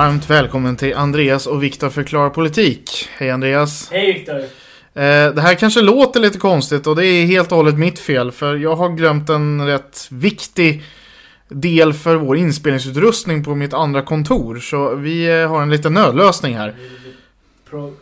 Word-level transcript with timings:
Varmt 0.00 0.30
välkommen 0.30 0.76
till 0.76 0.94
Andreas 0.94 1.46
och 1.46 1.62
Viktor 1.62 1.90
förklarar 1.90 2.30
politik. 2.30 3.08
Hej 3.12 3.30
Andreas. 3.30 3.90
Hej 3.90 4.12
Viktor! 4.12 4.38
Eh, 4.38 5.34
det 5.34 5.40
här 5.40 5.54
kanske 5.54 5.80
låter 5.80 6.20
lite 6.20 6.38
konstigt 6.38 6.86
och 6.86 6.96
det 6.96 7.06
är 7.06 7.26
helt 7.26 7.52
och 7.52 7.56
hållet 7.56 7.78
mitt 7.78 7.98
fel 7.98 8.32
för 8.32 8.56
jag 8.56 8.76
har 8.76 8.88
glömt 8.88 9.28
en 9.28 9.66
rätt 9.66 10.08
viktig 10.10 10.82
del 11.48 11.92
för 11.92 12.16
vår 12.16 12.36
inspelningsutrustning 12.36 13.44
på 13.44 13.54
mitt 13.54 13.74
andra 13.74 14.02
kontor. 14.02 14.56
Så 14.56 14.94
vi 14.94 15.40
eh, 15.40 15.48
har 15.48 15.62
en 15.62 15.70
liten 15.70 15.94
nödlösning 15.94 16.56
här. 16.56 16.74
Pro, 17.70 17.94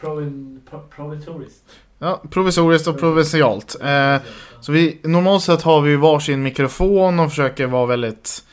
provin, 0.00 0.60
pro, 0.70 0.80
provitoriskt. 0.96 1.64
Ja, 1.98 2.22
provisoriskt 2.30 2.88
och 2.88 3.00
provincialt. 3.00 3.76
Eh, 3.82 4.16
så 4.60 4.72
vi, 4.72 5.00
normalt 5.02 5.42
sett 5.42 5.62
har 5.62 5.80
vi 5.80 5.96
varsin 5.96 6.42
mikrofon 6.42 7.20
och 7.20 7.30
försöker 7.30 7.66
vara 7.66 7.86
väldigt 7.86 8.44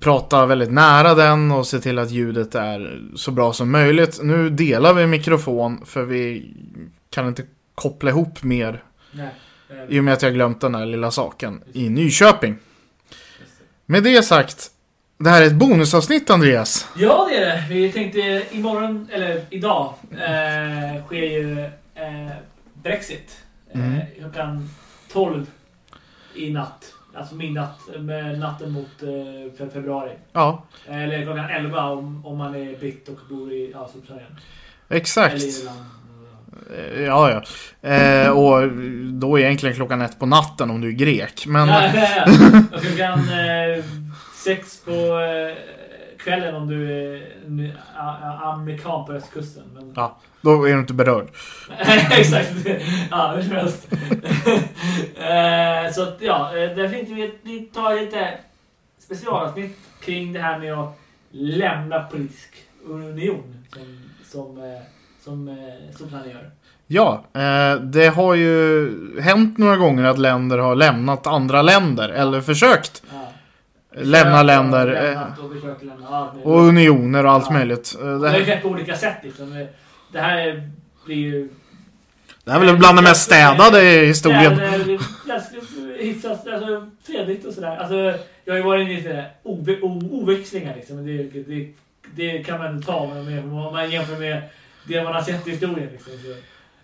prata 0.00 0.46
väldigt 0.46 0.72
nära 0.72 1.14
den 1.14 1.50
och 1.52 1.66
se 1.66 1.78
till 1.78 1.98
att 1.98 2.10
ljudet 2.10 2.54
är 2.54 3.02
så 3.16 3.30
bra 3.30 3.52
som 3.52 3.70
möjligt. 3.72 4.18
Nu 4.22 4.50
delar 4.50 4.94
vi 4.94 5.06
mikrofon 5.06 5.86
för 5.86 6.02
vi 6.02 6.54
kan 7.10 7.28
inte 7.28 7.42
koppla 7.74 8.10
ihop 8.10 8.42
mer 8.42 8.82
Nej. 9.12 9.28
i 9.88 10.00
och 10.00 10.04
med 10.04 10.14
att 10.14 10.22
jag 10.22 10.34
glömt 10.34 10.60
den 10.60 10.74
här 10.74 10.86
lilla 10.86 11.10
saken 11.10 11.62
i 11.72 11.88
Nyköping. 11.88 12.56
Med 13.86 14.02
det 14.02 14.22
sagt, 14.22 14.70
det 15.18 15.30
här 15.30 15.42
är 15.42 15.46
ett 15.46 15.54
bonusavsnitt 15.54 16.30
Andreas. 16.30 16.88
Ja 16.96 17.28
det 17.30 17.36
är 17.36 17.40
det. 17.46 17.64
Vi 17.74 17.92
tänkte 17.92 18.42
imorgon, 18.50 19.08
eller 19.12 19.44
idag, 19.50 19.94
eh, 20.12 21.04
sker 21.06 21.16
ju 21.22 21.60
eh, 21.94 22.32
Brexit. 22.82 23.36
Eh, 23.74 23.80
Mm. 23.80 24.00
klockan 24.18 24.68
12 25.12 25.46
i 26.34 26.50
natt. 26.52 26.94
Alltså 27.14 27.34
midnatt, 27.34 27.78
med 27.98 28.38
natten 28.38 28.72
mot 28.72 29.02
eh, 29.02 29.06
fe- 29.58 29.70
februari. 29.72 30.10
Ja, 30.32 30.64
Eller 30.88 31.22
klockan 31.22 31.50
11 31.50 31.84
om, 31.90 32.26
om 32.26 32.38
man 32.38 32.54
är 32.54 32.78
britt 32.78 33.08
och 33.08 33.18
bor 33.28 33.52
i 33.52 33.70
ja, 33.74 33.88
Storbritannien. 33.88 34.36
exakt. 34.88 35.34
Eh, 36.76 37.02
Ja, 37.02 37.30
ja. 37.30 37.42
Eh, 37.90 38.30
och 38.30 38.68
då 39.12 39.36
är 39.38 39.42
egentligen 39.42 39.74
klockan 39.76 40.00
ett 40.02 40.18
på 40.18 40.26
natten 40.26 40.70
om 40.70 40.80
du 40.80 40.88
är 40.88 40.92
grek. 40.92 41.44
Men 41.46 41.68
Ja, 41.68 41.90
ja, 41.94 42.08
ja. 42.16 42.62
Och 42.76 42.82
klockan 42.82 43.18
eh, 43.18 43.84
sex 44.44 44.80
på 44.84 44.90
eh, 45.20 45.56
kvällen 46.24 46.54
om 46.54 46.68
du 46.68 46.92
är 46.92 47.22
amerikan 48.42 49.06
på 49.06 49.12
östkusten. 49.12 49.62
Men... 49.74 49.92
Ja. 49.96 50.16
då 50.40 50.64
är 50.64 50.72
du 50.72 50.80
inte 50.80 50.94
berörd. 50.94 51.28
Exakt. 52.10 52.52
Ja, 53.10 53.32
hur 53.36 53.42
som 53.42 53.52
helst. 53.52 53.88
eh, 55.16 55.92
så 55.94 56.02
att, 56.02 56.16
ja, 56.20 56.56
eh, 56.56 56.76
där 56.76 56.88
tänkte 56.88 57.14
vi 57.14 57.34
vi 57.42 57.60
tar 57.60 58.00
lite 58.00 58.38
specialavsnitt 58.98 59.78
kring 60.00 60.32
det 60.32 60.40
här 60.40 60.58
med 60.58 60.72
att 60.72 60.98
lämna 61.30 62.02
politisk 62.02 62.54
union. 62.84 63.64
Som, 63.74 64.00
som, 64.24 64.58
eh, 64.58 64.80
som 65.24 65.48
eh, 65.48 65.94
Storbritannien 65.94 66.36
gör. 66.36 66.50
Ja, 66.92 67.24
det 67.80 68.08
har 68.08 68.34
ju 68.34 69.20
hänt 69.20 69.58
några 69.58 69.76
gånger 69.76 70.04
att 70.04 70.18
länder 70.18 70.58
har 70.58 70.74
lämnat 70.74 71.26
andra 71.26 71.62
länder. 71.62 72.08
Eller 72.08 72.40
försökt 72.40 73.02
Ja. 73.12 73.29
Lämna 73.96 74.42
länder. 74.42 74.86
och 74.86 74.96
eh, 74.96 75.04
lämnat 75.04 75.38
och 75.38 75.52
försökt 75.52 75.82
lämna 75.82 76.08
allt 76.08 76.32
möjligt. 76.34 76.46
Och 76.46 76.60
unioner 76.60 77.26
och 77.26 77.32
allt 77.32 77.44
Ja. 77.48 77.52
möjligt. 77.52 77.96
Eh, 78.00 78.06
Det 78.06 78.18
Det, 78.18 78.28
här- 78.30 78.44
skett 78.44 78.62
på 78.62 78.68
olika 78.68 78.96
sätt 78.96 79.16
liksom. 79.22 79.66
Det 80.12 80.20
här 80.20 80.70
blir 81.06 81.16
ju... 81.16 81.48
det 82.44 82.50
här 82.50 82.60
är 82.60 82.64
väl 82.66 82.76
bland 82.76 82.98
det 82.98 83.02
mest 83.02 83.22
städade 83.22 83.82
i 83.82 84.06
historien. 84.06 84.56
Det 84.56 84.64
är 84.64 86.02
hyfsat 86.04 86.46
alltså, 86.48 86.90
fredligt 87.06 87.46
och 87.46 87.52
sådär. 87.52 87.76
Alltså, 87.76 87.94
jag 88.44 88.52
har 88.52 88.56
ju 88.58 88.62
varit 88.62 88.82
inne 88.88 88.98
i 88.98 89.02
sådär 89.02 89.30
oväxlingar 90.10 90.74
liksom. 90.76 91.06
Det, 91.06 91.22
det, 91.22 91.68
det 92.16 92.44
kan 92.44 92.58
man 92.58 92.82
ta 92.82 93.06
med, 93.14 93.44
om 93.44 93.72
man 93.72 93.90
jämför 93.90 94.16
med 94.16 94.42
det 94.84 95.02
man 95.04 95.14
har 95.14 95.22
sett 95.22 95.46
i 95.46 95.50
historien. 95.50 95.88
Liksom. 95.92 96.12
Så, 96.12 96.34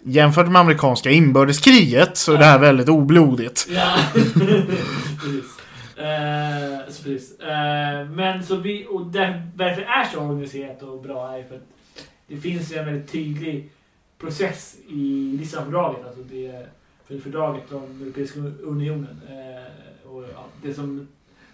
Jämfört 0.09 0.49
med 0.49 0.61
amerikanska 0.61 1.11
inbördeskriget 1.11 2.17
så 2.17 2.33
är 2.35 2.39
det 2.39 2.45
här 2.45 2.59
väldigt 2.59 2.89
oblodigt. 2.89 3.67
ja, 3.71 3.97
precis. 4.15 5.56
Eh, 5.97 6.89
så 6.89 7.03
precis. 7.03 7.41
Eh, 7.41 8.09
men 8.09 8.43
så 8.43 8.57
vi, 8.57 8.87
och 8.91 9.07
där, 9.07 9.51
varför 9.55 9.81
det 9.81 9.87
är 9.87 10.05
så 10.05 10.21
organiserat 10.21 10.83
och 10.83 11.03
bra 11.03 11.39
är 11.39 11.45
för 11.45 11.57
att 11.57 11.67
det 12.27 12.37
finns 12.37 12.73
en 12.73 12.85
väldigt 12.85 13.13
tydlig 13.13 13.71
process 14.19 14.77
i 14.89 15.37
Lissabonfördraget, 15.39 16.07
alltså 16.07 16.23
det 16.23 16.67
för 17.07 17.19
fördraget 17.19 17.73
om 17.73 18.03
Europeiska 18.03 18.41
unionen. 18.63 19.21
Eh, 19.29 20.11
och 20.11 20.25
ja, 20.35 20.45
det 20.63 20.75
som 20.75 21.09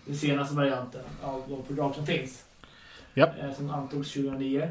den 0.06 0.16
senaste 0.16 0.56
varianten 0.56 1.02
av 1.22 1.42
de 1.48 1.64
fördrag 1.64 1.94
som 1.94 2.06
finns. 2.06 2.44
Ja. 3.14 3.26
Eh, 3.40 3.52
som 3.52 3.70
antogs 3.70 4.12
2009. 4.12 4.70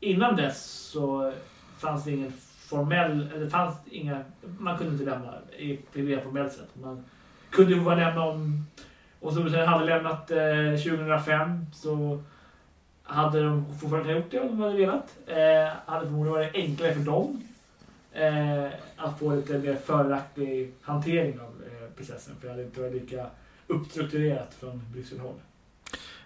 Innan 0.00 0.36
dess 0.36 0.64
så 0.70 1.32
fanns 1.78 2.04
det 2.04 2.10
ingen 2.10 2.32
formell, 2.68 3.28
eller 3.34 3.50
fanns 3.50 3.76
inga, 3.90 4.24
man 4.58 4.78
kunde 4.78 4.92
inte 4.92 5.04
lämna 5.04 5.34
i 5.58 5.78
formellt 6.22 6.52
sätt. 6.52 6.68
Man 6.82 7.04
kunde 7.50 7.72
ju 7.72 7.80
bara 7.80 7.94
lämna 7.94 8.24
om, 8.24 8.66
och 9.20 9.32
som 9.32 9.44
du 9.44 9.50
säger, 9.50 9.66
hade 9.66 9.84
lämnat 9.84 10.30
eh, 10.30 10.82
2005 10.84 11.66
så 11.72 12.22
hade 13.02 13.42
de 13.42 13.64
fortfarande 13.80 14.12
gjort 14.12 14.30
det 14.30 14.40
om 14.40 14.48
de 14.48 14.60
hade 14.60 14.76
velat. 14.76 15.16
Eh, 15.26 15.92
hade 15.92 16.06
förmodligen 16.06 16.34
varit 16.34 16.54
enklare 16.54 16.94
för 16.94 17.00
dem 17.00 17.42
eh, 18.12 18.72
att 18.96 19.18
få 19.18 19.34
lite 19.34 19.58
mer 19.58 19.76
fördelaktig 19.86 20.72
hantering 20.82 21.40
av 21.40 21.46
eh, 21.46 21.96
processen. 21.96 22.34
För 22.40 22.46
det 22.46 22.52
hade 22.52 22.64
inte 22.64 22.80
varit 22.80 22.92
lika 22.92 23.26
uppstrukturerat 23.66 24.56
från 24.60 24.82
Brysselhåll. 24.92 25.34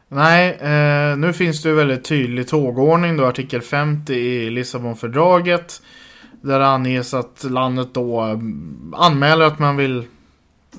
Nej, 0.09 0.51
eh, 0.51 1.17
nu 1.17 1.33
finns 1.33 1.63
det 1.63 1.69
ju 1.69 1.75
väldigt 1.75 2.05
tydlig 2.05 2.49
tågordning 2.49 3.17
då, 3.17 3.25
artikel 3.25 3.63
50 3.63 4.15
i 4.15 4.51
Lissabonfördraget. 4.51 5.83
Där 6.41 6.59
det 6.59 6.67
anges 6.67 7.15
att 7.15 7.45
landet 7.45 7.89
då 7.93 8.21
mm, 8.21 8.95
anmäler 8.97 9.45
att 9.45 9.59
man 9.59 9.77
vill 9.77 10.05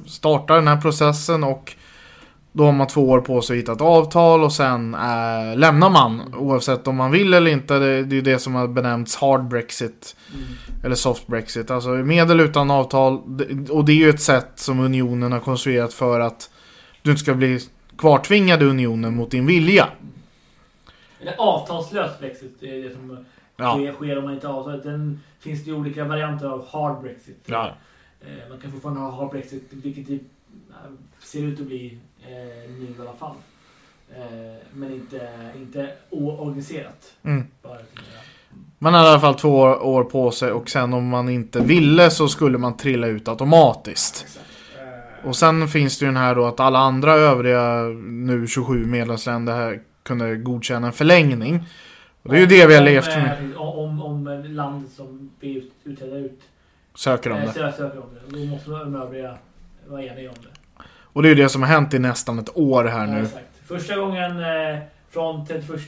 starta 0.06 0.56
den 0.56 0.68
här 0.68 0.82
processen 0.82 1.44
och 1.44 1.76
då 2.56 2.66
har 2.66 2.72
man 2.72 2.88
två 2.88 3.10
år 3.10 3.22
på 3.22 3.42
sig 3.42 3.54
att 3.54 3.60
hitta 3.62 3.72
ett 3.72 3.82
avtal 3.82 4.44
och 4.44 4.54
sen 4.54 4.94
eh, 4.94 5.58
lämnar 5.58 5.90
man 5.90 6.34
oavsett 6.36 6.88
om 6.88 6.96
man 6.96 7.12
vill 7.12 7.34
eller 7.34 7.52
inte. 7.52 7.80
Det, 7.80 8.04
det 8.04 8.18
är 8.18 8.22
det 8.22 8.40
som 8.40 8.56
har 8.56 8.68
benämnts 8.68 9.16
hard 9.16 9.48
brexit 9.48 10.16
eller 10.84 10.96
soft 10.96 11.28
brexit. 11.28 11.72
Alltså 11.72 11.90
medel 11.90 12.40
utan 12.40 12.72
avtal. 12.72 13.22
Det- 13.38 13.70
Och 13.70 13.86
det 13.86 13.92
är 13.92 13.96
ju 13.96 14.10
ett 14.10 14.22
sätt 14.22 14.52
som 14.56 14.80
unionen 14.80 15.32
har 15.32 15.40
konstruerat 15.40 15.94
för 15.94 16.20
att 16.20 16.50
du 17.02 17.12
inte 17.12 17.22
ska 17.24 17.34
bli 17.34 17.60
kvartvingad 17.98 18.64
i 18.64 18.66
unionen 18.66 19.16
mot 19.16 19.32
din 19.32 19.46
vilja. 19.46 19.88
Eller 21.22 21.36
avtalslös 21.38 22.20
Brexit 22.20 22.64
är 22.64 22.84
det 22.84 22.94
som 22.96 23.26
Ja. 23.58 23.74
sker, 23.76 23.94
sker 23.94 24.18
om 24.18 24.24
man 24.24 24.34
inte 24.34 24.48
har 24.48 24.60
avtal. 24.60 24.82
Den 24.84 25.20
finns 25.40 25.64
det 25.64 25.70
ju 25.72 25.76
olika 25.78 26.04
varianter 26.04 26.48
av 26.48 26.68
hard 26.72 27.02
Brexit. 27.02 27.40
Ja. 27.46 27.72
Eh, 28.22 28.50
man 28.50 28.60
kan 28.60 28.72
fortfarande 28.72 29.02
ha 29.02 29.12
hard 29.12 29.32
Brexit, 29.32 29.64
vilket 29.70 30.08
det 30.08 30.14
eh, 30.14 30.20
ser 31.24 31.44
ut 31.44 31.60
att 31.60 31.66
bli 31.66 31.98
nu 32.80 32.88
i 32.98 33.02
alla 33.02 33.14
fall. 33.14 33.36
Eh, 34.16 34.56
men 34.74 34.94
inte, 34.94 35.30
inte 35.56 35.90
oorganiserat. 36.10 37.14
Mm. 37.24 37.44
Man 38.80 38.94
har 38.94 39.06
i 39.06 39.08
alla 39.08 39.20
fall 39.20 39.36
två 39.36 39.60
år, 39.60 40.04
på 40.04 40.32
sig 40.32 40.52
och 40.52 40.70
sen 40.70 40.94
om 40.94 41.08
man 41.08 41.30
inte 41.30 41.60
ville 41.60 42.10
så 42.10 42.28
skulle 42.28 42.58
man 42.58 42.78
trilla 42.78 43.08
ut 43.08 43.28
automatiskt. 43.28 44.40
Eh, 45.24 45.28
Och 45.30 45.36
sen 45.36 45.68
finns 45.68 46.00
det 46.00 46.06
ju 46.06 46.12
den 46.12 46.18
här 46.22 46.36
då 46.36 46.46
att 46.46 46.60
alla 46.60 46.80
andra 46.80 47.14
övriga 47.14 47.82
nu 48.08 48.48
27 48.48 48.86
medlemsländer 48.86 49.54
här 49.54 49.82
kunde 50.04 50.36
godkänna 50.36 50.88
en 50.88 50.94
förlängning. 50.94 51.64
Och 52.24 52.30
det 52.32 52.36
är 52.38 52.40
ju 52.40 52.46
det 52.46 52.68
vi 52.68 52.74
har 52.74 52.82
om, 52.82 52.86
levt 52.86 53.08
eh, 53.08 53.18
med. 53.24 53.54
Om, 53.58 54.02
om, 54.02 54.44
landet 54.50 54.92
som 54.92 55.30
vi 55.40 55.54
ut- 55.58 55.74
utträder 55.84 56.18
ut 56.20 56.42
Söker 56.96 57.32
om 57.32 57.38
eh, 57.38 57.44
det. 57.44 57.52
sö- 57.60 57.78
söker 57.78 58.00
om 58.00 58.10
det. 58.14 58.38
Då 58.40 58.46
måste 58.46 58.70
de 58.72 58.96
övriga 58.96 59.38
vara 59.88 60.04
eniga 60.04 60.30
om 60.30 60.36
det. 60.42 60.60
Och 61.14 61.22
det 61.24 61.28
är 61.28 61.36
ju 61.36 61.44
det 61.44 61.50
som 61.50 61.62
har 61.62 61.70
hänt 61.70 61.94
i 61.94 62.00
nästan 62.00 62.40
ett 62.40 62.58
år 62.58 62.84
här 62.86 63.08
Ja, 63.08 63.14
nu. 63.14 63.22
exakt. 63.24 63.46
Första 63.68 63.96
gången 63.98 64.40
eh, 64.40 64.80
från 65.10 65.46
31 65.46 65.82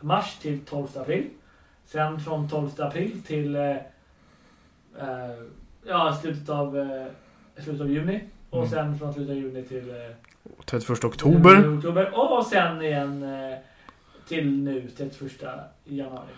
mars 0.00 0.36
till 0.42 0.60
12 0.64 0.86
april. 0.96 1.24
Sen 1.86 2.20
från 2.20 2.48
12 2.48 2.70
april 2.78 3.22
till 3.26 3.56
eh, 3.56 3.70
eh, 3.70 3.76
ja, 5.86 6.18
slutet, 6.22 6.48
av, 6.48 6.78
eh, 6.78 7.06
slutet 7.62 7.80
av 7.80 7.90
juni. 7.90 8.20
Och 8.50 8.58
Mm. 8.58 8.70
sen 8.70 8.98
från 8.98 9.12
slutet 9.14 9.30
av 9.30 9.36
juni 9.36 9.62
till 9.62 9.90
eh, 9.90 9.96
31 10.64 11.04
oktober. 11.04 11.76
oktober. 11.78 12.10
Och 12.14 12.46
sen 12.46 12.82
igen 12.82 13.22
eh, 13.22 13.58
till 14.28 14.62
nu, 14.62 14.88
31 14.96 15.32
januari. 15.84 16.28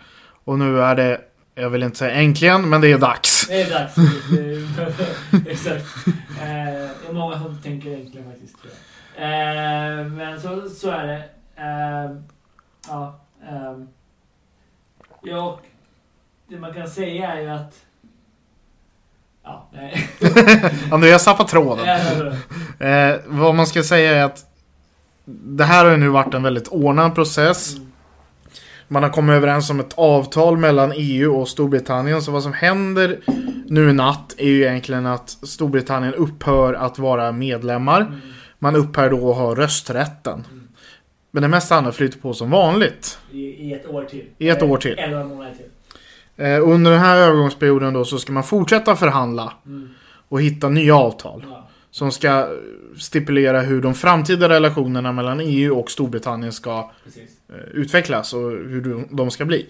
Och 0.45 0.59
nu 0.59 0.81
är 0.81 0.95
det, 0.95 1.21
jag 1.59 1.71
vill 1.71 1.83
inte 1.83 1.99
säga 1.99 2.11
äntligen, 2.15 2.69
men 2.69 2.81
det 2.81 2.93
är 2.93 2.99
dags. 2.99 3.47
Det 3.49 3.63
är 3.63 3.71
dags. 3.71 3.95
Exakt. 5.49 5.85
Eh, 6.43 7.13
många 7.13 7.39
som 7.39 7.59
tänker 7.63 7.89
egentligen 7.91 8.31
faktiskt. 8.33 8.57
tror 8.63 8.73
jag. 9.19 10.01
Eh, 10.01 10.07
men 10.07 10.41
så, 10.41 10.69
så 10.71 10.91
är 10.91 11.07
det. 11.07 11.25
Eh, 11.57 12.17
ja. 12.89 13.21
Eh, 13.49 13.79
ja, 15.23 15.61
det 16.49 16.59
man 16.59 16.75
kan 16.75 16.89
säga 16.89 17.33
är 17.35 17.41
ju 17.41 17.49
att... 17.51 17.75
Ja, 19.45 19.69
nej. 19.73 20.09
Andreas 20.91 21.25
tappar 21.25 21.45
tråden. 21.45 21.89
Eh, 21.89 22.37
Eh, 22.79 23.17
vad 23.27 23.55
man 23.55 23.67
ska 23.67 23.83
säga 23.83 24.13
är 24.17 24.25
att 24.25 24.45
det 25.25 25.65
här 25.65 25.85
har 25.85 25.91
ju 25.91 25.97
nu 25.97 26.09
varit 26.09 26.35
en 26.35 26.43
väldigt 26.43 26.69
ordnad 26.69 27.15
process. 27.15 27.75
mm, 27.77 27.86
Man 28.89 29.03
har 29.03 29.11
kommit 29.11 29.35
överens 29.35 29.71
om 29.71 29.81
ett 29.81 29.93
avtal 29.97 30.57
mellan 30.57 30.93
EU 30.97 31.35
och 31.41 31.49
Storbritannien. 31.49 32.23
Så 32.23 32.33
vad 32.33 32.43
som 32.43 32.53
händer 32.53 33.19
nu 33.67 33.91
i 33.91 33.93
natt 33.93 34.35
är 34.39 34.47
ju 34.49 34.63
egentligen 34.63 35.07
att 35.07 35.31
Storbritannien 35.31 36.15
upphör 36.15 36.75
att 36.75 36.99
vara 36.99 37.33
medlemmar. 37.33 38.01
mm, 38.01 38.21
Man 38.59 38.77
upphör 38.77 39.11
då 39.11 39.31
att 39.31 39.37
ha 39.37 39.55
rösträtten. 39.55 40.45
Men 41.31 41.43
det 41.43 41.49
mesta 41.49 41.77
andra 41.77 41.93
flyter 41.93 42.19
på 42.19 42.35
som 42.35 42.51
vanligt. 42.51 43.19
i, 43.33 43.73
ett 43.75 43.87
år 43.87 44.05
till. 44.05 44.25
I 44.39 44.49
ett 44.49 44.63
Eh, 44.63 44.71
år 44.71 44.77
till. 44.77 44.95
11 44.99 45.25
månader 45.25 45.53
till. 45.55 46.45
Eh, 46.45 46.69
under 46.69 46.91
den 46.91 47.01
här 47.01 47.17
övergångsperioden 47.17 47.95
då 47.95 48.05
så 48.05 48.19
ska 48.19 48.33
man 48.33 48.45
fortsätta 48.45 48.97
förhandla 48.97 49.53
Mm, 49.67 49.89
och 50.29 50.43
hitta 50.43 50.69
nya 50.69 50.97
avtal. 50.97 51.45
ja, 51.49 51.69
Som 51.91 52.13
ska 52.13 52.49
stipulera 52.99 53.61
hur 53.61 53.83
de 53.83 53.95
framtida 53.95 54.49
relationerna 54.49 55.13
mellan 55.13 55.41
EU 55.41 55.79
och 55.79 55.91
Storbritannien 55.91 56.53
ska 56.53 56.91
precis. 57.05 57.31
Eh, 57.49 57.55
utvecklas 57.73 58.33
och 58.33 58.51
hur 58.51 59.07
de- 59.11 59.31
ska 59.31 59.45
bli. 59.45 59.67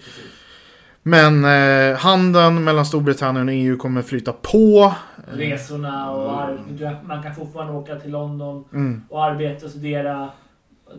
Men 1.03 1.45
eh, 1.45 1.97
handeln 1.97 2.63
mellan 2.63 2.85
Storbritannien 2.85 3.47
och 3.47 3.53
EU 3.53 3.77
kommer 3.77 4.01
flyta 4.01 4.33
på. 4.33 4.93
Resorna 5.31 6.11
och 6.11 6.41
ar- 6.41 7.03
man 7.07 7.23
kan 7.23 7.35
fortfarande 7.35 7.73
åka 7.73 7.95
till 7.99 8.11
London 8.11 8.65
Mm, 8.73 9.01
och 9.09 9.23
arbeta 9.23 9.65
och 9.65 9.71
studera. 9.71 10.29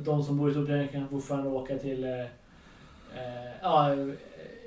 De 0.05 0.23
som 0.23 0.37
bor 0.37 0.49
i 0.51 0.53
Storbritannien 0.53 0.89
kan 0.89 1.09
fortfarande 1.09 1.49
åka 1.49 1.79
till 1.79 2.05
eh, 2.05 2.11
eh, 2.11 3.53
ja, 3.63 3.95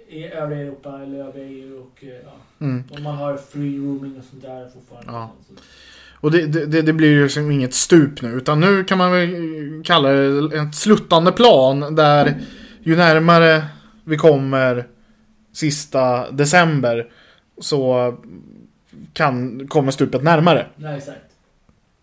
i 0.07 0.25
övriga 0.25 0.61
Europa 0.61 1.01
eller 1.01 1.19
övriga 1.27 1.45
EU. 1.47 1.79
Och, 1.81 2.03
eh, 2.03 2.09
ja, 2.09 2.33
mm. 2.65 2.83
och 2.91 2.99
man 3.01 3.15
har 3.15 3.37
free 3.37 3.77
roaming 3.77 4.17
och 4.17 4.23
sånt 4.23 4.41
där 4.41 4.69
fortfarande. 4.73 5.11
Ja. 5.11 5.31
Och 6.21 6.31
det, 6.31 6.65
det, 6.65 6.81
det 6.81 6.94
blir 6.94 7.09
ju 7.09 7.23
liksom 7.23 7.51
inget 7.51 7.73
stup 7.73 8.21
nu. 8.21 8.29
Utan 8.29 8.59
nu 8.59 8.83
kan 8.83 8.97
man 8.97 9.12
väl 9.12 9.29
kalla 9.83 10.09
det 10.09 10.57
ett 10.57 10.75
sluttande 10.75 11.31
plan. 11.31 11.95
Där 11.95 12.41
ju 12.83 12.95
närmare 12.95 13.63
vi 14.03 14.18
kommer 14.18 14.88
sista 15.53 16.31
december 16.31 17.07
så 17.62 18.13
kan, 19.13 19.68
kommer 19.68 19.91
stupet 19.91 20.23
närmare. 20.23 20.68
nej, 20.75 20.97
exakt. 20.97 21.19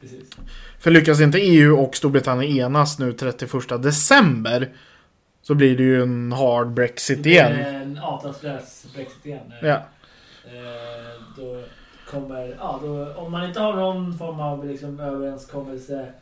Precis. 0.00 0.30
För 0.78 0.90
lyckas 0.90 1.20
inte 1.20 1.38
EU 1.38 1.78
och 1.78 1.96
Storbritannien 1.96 2.66
enas 2.66 2.98
nu 2.98 3.12
31 3.12 3.82
december 3.82 4.68
så 5.42 5.54
blir 5.54 5.76
det 5.76 5.82
ju 5.82 6.02
en 6.02 6.32
hard 6.32 6.68
Brexit 6.68 7.22
Det 7.22 7.38
är 7.38 7.50
igen. 7.50 7.74
En 7.74 7.98
avtalslös 7.98 8.86
Brexit 8.94 9.26
igen. 9.26 9.52
Ja. 9.62 9.86
Eh, 10.44 11.22
då 11.36 11.62
kommer, 12.10 12.56
ja, 12.58 12.80
då, 12.82 13.12
om 13.14 13.32
man 13.32 13.44
inte 13.44 13.60
har 13.60 13.76
någon 13.76 14.18
form 14.18 14.40
av 14.40 14.66
liksom, 14.66 15.00
överenskommelse 15.00 16.12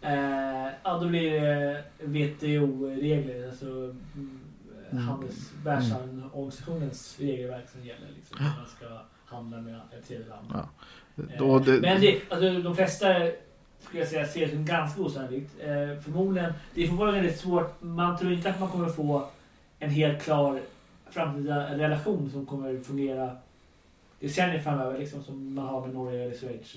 eh, 0.00 0.66
ja, 0.82 0.98
då 1.00 1.08
blir 1.08 1.40
det 1.40 1.84
WTO-regler, 1.98 3.46
alltså 3.46 3.66
mm, 3.66 4.40
Mm. 4.94 5.04
handels, 5.04 5.52
Världsorganisationens 5.64 7.16
regelverk 7.20 7.68
som 7.70 7.84
gäller. 7.84 8.08
Liksom, 8.16 8.36
när 8.40 8.44
man 8.44 8.66
ska 8.76 8.86
handla 9.36 9.60
med 9.60 9.74
ett 9.74 10.08
tredje 10.08 10.26
land. 10.28 10.46
Ja. 10.52 10.68
Eh, 11.22 11.64
det, 11.64 11.80
Men 11.80 12.00
det, 12.00 12.20
alltså, 12.30 12.62
de 12.62 12.76
flesta 12.76 13.06
skulle 13.80 14.00
jag 14.02 14.08
säga 14.08 14.26
ser 14.26 14.46
det 14.46 14.52
som 14.52 14.64
ganska 14.64 15.00
osannolikt. 15.02 15.52
Eh, 15.60 16.02
förmodligen, 16.02 16.52
det 16.74 16.82
är 16.82 16.88
fortfarande 16.88 17.20
väldigt 17.20 17.40
svårt. 17.40 17.82
Man 17.82 18.18
tror 18.18 18.32
inte 18.32 18.50
att 18.50 18.60
man 18.60 18.68
kommer 18.68 18.88
få 18.88 19.28
en 19.78 19.90
helt 19.90 20.22
klar 20.22 20.60
framtida 21.10 21.78
relation 21.78 22.30
som 22.30 22.46
kommer 22.46 22.80
fungera 22.80 23.36
decennier 24.20 24.58
framöver, 24.62 24.98
liksom, 24.98 25.22
som 25.22 25.54
man 25.54 25.66
har 25.66 25.86
med 25.86 25.94
Norge 25.94 26.24
eller 26.24 26.36
Schweiz. 26.36 26.76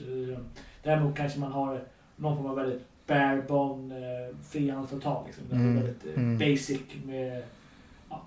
Däremot 0.84 1.18
kanske 1.18 1.40
man 1.40 1.52
har 1.52 1.84
någon 2.16 2.38
form 2.38 2.46
av 2.46 2.56
väldigt 2.56 2.82
bare 3.08 3.42
bone 3.48 3.96
eh, 3.96 4.36
frihandelsavtal. 4.50 5.26
Liksom, 5.26 5.44
Mm, 5.52 5.74
det 5.76 5.80
är 5.80 5.84
väldigt 5.84 6.06
eh, 6.06 6.24
mm. 6.24 6.38
basic 6.38 6.82
med 7.06 7.44
ja, 8.10 8.26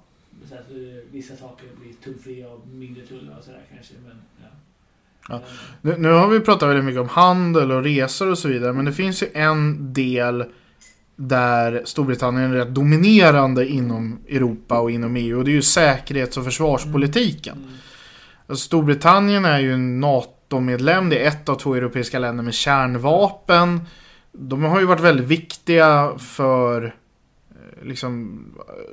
så 0.48 0.54
att, 0.54 0.70
eh, 0.70 0.76
vissa 1.12 1.36
saker 1.36 1.66
blir 1.80 1.92
tullfria 1.92 2.48
och 2.48 2.66
mindre 2.66 3.06
tullar 3.06 3.38
och 3.38 3.44
sådär 3.44 3.62
kanske. 3.74 3.94
Men, 4.06 4.16
ja. 4.42 4.48
Ja. 5.28 5.34
Eh, 5.34 5.40
Nu, 5.80 5.96
nu 5.98 6.08
har 6.08 6.28
vi 6.28 6.40
pratat 6.40 6.68
väldigt 6.68 6.84
mycket 6.84 7.00
om 7.00 7.08
handel 7.08 7.72
och 7.72 7.84
resor 7.84 8.30
och 8.30 8.38
så 8.38 8.48
vidare. 8.48 8.72
Men 8.72 8.84
det 8.84 8.92
finns 8.92 9.22
ju 9.22 9.26
en 9.34 9.92
del 9.92 10.44
där 11.16 11.82
Storbritannien 11.84 12.50
är 12.50 12.54
rätt 12.54 12.74
dominerande 12.74 13.68
inom 13.68 14.18
Europa 14.28 14.80
och 14.80 14.90
inom 14.90 15.16
EU. 15.16 15.38
Och 15.38 15.44
det 15.44 15.50
är 15.50 15.54
ju 15.54 15.62
säkerhets 15.62 16.36
och 16.36 16.44
försvarspolitiken. 16.44 17.58
mm. 17.58 17.70
Alltså, 18.50 18.64
Storbritannien 18.64 19.44
är 19.44 19.58
ju 19.58 19.72
en 19.72 20.00
NATO-medlem. 20.00 21.08
Det 21.08 21.24
är 21.24 21.28
ett 21.28 21.48
av 21.48 21.54
två 21.54 21.74
europeiska 21.74 22.18
länder 22.18 22.44
med 22.44 22.54
kärnvapen. 22.54 23.80
De 24.32 24.64
har 24.64 24.80
ju 24.80 24.86
varit 24.86 25.00
väldigt 25.00 25.26
viktiga 25.26 26.12
för 26.18 26.84
eh, 26.84 27.86
liksom, 27.86 28.44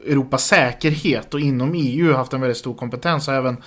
Europas 0.05 0.45
säkerhet 0.45 1.33
och 1.33 1.39
inom 1.39 1.73
EU 1.75 2.13
haft 2.13 2.33
en 2.33 2.41
väldigt 2.41 2.57
stor 2.57 2.73
kompetens. 2.73 3.27
Och 3.27 3.33
även 3.33 3.57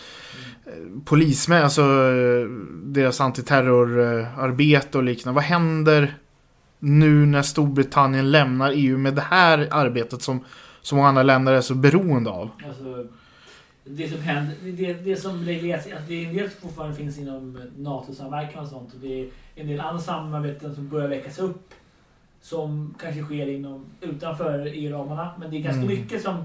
eh, 0.67 0.73
polismän, 1.05 1.63
alltså 1.63 1.83
eh, 1.83 2.49
deras 2.85 3.21
antiterrorarbete 3.21 4.99
och 4.99 5.05
liknande. 5.05 5.35
Vad 5.35 5.45
händer 5.45 6.15
nu 6.79 7.27
när 7.27 7.43
Storbritannien 7.43 8.31
lämnar 8.31 8.73
EU 8.75 8.99
med 8.99 9.15
det 9.15 9.25
här 9.31 9.69
arbetet 9.71 10.23
som 10.23 10.45
så 10.83 10.95
många 10.95 11.09
andra 11.09 11.23
länder 11.23 11.53
är 11.53 11.61
så 11.61 11.75
beroende 11.75 12.31
av? 12.31 12.51
Alltså, 12.69 13.07
det 13.97 14.09
som 14.09 14.21
händer, 14.21 14.55
det, 14.63 14.93
det 14.93 15.17
som 15.17 15.45
regleras, 15.45 15.87
alltså 15.87 16.09
det 16.09 16.25
är 16.25 16.29
en 16.29 16.35
del 16.37 16.51
som 16.51 16.61
fortfarande 16.61 16.97
finns 16.97 17.19
inom 17.19 17.61
NATO-samverkan 17.77 18.63
och 18.65 18.69
sånt. 18.71 18.95
Och 18.95 19.01
det 19.01 19.21
är 19.21 19.29
en 19.55 19.67
del 19.67 19.81
andra 19.81 20.03
samarbeten 20.03 20.75
som 20.75 20.89
börjar 20.89 21.09
väckas 21.09 21.39
upp. 21.39 21.75
Som 22.43 22.95
kanske 23.01 23.23
sker 23.23 23.47
inom, 23.49 23.85
utanför 24.01 24.67
EU-ramarna. 24.67 25.31
Men 25.39 25.51
det 25.51 25.57
är 25.57 25.61
ganska 25.61 25.83
Mm. 25.83 25.95
mycket 25.95 26.23
som 26.23 26.45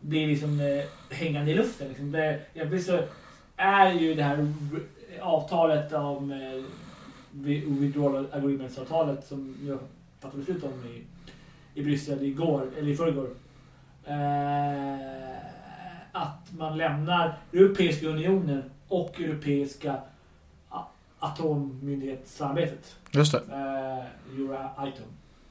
blir 0.00 0.26
liksom 0.26 0.60
eh, 0.60 1.16
hängande 1.16 1.50
i 1.50 1.54
luften. 1.54 1.88
Liksom. 1.88 2.12
Det, 2.12 2.82
så 2.84 2.98
är 3.56 3.92
ju 3.92 4.14
det 4.14 4.22
här 4.22 4.52
avtalet 5.20 5.92
om 5.92 6.32
eh, 6.32 6.64
withdrawal 7.64 8.26
agreements-avtalet 8.32 9.26
som 9.26 9.56
jag 9.68 9.78
fattade 10.20 10.38
beslut 10.38 10.64
om 10.64 10.70
i, 10.70 11.02
i 11.80 11.82
Bryssel 11.84 12.22
igår, 12.22 12.66
eller 12.78 12.88
i 12.90 12.96
förrgår. 12.96 13.28
Eh, 14.04 15.53
att 16.14 16.52
man 16.58 16.76
lämnar 16.78 17.38
Europeiska 17.52 18.06
unionen 18.06 18.70
och 18.88 19.20
Europeiska 19.20 19.96
atommyndighetssamarbetet. 21.18 22.96
Just 23.10 23.32
det, 23.32 23.38
Eh, 23.38 24.38
Euratom. 24.40 25.06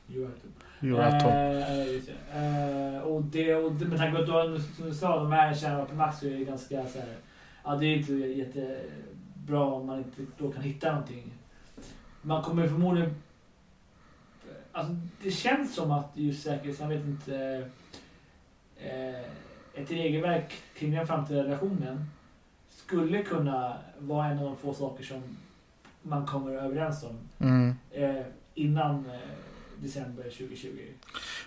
Euratom. 0.10 0.51
Euratom. 0.82 1.29
Eh, 1.29 2.01
det. 2.05 2.96
Eh, 2.96 3.01
och 3.01 3.22
det, 3.22 3.55
och 3.55 3.72
det, 3.72 3.86
med 3.86 3.98
tanke 3.98 4.17
på 4.17 4.24
att 4.24 4.29
har- 4.29 4.60
som 4.75 4.86
du 4.86 4.93
sa, 4.93 5.17
de 5.17 5.32
här 5.32 5.51
är 5.51 5.55
kärnvapenmakt 5.55 6.20
så 6.20 6.25
är 6.25 6.29
det 6.39 6.46
ganska 6.46 6.88
så 6.88 7.00
här, 7.00 7.15
ja 7.63 7.75
det 7.75 7.86
är 7.86 7.98
inte 7.98 8.13
jättebra 8.13 9.63
om 9.63 9.86
man 9.88 9.98
inte 9.98 10.22
då 10.38 10.51
kan 10.51 10.62
hitta 10.63 10.91
någonting. 10.91 11.34
Man 12.22 12.43
kommer 12.43 12.67
förmodligen, 12.67 13.15
alltså 14.72 14.93
det 15.24 15.32
känns 15.32 15.75
som 15.75 15.91
att 15.91 16.12
just 16.13 16.43
säkerhetssamarbetet 16.43 17.08
inte, 17.08 17.70
eh, 18.77 19.25
ett 19.75 19.91
regelverk 19.91 20.53
kring 20.79 20.91
den 20.91 21.07
framtida 21.07 21.43
relationen 21.43 22.05
skulle 22.85 23.23
kunna 23.23 23.73
vara 23.99 24.25
en 24.27 24.37
av 24.39 24.43
de 24.45 24.57
få 24.57 24.73
saker 24.73 25.03
som 25.03 25.21
man 26.01 26.25
kommer 26.25 26.51
överens 26.51 27.03
om 27.03 27.47
Mm. 27.47 27.75
eh, 27.91 28.21
innan 28.55 28.95
eh, 28.95 29.11
december 29.77 30.23
2020. 30.23 30.67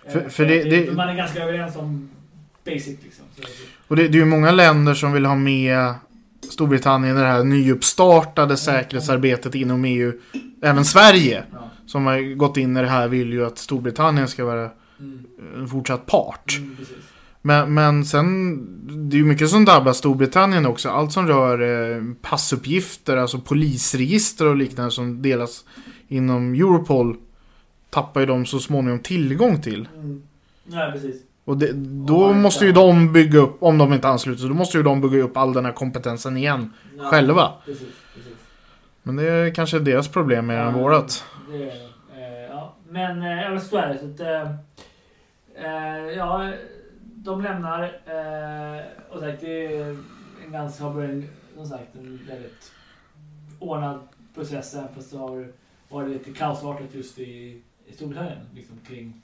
Eh, 0.05 0.11
För- 0.13 0.29
för 0.29 0.45
det- 0.45 0.61
att 0.63 0.69
det- 0.69 0.91
Man 0.95 1.09
är 1.09 1.15
ganska 1.15 1.43
överens 1.43 1.75
om 1.75 2.09
basic 2.65 2.97
liksom. 3.03 3.25
Och 3.87 3.95
det, 3.95 4.07
det 4.07 4.17
är 4.17 4.19
ju 4.19 4.25
många 4.25 4.51
länder 4.51 4.93
som 4.93 5.11
vill 5.13 5.25
ha 5.25 5.35
med 5.35 5.93
Storbritannien 6.41 7.17
i 7.17 7.19
det 7.19 7.25
här 7.27 7.43
nyuppstartade 7.43 8.57
säkerhetsarbetet 8.57 9.55
inom 9.55 9.85
EU. 9.85 10.13
Även 10.61 10.85
Sverige, 10.85 11.43
ja. 11.53 11.69
som 11.85 12.05
har 12.05 12.35
gått 12.35 12.57
in 12.57 12.77
i 12.77 12.81
det 12.81 12.87
här, 12.87 13.07
vill 13.07 13.33
ju 13.33 13.45
att 13.45 13.57
Storbritannien 13.57 14.27
ska 14.27 14.45
vara 14.45 14.69
mm, 14.99 15.25
en 15.55 15.67
fortsatt 15.67 16.05
part. 16.05 16.55
mm. 16.57 16.77
Men, 17.41 17.73
men 17.73 18.05
sen, 18.05 19.09
det 19.09 19.15
är 19.15 19.19
ju 19.19 19.25
mycket 19.25 19.49
som 19.49 19.65
drabbar 19.65 19.93
Storbritannien 19.93 20.65
också. 20.65 20.89
Allt 20.89 21.11
som 21.11 21.27
rör 21.27 21.61
eh, 21.95 22.03
passuppgifter, 22.21 23.17
alltså 23.17 23.39
polisregister 23.39 24.47
och 24.47 24.55
liknande 24.55 24.91
som 24.91 25.21
delas 25.21 25.65
inom 26.07 26.53
Europol 26.53 27.17
tappar 27.89 28.19
ju 28.19 28.25
de 28.25 28.45
så 28.45 28.59
småningom 28.59 28.99
tillgång 28.99 29.61
till. 29.61 29.87
Mm. 29.95 30.23
Nej, 30.63 30.91
precis. 30.91 31.21
Och 31.45 31.57
det, 31.57 31.71
då 32.05 32.21
Ja, 32.29 32.33
måste 32.33 32.65
ju 32.65 32.71
ja. 32.71 32.75
de 32.75 33.13
bygga 33.13 33.39
upp, 33.39 33.57
om 33.59 33.77
de 33.77 33.93
inte 33.93 34.07
ansluter 34.07 34.39
sig, 34.39 34.49
då 34.49 34.55
måste 34.55 34.77
ju 34.77 34.83
de 34.83 35.01
bygga 35.01 35.23
upp 35.23 35.37
all 35.37 35.53
den 35.53 35.65
här 35.65 35.71
kompetensen 35.71 36.37
igen. 36.37 36.73
Ja, 36.97 37.03
Själva. 37.03 37.51
Precis, 37.65 37.87
precis. 38.15 38.33
Men 39.03 39.15
det 39.15 39.23
är 39.23 39.53
kanske 39.53 39.79
deras 39.79 40.07
problem 40.07 40.47
mer 40.47 40.57
än 40.57 40.73
vårat. 40.73 41.23
Det. 41.51 41.63
Eh, 41.63 42.49
ja. 42.49 42.75
Men 42.89 43.21
eh, 43.21 43.41
ja, 43.41 43.59
så 43.59 43.77
är 43.77 43.87
det. 43.87 43.99
Så 43.99 44.05
att, 44.05 44.19
eh, 44.19 44.51
eh, 45.65 45.97
ja, 46.17 46.51
de 47.27 47.41
lämnar. 47.41 47.83
Eh, 47.83 48.83
och 49.09 49.19
sagt, 49.19 49.41
det 49.41 49.65
är 49.75 49.89
en 50.45 50.51
ganska, 50.51 50.83
har 50.83 51.23
som 51.55 51.65
sagt, 51.65 51.95
en 51.95 52.19
väldigt 52.27 52.71
ordnad 53.59 53.99
process. 54.33 54.75
Även 54.75 54.93
fast 54.95 55.11
det 55.11 55.17
har 55.17 55.47
varit 55.89 56.09
lite 56.09 56.33
kaosartat 56.33 56.95
just 56.95 57.19
i, 57.19 57.61
i 57.85 57.93
Storbritannien. 57.93 58.37
Liksom, 58.55 58.77
kring 58.87 59.21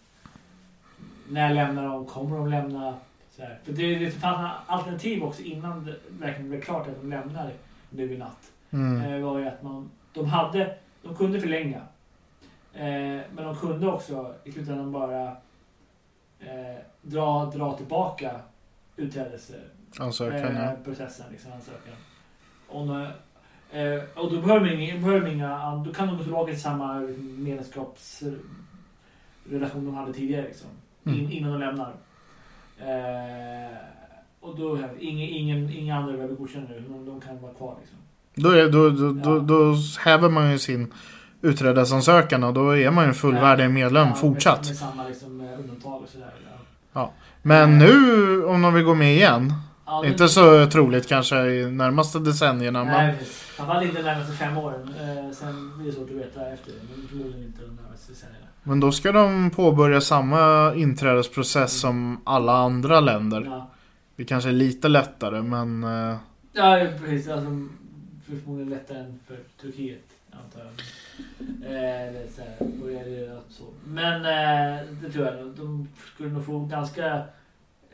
när 1.30 1.54
lämnar 1.54 1.84
de? 1.84 2.06
Kommer 2.06 2.38
de 2.38 2.48
lämna? 2.48 2.98
För 3.64 3.74
det, 3.74 3.96
det 3.96 4.12
fanns 4.12 4.52
alternativ 4.68 5.24
också 5.24 5.42
innan 5.42 5.86
det 5.86 5.96
verkligen 6.10 6.50
blev 6.50 6.62
klart 6.62 6.88
att 6.88 7.02
de 7.02 7.10
lämnar 7.10 7.52
nu 7.90 8.14
i 8.14 8.18
natt 8.18 8.50
Mm. 8.72 9.02
eh, 9.02 9.26
var 9.26 9.40
ju 9.40 9.48
att 9.48 9.64
man, 9.64 9.90
de 10.14 10.26
hade, 10.26 10.76
de 11.02 11.16
kunde 11.16 11.42
förlänga. 11.42 11.82
Eh, 12.74 13.22
men 13.36 13.36
de 13.36 13.56
kunde 13.56 13.88
också 13.88 14.34
i 14.44 14.52
slutändan 14.52 14.92
bara 14.92 15.38
eh, 16.48 16.78
dra, 17.02 17.46
dra 17.56 17.78
tillbaka 17.78 18.32
utträdelseprocessen. 18.96 20.06
Ansökan, 20.06 20.56
ja. 20.56 20.62
Eh, 20.64 20.72
processen, 20.84 21.26
liksom, 21.32 21.52
ansökan. 21.52 21.94
Om, 22.68 22.90
eh, 23.72 24.04
och 24.16 24.32
då 24.34 24.42
behöver 24.42 24.66
de 24.70 24.76
inga, 24.84 24.98
behöver 25.00 25.22
de 25.26 25.32
inga, 25.32 25.76
då 25.86 25.94
kan 25.94 26.08
de 26.08 26.18
gå 26.18 26.24
tillbaka 26.24 26.52
till 26.52 26.62
samma 26.62 27.00
medlemskapsrelation 27.38 29.86
de 29.86 29.96
hade 29.96 30.14
tidigare. 30.14 30.44
Liksom, 30.44 30.70
in, 31.04 31.14
Mm. 31.14 31.32
Innan 31.32 31.52
de 31.52 31.60
lämnar. 31.60 31.94
Eh, 32.80 33.78
och 34.40 34.58
då 34.58 34.80
ingen, 35.00 35.30
ingen, 35.30 35.70
inga 35.70 35.96
andra 35.98 36.14
behöver 36.14 36.36
godkänna 36.36 36.66
nu. 36.70 36.80
De, 36.90 37.06
de 37.06 37.22
kan 37.22 37.42
vara 37.42 37.54
kvar. 37.54 37.76
Liksom. 37.80 37.98
Då, 38.36 38.50
är, 38.50 38.70
då, 38.72 38.90
då, 38.90 39.12
då, 39.12 39.36
Ja. 39.36 39.40
då 39.40 39.76
häver 40.06 40.30
man 40.30 40.52
ju 40.52 40.60
sin 40.60 40.94
utträdesansökan 41.44 42.44
och 42.44 42.54
då 42.54 42.78
är 42.78 42.92
man 42.92 43.04
ju 43.04 43.08
en 43.08 43.14
fullvärdig 43.14 43.70
medlem 43.70 44.08
Ja, 44.08 44.16
fortsatt. 44.16 44.68
Med, 44.68 44.78
samma 44.78 45.08
liksom, 45.08 45.42
eh, 45.42 45.60
undantag 45.60 46.02
och 46.02 46.10
sådär. 46.10 46.32
Ja. 46.94 47.12
Men 47.42 47.78
nu, 47.78 48.44
om 48.46 48.62
de 48.62 48.74
vill 48.74 48.84
gå 48.84 48.94
med 48.96 49.14
igen, 49.16 49.54
Ja, 49.86 50.06
inte 50.06 50.30
så 50.30 50.68
troligt 50.70 51.08
kanske 51.08 51.46
i 51.46 51.72
närmaste 51.72 52.20
decennierna, 52.20 52.84
men 52.84 52.94
Nej, 52.94 53.18
precis. 53.20 53.34
Framförallt 53.38 53.86
inte 53.86 53.98
de 53.98 54.04
närmaste 54.04 54.34
fem 54.34 54.58
åren. 54.58 54.90
Eh, 55.02 55.32
sen 55.36 55.78
blir 55.78 55.88
det 55.88 55.94
svårt 55.98 56.10
att 56.10 56.16
veta 56.16 56.48
efter 56.54 56.72
det. 56.72 56.78
Men 56.98 57.08
förmodligen 57.08 57.44
inte 57.46 57.62
de 57.62 57.76
närmaste 57.84 58.12
decennierna. 58.12 58.46
Men 58.64 58.80
då 58.80 58.92
ska 58.92 59.12
de 59.12 59.50
påbörja 59.50 60.02
samma 60.02 60.74
inträdesprocess 60.76 61.80
som 61.80 62.22
alla 62.24 62.54
andra 62.58 63.00
länder. 63.00 63.42
Ja, 63.46 63.70
Det 64.16 64.26
kanske 64.26 64.50
är 64.50 64.54
lite 64.54 64.88
lättare 64.88 65.42
men... 65.42 65.84
eh, 65.84 66.16
ja 66.54 66.88
precis. 67.00 67.28
Alltså, 67.30 67.50
förmodligen 68.26 68.70
lättare 68.70 68.98
än 68.98 69.20
för 69.28 69.38
Turkiet, 69.62 70.04
antar 70.32 70.60
jag. 70.60 70.70
Eh, 71.64 72.30
så 72.36 72.42
här, 72.42 72.58
börjar 72.60 73.06
det 73.06 73.40
så. 73.50 73.64
Men 73.86 74.16
eh, 74.16 74.88
det 75.02 75.12
tror 75.12 75.26
jag. 75.26 75.36
nog. 75.36 75.56
De 75.56 75.88
skulle 76.14 76.30
nog 76.30 76.46
få 76.46 76.60
ganska 76.60 77.24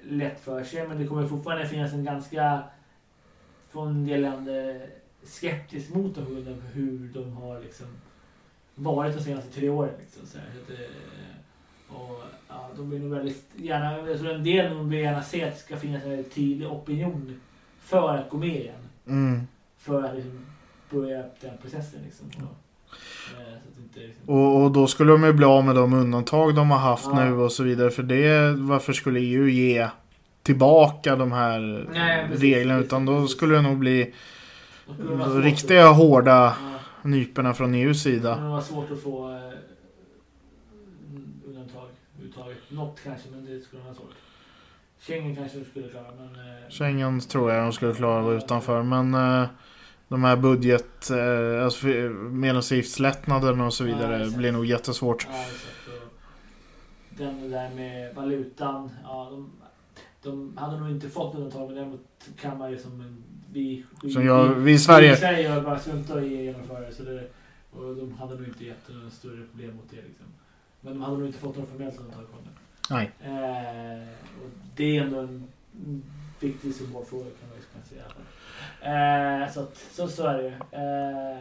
lätt 0.04 0.40
för 0.40 0.64
sig. 0.64 0.88
Men 0.88 0.98
det 0.98 1.08
kommer 1.08 1.28
fortfarande 1.28 1.68
finnas 1.68 1.94
en 1.94 2.04
ganska, 2.04 2.64
från 3.70 3.88
en 3.88 4.06
del 4.06 4.22
länder, 4.22 4.90
skeptisk 5.24 5.90
mot 5.90 6.16
dem 6.16 6.26
på 6.26 6.32
grund 6.32 6.48
av 6.48 6.62
hur 6.62 7.10
de 7.14 7.34
har 7.34 7.60
liksom 7.60 7.88
varit 8.76 9.16
de 9.18 9.24
senaste 9.24 9.52
tre 9.52 9.70
åren. 9.70 9.94
Liksom, 10.00 10.28
så 10.28 10.38
här. 10.38 10.48
Så 10.54 10.74
att, 10.74 10.80
eh, 10.80 11.96
och, 11.96 12.24
ja, 12.48 12.70
de 12.76 12.90
vill 12.90 13.02
nog 13.02 13.12
väldigt 13.12 13.52
gärna, 13.56 14.10
jag 14.10 14.20
tror 14.20 14.32
en 14.32 14.44
del 14.44 14.72
av 14.72 14.78
dem 14.78 14.90
vill 14.90 15.00
gärna 15.00 15.24
se 15.24 15.44
att 15.44 15.54
det 15.54 15.60
ska 15.60 15.78
finnas 15.78 16.04
en 16.04 16.10
väldigt 16.10 16.34
tydlig 16.34 16.72
opinion 16.72 17.40
för 17.80 18.18
att 18.18 18.30
gå 18.30 18.38
med 18.38 18.56
igen. 18.56 18.90
mm. 19.08 19.48
För 19.78 20.04
att 20.04 20.16
liksom 20.16 20.46
börja 20.90 21.24
den 21.42 21.58
processen. 21.62 22.02
Liksom. 22.04 22.28
Och, 22.28 22.69
liksom, 23.96 24.30
och, 24.36 24.64
och 24.64 24.72
då 24.72 24.88
skulle 24.88 25.12
de 25.12 25.24
ju 25.24 25.34
bli 25.34 25.46
av 25.46 25.66
med 25.66 25.76
de 25.76 25.94
undantag 25.94 26.56
de 26.56 26.72
har 26.72 26.78
haft 26.78 27.06
Ja. 27.06 27.26
nu 27.26 27.34
och 27.34 27.52
så 27.52 27.64
vidare. 27.64 27.92
För 27.92 28.04
det, 28.04 28.56
varför 28.58 28.94
skulle 28.94 29.20
EU 29.20 29.48
ge 29.48 29.88
tillbaka 30.44 31.16
de 31.16 31.32
här 31.32 31.88
Nej, 31.94 32.26
precis, 32.28 32.42
reglerna? 32.44 32.78
precis, 32.80 32.88
Utan 32.88 33.06
då 33.06 33.22
precis. 33.22 33.38
skulle 33.38 33.56
det 33.56 33.62
nog 33.62 33.78
bli 33.78 34.14
det 34.88 35.42
riktiga 35.42 35.88
hårda 35.88 36.48
Att, 36.48 36.56
ja, 37.04 37.10
nyporna 37.10 37.54
från 37.54 37.74
EUs 37.76 37.98
det 37.98 38.04
sida. 38.04 38.34
skulle 38.36 38.50
vara 38.50 38.62
svårt 38.62 38.92
att 38.92 39.04
få 39.04 39.30
eh, 39.30 39.36
undantag 41.48 41.88
överhuvudtaget. 42.16 42.58
Något 42.70 43.00
kanske, 43.04 43.30
men 43.32 43.46
det 43.46 43.62
skulle 43.62 43.82
vara 43.84 43.94
svårt. 43.94 44.14
Schengen 45.02 45.36
kanske 45.36 45.58
de 45.60 45.66
skulle 45.66 45.88
klara, 45.88 46.06
men... 46.18 46.26
Eh, 46.36 46.70
Schengen 46.70 47.20
tror 47.22 47.52
jag 47.52 47.64
de 47.66 47.72
skulle 47.74 47.94
klara 47.94 48.34
utanför. 48.34 48.84
Men 48.84 49.14
eh, 49.14 49.48
de 50.10 50.24
här 50.24 50.36
budget, 50.36 51.10
eh, 51.10 51.64
alltså 51.66 51.88
medlemsavgiftslättnaderna 51.88 53.66
och 53.66 53.74
så 53.74 53.88
Ja, 53.88 53.96
vidare 53.96 54.18
exakt. 54.22 54.38
blir 54.38 54.52
nog 54.52 54.66
jättesvårt. 54.66 55.28
Ja, 55.32 55.46
den 57.10 57.52
där 57.52 57.70
med 57.76 58.16
valutan, 58.16 58.90
ja, 59.04 59.28
de, 59.32 59.52
de 60.24 60.58
hade 60.58 60.80
nog 60.80 60.90
inte 60.92 61.10
fått 61.10 61.36
undantag, 61.36 61.68
men 61.68 61.76
däremot 61.76 62.02
kan 62.42 62.58
man 62.58 62.72
ju 62.72 62.78
som. 62.78 63.24
Vi, 63.54 63.86
vi, 64.04 64.10
Som 64.12 64.26
jag, 64.26 64.48
vi 64.50 64.62
i 64.62 64.64
Vi 64.64 64.72
i 64.72 64.80
Sverige. 64.80 65.16
Sverige 65.18 65.50
har 65.50 65.62
bara 65.62 65.80
struntat 65.80 66.18
i 66.18 66.20
att 66.20 66.44
genomföra 66.44 66.80
det, 66.80 66.92
så 66.94 67.04
det. 67.04 67.28
Och 67.72 67.96
de 67.96 68.14
hade 68.14 68.36
nog 68.36 68.48
inte 68.48 68.66
gett 68.66 68.90
några 68.90 69.10
större 69.10 69.44
problem 69.52 69.76
mot 69.76 69.90
det. 69.90 69.96
Liksom. 69.96 70.26
Men 70.82 70.94
de 70.94 71.02
hade 71.02 71.18
nog 71.18 71.28
inte 71.28 71.40
fått 71.40 71.58
något 71.58 71.70
formellt 71.70 71.98
undantag 72.00 72.26
från 72.30 72.44
det. 72.44 72.50
Nej. 72.90 73.12
Eh, 73.22 74.08
och 74.44 74.50
det 74.76 74.98
är 74.98 75.02
ändå 75.04 75.20
en 75.20 75.48
viktig 76.40 76.76
symbolfråga 76.76 77.24
kan 77.24 77.50
man 77.50 77.58
ju 77.58 77.64
kunna 77.74 77.86
säga. 77.86 78.04
Eh, 78.82 79.54
så, 79.54 79.68
så, 79.92 80.08
så 80.08 80.28
är 80.28 80.38
det 80.38 80.44
ju. 80.44 80.50
Eh, 80.50 81.40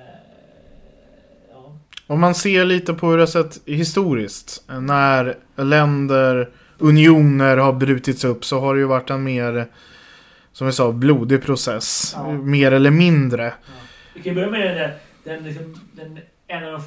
ja. 1.53 1.77
Om 2.07 2.21
man 2.21 2.35
ser 2.35 2.65
lite 2.65 2.95
på 2.95 3.11
hur 3.11 3.17
det 3.17 3.23
har 3.23 3.27
sett 3.27 3.61
historiskt. 3.65 4.65
När 4.81 5.37
länder, 5.57 6.51
unioner 6.79 7.57
har 7.57 7.73
brutits 7.73 8.25
upp 8.25 8.45
så 8.45 8.61
har 8.61 8.75
det 8.75 8.81
ju 8.81 8.87
varit 8.87 9.11
en 9.11 9.23
mer, 9.23 9.67
som 10.53 10.67
vi 10.67 10.73
sa, 10.73 10.93
blodig 10.93 11.43
process. 11.43 12.13
Ja. 12.17 12.33
Mer 12.33 12.73
eller 12.73 12.91
mindre. 12.91 13.45
Ja. 13.45 13.73
Vi 14.15 14.23
kan 14.23 14.35
börja 14.35 14.51
med 14.51 14.77
den, 14.77 14.91
den, 15.25 15.45
liksom, 15.45 15.81
den 15.93 16.19
en 16.47 16.65
av 16.65 16.73
de 16.73 16.83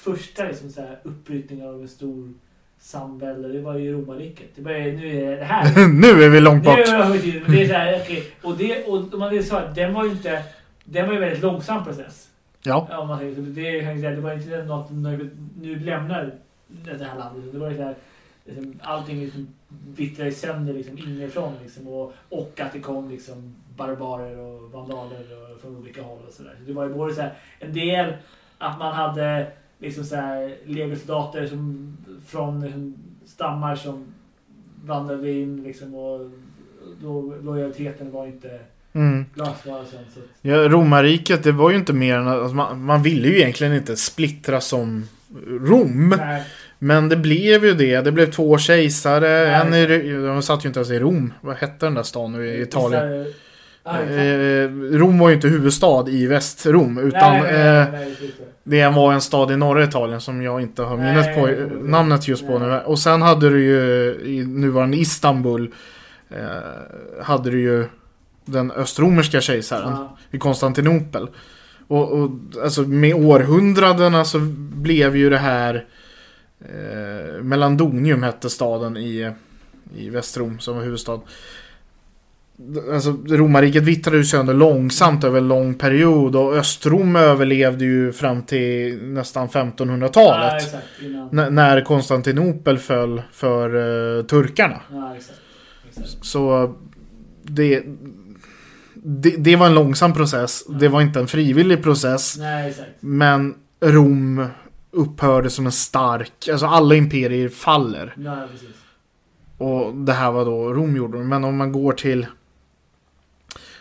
första 0.00 0.44
liksom, 0.44 0.70
så 0.70 0.80
här, 0.80 0.98
uppbrytningarna 1.02 1.70
av 1.70 1.82
en 1.82 1.88
stor 1.88 2.32
samvälde. 2.86 3.48
Det 3.48 3.60
var 3.60 3.74
ju 3.74 3.92
romarriket. 3.92 4.46
Det 4.54 4.62
började, 4.62 4.92
nu 4.92 5.24
är 5.24 5.36
det 5.36 5.44
här. 5.44 5.88
nu 6.00 6.24
är 6.24 6.28
vi 6.28 6.40
långt 6.40 6.64
Nu 6.64 6.70
bort. 6.70 6.88
har 6.88 7.10
vi 7.10 7.18
tid, 7.20 7.42
men 7.42 7.52
det 7.52 7.62
är 7.62 7.68
så 7.68 7.74
här, 7.74 8.00
okej. 8.02 8.32
Och, 8.42 8.56
det, 8.56 8.84
och 8.84 9.02
den 9.74 9.94
var 9.94 10.04
ju 10.04 10.10
inte... 10.10 10.42
Den 10.84 11.06
var 11.06 11.12
ju 11.12 11.16
en 11.16 11.22
väldigt 11.24 11.42
långsam 11.42 11.84
process. 11.84 12.28
Ja. 12.62 12.98
Om 12.98 13.08
man 13.08 13.18
säger 13.18 13.34
så. 13.34 13.40
Det, 13.40 14.10
det 14.10 14.20
var 14.20 14.32
inte 14.32 14.64
något 14.64 14.90
nu 14.90 15.78
lämnar 15.78 16.34
det 16.66 17.04
här 17.04 17.18
landet. 17.18 17.52
Det 17.52 17.58
var 17.58 17.70
ju 17.70 17.76
så 17.76 17.82
här, 17.82 17.94
liksom, 18.44 18.80
allting 18.82 19.20
liksom 19.20 19.48
vittrade 19.96 20.32
sönder 20.32 20.74
liksom, 20.74 20.98
inifrån. 20.98 21.52
Liksom, 21.62 21.88
och, 21.88 22.12
och 22.28 22.60
att 22.60 22.72
det 22.72 22.80
kom 22.80 23.10
liksom, 23.10 23.54
barbarer 23.76 24.38
och 24.38 24.70
vandaler 24.72 25.52
och, 25.54 25.60
från 25.60 25.76
olika 25.76 26.02
håll 26.02 26.18
och 26.28 26.32
sådär. 26.34 26.54
Så 26.58 26.64
det 26.66 26.72
var 26.72 26.84
ju 26.84 26.94
både 26.94 27.14
så 27.14 27.20
här, 27.20 27.32
en 27.58 27.72
del 27.72 28.12
att 28.58 28.78
man 28.78 28.94
hade 28.94 29.46
liksom 29.80 30.04
så 30.04 30.16
här 30.16 30.54
legosoldater 30.64 31.46
som 31.46 31.96
från 32.26 32.60
liksom, 32.60 32.94
stammar 33.26 33.76
som 33.76 34.04
vandrade 34.84 35.30
in 35.32 35.62
liksom 35.62 35.94
och 35.94 36.30
då 37.02 37.34
lojaliteten 37.42 38.12
var 38.12 38.26
inte 38.26 38.60
Mm. 38.92 39.24
glasklar. 39.34 39.84
Så 39.84 40.20
Ja, 40.42 40.68
romarriket, 40.68 41.42
det 41.42 41.52
var 41.52 41.70
ju 41.70 41.76
inte 41.76 41.92
mer 41.92 42.16
än 42.16 42.28
alltså, 42.28 42.54
man, 42.56 42.82
man 42.82 43.02
ville 43.02 43.28
ju 43.28 43.38
egentligen 43.38 43.74
inte 43.74 43.96
splittra 43.96 44.60
som 44.60 45.08
Rom. 45.48 46.14
nej, 46.18 46.42
Men 46.78 47.08
det 47.08 47.16
blev 47.16 47.64
ju 47.64 47.74
det. 47.74 48.00
Det 48.00 48.12
blev 48.12 48.30
två 48.30 48.58
kejsare. 48.58 49.28
Ja, 49.28 49.64
en 49.64 49.74
i, 49.74 50.12
de 50.12 50.42
satt 50.42 50.64
ju 50.64 50.68
inte 50.68 50.80
ens 50.80 50.90
i 50.90 50.98
Rom. 50.98 51.32
Vad 51.40 51.56
hette 51.56 51.86
den 51.86 51.94
där 51.94 52.02
stan 52.02 52.32
nu 52.32 52.46
i 52.46 52.62
Italien? 52.62 53.26
Vissa- 53.86 54.14
Ja, 54.14 54.22
Eh, 54.22 54.70
Rom 54.98 55.18
var 55.18 55.28
ju 55.28 55.34
inte 55.34 55.48
huvudstad 55.48 56.08
i 56.08 56.26
Västrom. 56.26 56.98
Utan 56.98 57.32
nej, 57.32 57.42
nej, 57.42 57.52
nej, 57.52 57.78
eh, 57.80 57.88
nej, 57.92 58.16
det. 58.64 58.88
var 58.88 59.12
en 59.12 59.20
stad 59.20 59.50
i 59.50 59.56
norra 59.56 59.84
Italien 59.84 60.20
som 60.20 60.42
jag 60.42 60.60
inte 60.60 60.82
har 60.82 60.96
minnet 60.96 61.34
på, 61.34 61.46
namnet 61.86 62.28
just 62.28 62.46
på 62.46 62.58
nu. 62.58 62.80
Och 62.84 62.98
sen 62.98 63.22
hade 63.22 63.50
du 63.50 63.64
ju 63.64 64.14
i 64.24 64.44
nuvarande 64.46 64.96
Istanbul 64.96 65.72
eh, 66.30 67.22
hade 67.24 67.50
du 67.50 67.60
ju 67.60 67.84
den 68.44 68.70
östromerska 68.70 69.40
kejsaren 69.40 69.90
Ja, 69.90 70.16
i 70.30 70.38
Konstantinopel. 70.38 71.28
Och, 71.88 72.12
och 72.12 72.30
alltså 72.62 72.82
med 72.82 73.14
århundradena 73.14 74.24
så 74.24 74.38
blev 74.74 75.16
ju 75.16 75.30
det 75.30 75.38
här 75.38 75.84
eh, 76.60 77.42
Melandonium 77.42 78.22
hette 78.22 78.50
staden 78.50 78.96
i 78.96 79.30
i 79.96 80.10
Västrom 80.10 80.58
som 80.58 80.76
var 80.76 80.82
huvudstad. 80.82 81.20
Alltså 82.92 83.16
romarriket 83.28 83.82
vittrade 83.82 84.16
ju 84.16 84.24
sönder 84.24 84.54
långsamt 84.54 85.24
över 85.24 85.38
en 85.38 85.48
lång 85.48 85.74
period 85.74 86.36
och 86.36 86.56
Östrom 86.56 87.16
överlevde 87.16 87.84
ju 87.84 88.12
fram 88.12 88.42
till 88.42 89.02
nästan 89.02 89.48
1500-talet. 89.48 90.74
Ja, 91.00 91.50
när 91.50 91.80
Konstantinopel 91.80 92.78
föll 92.78 93.22
för 93.32 93.68
eh, 94.18 94.24
turkarna. 94.24 94.80
Ja, 94.92 95.16
exakt. 95.16 95.40
exakt. 95.88 96.24
Så 96.24 96.74
det, 97.42 97.82
det, 98.94 99.30
det 99.30 99.56
var 99.56 99.66
en 99.66 99.74
långsam 99.74 100.12
process. 100.12 100.64
Det 100.66 100.88
var 100.88 101.00
inte 101.00 101.20
en 101.20 101.28
frivillig 101.28 101.82
process. 101.82 102.36
Nej. 102.38 102.74
Men 103.00 103.54
Rom 103.80 104.46
upphörde 104.90 105.50
som 105.50 105.66
en 105.66 105.72
stark, 105.72 106.48
alltså 106.52 106.66
alla 106.66 106.94
imperier 106.94 107.48
faller. 107.48 108.14
Ja. 108.16 108.48
Och 109.58 109.94
det 109.94 110.12
här 110.12 110.30
var 110.32 110.44
då 110.44 110.72
Rom 110.72 110.96
gjorde. 110.96 111.18
Men 111.18 111.44
om 111.44 111.56
man 111.56 111.72
går 111.72 111.92
till, 111.92 112.26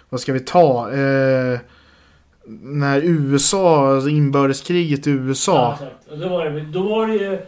vad 0.09 0.19
ska 0.21 0.33
vi 0.33 0.39
ta? 0.39 0.91
Eh, 0.91 1.59
när 2.61 3.01
USA, 3.03 3.93
alltså 3.95 4.09
inbördeskriget 4.09 5.07
i 5.07 5.09
Ja, 5.09 5.15
USA. 5.15 5.73
exakt. 5.73 6.11
Och 6.11 6.17
då 6.17 6.29
var 6.29 6.45
det, 6.49 6.61
då 6.61 6.83
var 6.89 7.07
det 7.07 7.13
ju 7.13 7.39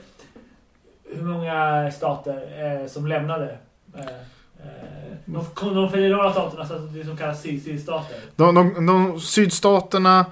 hur 1.15 1.23
många 1.25 1.91
stater 1.91 2.33
eh, 2.81 2.87
som 2.87 3.07
lämnade. 3.07 3.57
Eh, 3.95 4.01
eh, 4.01 5.17
de, 5.25 5.73
de 5.75 5.89
federala 5.91 6.31
staterna, 6.31 6.61
alltså 6.61 6.77
det 6.79 7.05
som 7.05 7.17
kallas 7.17 7.41
syd- 7.41 7.63
sydstater. 7.63 8.17
De, 8.35 8.55
de, 8.55 8.85
de 8.85 9.19
sydstaterna 9.19 10.25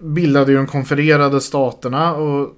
bildade 0.00 0.50
ju 0.52 0.56
de 0.58 0.66
konfererade 0.66 1.40
staterna 1.40 2.14
och 2.14 2.50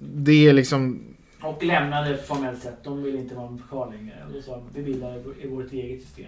det 0.00 0.48
är 0.48 0.52
liksom 0.52 1.00
Och 1.42 1.64
lämnade 1.64 2.16
formellt 2.16 2.62
sett. 2.62 2.84
De 2.84 3.02
ville 3.02 3.18
inte 3.18 3.34
vara 3.34 3.58
kvar 3.68 3.92
längre. 3.96 4.14
Då 4.34 4.42
sa 4.42 4.62
vi 4.74 4.82
bildar 4.82 5.16
i 5.42 5.48
vårt 5.48 5.72
eget 5.72 6.02
system. 6.02 6.26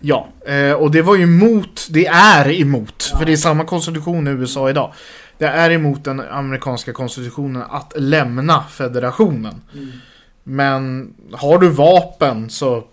Ja, 0.00 0.28
eh, 0.46 0.72
och 0.72 0.90
det 0.90 1.02
var 1.02 1.16
ju 1.16 1.22
emot, 1.22 1.88
det 1.90 2.06
är 2.06 2.60
emot, 2.60 3.08
Ja. 3.12 3.18
för 3.18 3.26
det 3.26 3.32
är 3.32 3.36
samma 3.36 3.64
konstitution 3.64 4.26
i 4.26 4.30
USA 4.30 4.70
idag. 4.70 4.92
Det 5.38 5.46
är 5.46 5.70
emot 5.70 6.04
den 6.04 6.20
amerikanska 6.20 6.92
konstitutionen 6.92 7.62
att 7.70 7.92
lämna 7.96 8.62
federationen. 8.62 9.54
Mm. 9.74 9.88
Men 10.42 11.14
har 11.32 11.58
du 11.58 11.68
vapen 11.68 12.50
så 12.50 12.84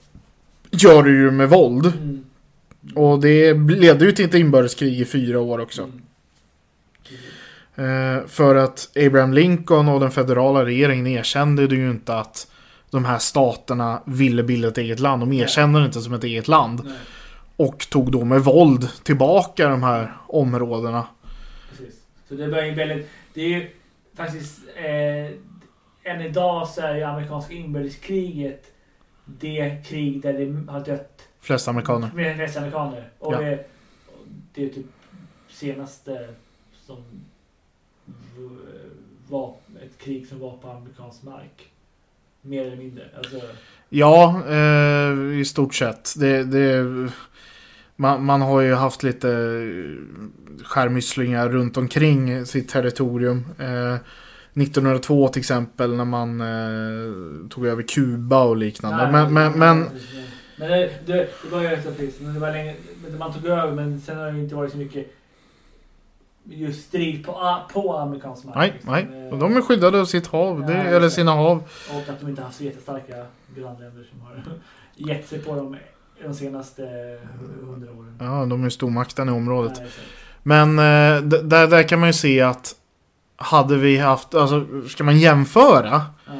gör 0.71 1.03
du 1.03 1.17
ju 1.17 1.31
med 1.31 1.49
våld. 1.49 1.85
Mm. 1.85 2.25
Och 2.95 3.19
det 3.19 3.53
ledde 3.53 4.05
ju 4.05 4.11
till 4.11 4.25
ett 4.25 4.33
inbördeskrig 4.33 5.01
i 5.01 5.05
fyra 5.05 5.39
år 5.39 5.59
också. 5.59 5.81
Mm. 5.83 6.01
Eh, 7.75 8.27
för 8.27 8.55
att 8.55 8.89
Abraham 9.05 9.33
Lincoln 9.33 9.87
och 9.87 9.99
den 9.99 10.11
federala 10.11 10.65
regeringen 10.65 11.07
erkände 11.07 11.63
ju 11.63 11.89
inte 11.91 12.17
att 12.17 12.51
de 12.89 13.05
här 13.05 13.17
staterna 13.17 14.01
ville 14.05 14.43
bilda 14.43 14.67
ett 14.67 14.77
eget 14.77 14.99
land. 14.99 15.21
De 15.21 15.33
erkände 15.33 15.79
det 15.79 15.85
inte 15.85 16.01
som 16.01 16.13
ett 16.13 16.23
eget 16.23 16.47
land. 16.47 16.81
Nej, 16.85 16.93
Och 17.55 17.89
tog 17.89 18.11
då 18.11 18.25
med 18.25 18.41
våld 18.41 18.89
tillbaka 19.03 19.69
de 19.69 19.83
här 19.83 20.13
områdena. 20.27 21.07
precis. 21.69 21.95
Så 22.29 22.33
det 22.35 22.47
var 22.47 22.61
ju 22.61 22.73
väldigt... 22.73 23.09
Det 23.33 23.41
är 23.41 23.47
ju 23.49 23.69
faktiskt... 24.15 24.59
Eh, 24.75 25.31
än 26.11 26.21
idag 26.21 26.67
så 26.67 26.81
är 26.81 26.95
ju 26.95 27.03
amerikanska 27.03 27.53
inbördeskriget 27.53 28.63
det 29.25 29.83
krig 29.87 30.21
där 30.21 30.33
det 30.33 30.71
har 30.71 30.85
dött 30.85 31.21
Flest 31.41 31.67
amerikaner. 31.67 32.35
Flest 32.35 32.57
amerikaner. 32.57 33.09
Och 33.19 33.33
Ja. 33.33 33.39
det, 33.39 33.65
det 34.53 34.63
är 34.65 34.69
typ 34.69 34.85
senaste 35.49 36.27
som 36.85 36.97
var 39.27 39.55
ett 39.85 39.97
krig 39.97 40.27
som 40.27 40.39
var 40.39 40.57
på 40.57 40.69
amerikansk 40.69 41.23
mark. 41.23 41.71
Mer 42.41 42.65
eller 42.65 42.77
mindre. 42.77 43.03
Alltså, 43.17 43.41
Ja, 43.89 44.43
eh, 44.49 45.39
i 45.39 45.45
stort 45.45 45.75
sett. 45.75 46.13
Det, 46.17 46.43
det, 46.43 46.85
man, 47.95 48.25
man 48.25 48.41
har 48.41 48.61
ju 48.61 48.73
haft 48.73 49.03
lite 49.03 49.27
skärmysslingar 50.63 51.49
runt 51.49 51.77
omkring 51.77 52.45
sitt 52.45 52.69
territorium. 52.69 53.45
Eh, 53.59 53.95
1902 54.61 55.27
till 55.27 55.39
exempel 55.39 55.95
när 55.95 56.05
man 56.05 56.41
eh, 56.41 57.49
tog 57.49 57.65
över 57.65 57.83
Kuba 57.83 58.43
och 58.43 58.57
liknande. 58.57 59.11
nej, 59.11 59.11
men, 59.11 59.33
men, 59.33 59.59
men 59.59 59.89
men 60.57 60.69
det, 60.69 60.91
det, 61.05 61.29
var 61.51 61.61
ju 61.61 61.67
rätt. 61.67 62.19
Men 62.19 62.33
det 62.33 62.39
var 62.39 62.51
länge, 62.51 62.75
men 63.03 63.17
man 63.17 63.33
tog 63.33 63.45
över 63.45 63.71
men 63.71 64.01
sen 64.01 64.17
har 64.17 64.31
det 64.31 64.39
inte 64.39 64.55
varit 64.55 64.71
så 64.71 64.77
mycket 64.77 65.13
just 66.49 66.87
strid 66.87 67.25
på, 67.25 67.57
på 67.73 67.97
amerikansk 67.97 68.43
mark. 68.45 68.55
nej, 68.55 68.71
liksom. 68.73 68.91
nej. 68.91 69.25
Eh, 69.27 69.33
Och 69.33 69.37
de 69.39 69.57
är 69.57 69.61
skyddade 69.61 70.01
av 70.01 70.05
sitt 70.05 70.27
hav. 70.27 70.65
Det, 70.65 70.73
Ja, 70.73 70.79
eller 70.79 70.97
exakt. 70.97 71.13
sina 71.15 71.31
hav. 71.31 71.63
Och 71.89 72.09
att 72.09 72.19
de 72.19 72.29
inte 72.29 72.41
haft 72.41 72.57
så 72.57 72.63
jättestarka 72.63 73.25
grannländer 73.55 74.07
som 74.11 74.21
har 74.21 74.43
gett 74.95 75.27
sig 75.29 75.39
på 75.39 75.55
dem 75.55 75.77
de 76.23 76.33
senaste 76.33 76.81
hundra 77.61 77.91
åren. 77.91 78.17
Ja, 78.19 78.45
de 78.45 78.63
är 78.63 78.69
stormakten 78.69 79.29
i 79.29 79.31
området. 79.31 79.71
Exakt. 79.71 79.99
Men 80.43 80.69
eh, 80.79 81.21
där, 81.43 81.67
där 81.67 81.83
kan 81.83 81.99
man 81.99 82.09
ju 82.09 82.13
se 82.13 82.41
att 82.41 82.75
hade 83.37 83.77
vi 83.77 83.97
haft, 83.97 84.35
alltså 84.35 84.65
ska 84.89 85.03
man 85.03 85.19
jämföra 85.19 86.01
Ja. 86.25 86.33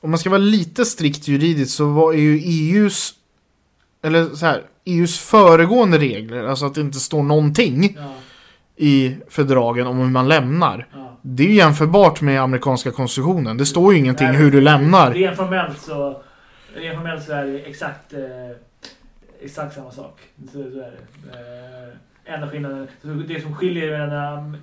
Om 0.00 0.10
man 0.10 0.18
ska 0.18 0.30
vara 0.30 0.38
lite 0.38 0.84
strikt 0.84 1.28
juridiskt 1.28 1.74
så 1.76 1.86
var 1.86 2.12
ju 2.12 2.38
EUs 2.38 3.14
Eller 4.02 4.28
så 4.28 4.46
här 4.46 4.62
EUs 4.84 5.18
föregående 5.18 5.98
regler, 5.98 6.44
alltså 6.44 6.66
att 6.66 6.74
det 6.74 6.80
inte 6.80 7.00
står 7.00 7.22
någonting 7.22 7.94
Ja, 7.98 8.12
i 8.82 9.16
fördragen 9.28 9.86
om 9.86 9.98
hur 9.98 10.06
man 10.06 10.28
lämnar. 10.28 10.86
ja. 10.92 11.16
Det 11.22 11.42
är 11.42 11.46
ju 11.48 11.54
jämförbart 11.54 12.20
med 12.20 12.40
amerikanska 12.42 12.90
konstitutionen. 12.90 13.56
Det 13.56 13.66
står 13.66 13.92
ju 13.92 13.98
ingenting 13.98 14.26
Nej, 14.26 14.36
hur 14.36 14.50
du 14.50 14.60
lämnar. 14.60 15.10
Rent 15.14 15.36
formellt 15.36 15.78
så, 15.78 16.22
rent 16.74 16.96
formellt 16.96 17.22
så 17.24 17.32
är 17.32 17.46
det 17.46 17.58
exakt, 17.58 18.12
eh, 18.12 18.20
exakt 19.40 19.74
samma 19.74 19.90
sak. 19.90 20.20
Så, 20.46 20.52
så 20.52 20.58
är 20.60 20.72
det. 20.72 21.92
Eh, 22.26 22.34
enda 22.34 22.48
skillnaden, 22.50 22.88
det 23.28 23.40
som 23.42 23.54
skiljer 23.54 23.98
mellan 23.98 24.56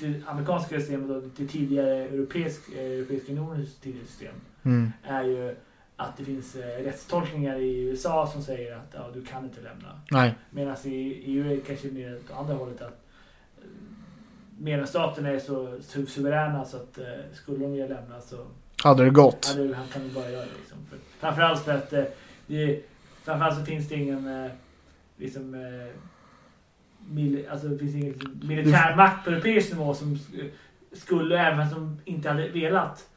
det 0.00 0.22
amerikanska 0.26 0.80
systemet 0.80 1.10
och 1.10 1.22
det 1.36 1.46
tidigare 1.46 1.94
europeisk, 1.96 2.60
Europeiska 2.78 3.32
unionens 3.32 3.76
tidigare 3.80 4.06
system 4.06 4.34
Mm. 4.64 4.92
är 5.02 5.22
ju 5.24 5.54
att 5.96 6.16
det 6.16 6.24
finns 6.24 6.56
eh, 6.56 6.84
rättstolkningar 6.84 7.56
i 7.56 7.80
USA 7.80 8.26
som 8.32 8.42
säger 8.42 8.76
att 8.76 8.94
ja, 8.94 9.10
du 9.14 9.24
kan 9.24 9.44
inte 9.44 9.60
lämna. 9.60 10.00
Nej. 10.10 10.34
Medan 10.50 10.76
i 10.84 11.22
EU 11.26 11.44
är 11.46 11.50
det 11.50 11.60
kanske 11.60 11.88
mer 11.88 12.16
åt 12.16 12.38
andra 12.38 12.54
hållet 12.54 12.82
att 12.82 13.05
medlemsstaterna 14.58 15.28
är 15.28 15.38
så 15.38 15.66
su- 15.68 16.06
suveräna 16.06 16.64
så 16.64 16.76
att 16.76 16.98
eh, 16.98 17.04
skulle 17.32 17.58
de 17.58 17.72
vilja 17.72 17.86
lämna 17.86 18.20
så 18.20 18.36
Hade 18.82 19.04
det 19.04 19.10
gått. 19.10 19.54
Ja, 19.56 19.62
det, 19.62 19.74
han 19.74 19.86
kan 19.88 20.02
ju 20.04 20.10
bara 20.10 20.30
göra 20.30 20.44
det 20.44 20.52
liksom. 20.58 20.78
För, 20.90 20.98
framförallt 21.18 21.60
för 21.64 21.72
att 21.74 21.92
eh, 21.92 22.04
det, 22.46 22.82
framförallt 23.24 23.58
så 23.58 23.64
finns 23.64 23.88
det 23.88 23.94
ingen 23.94 24.44
eh, 24.44 24.50
liksom 25.16 25.54
eh, 25.54 25.92
mil, 27.08 27.46
alltså 27.50 27.68
det 27.68 27.78
finns 27.78 27.94
ingen 27.94 28.12
liksom, 28.12 28.40
militär 28.48 28.96
makt 28.96 29.24
på 29.24 29.30
europeisk 29.30 29.72
nivå 29.72 29.94
som 29.94 30.14
sk- 30.14 30.50
skulle, 30.92 31.38
även 31.40 31.70
som 31.70 32.00
inte 32.04 32.28
hade 32.28 32.48
velat, 32.48 33.08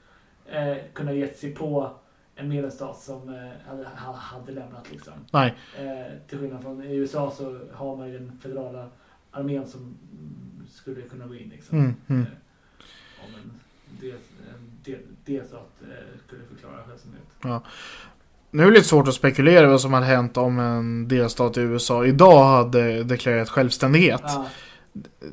eh, 0.45 0.78
kunna 0.93 1.13
gett 1.13 1.38
sig 1.39 1.56
på 1.56 1.91
en 2.36 2.49
medlemsstat 2.49 2.97
som 2.99 3.30
eh, 3.30 3.69
hade, 3.69 3.84
ha- 3.84 4.13
hade 4.15 4.52
lämnat 4.52 4.91
liksom. 4.91 5.13
Nej. 5.34 5.54
Eh, 5.80 6.13
till 6.28 6.39
skillnad 6.39 6.62
från 6.62 6.84
i 6.84 6.95
USA 6.95 7.32
så 7.38 7.60
har 7.73 7.95
man 7.95 8.08
ju 8.12 8.19
den 8.19 8.39
federala 8.43 8.89
armén 9.32 9.67
som 9.67 9.97
skulle 10.73 11.01
kunna 11.01 11.27
gå 11.27 11.36
in 11.36 11.49
liksom. 11.49 11.77
Mm, 11.77 11.95
mm. 12.08 12.21
Eh, 12.21 12.27
om 13.25 13.34
en 13.36 13.51
del, 14.01 14.17
en 14.55 14.84
del, 14.84 14.99
delstat 15.25 15.71
eh, 15.82 16.19
skulle 16.27 16.41
förklara 16.53 16.75
självständighet. 16.88 17.63
Nu 18.51 18.63
är 18.63 18.67
det 18.67 18.73
lite 18.73 18.88
svårt 18.88 19.08
att 19.08 19.13
spekulera 19.13 19.67
vad 19.67 19.82
som 19.82 19.93
hade 19.93 20.05
hänt 20.05 20.38
om 20.38 20.60
en 20.60 21.08
delstat 21.08 21.58
i 21.58 21.62
USA 21.62 22.05
idag 22.05 22.45
hade 22.45 23.03
deklarerat 23.03 23.49
självständighet. 23.49 24.21
Ja, 24.23 24.49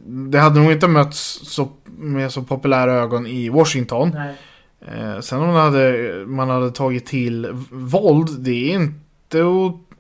Det 0.07 0.39
hade 0.39 0.61
nog 0.61 0.73
inte 0.73 0.89
mötts 0.89 1.41
så, 1.43 1.73
med 1.85 2.33
så 2.33 2.43
populära 2.43 2.93
ögon 2.93 3.27
i 3.27 3.49
Washington. 3.49 4.11
nej, 4.15 4.35
Eh, 4.81 5.21
sen 5.21 5.41
om 5.41 5.47
man 5.47 5.57
hade, 5.57 6.25
man 6.27 6.51
hade 6.51 6.71
tagit 6.71 7.07
till 7.07 7.49
våld, 7.71 8.41
det 8.41 8.73
är 8.73 8.75
inte 8.75 9.43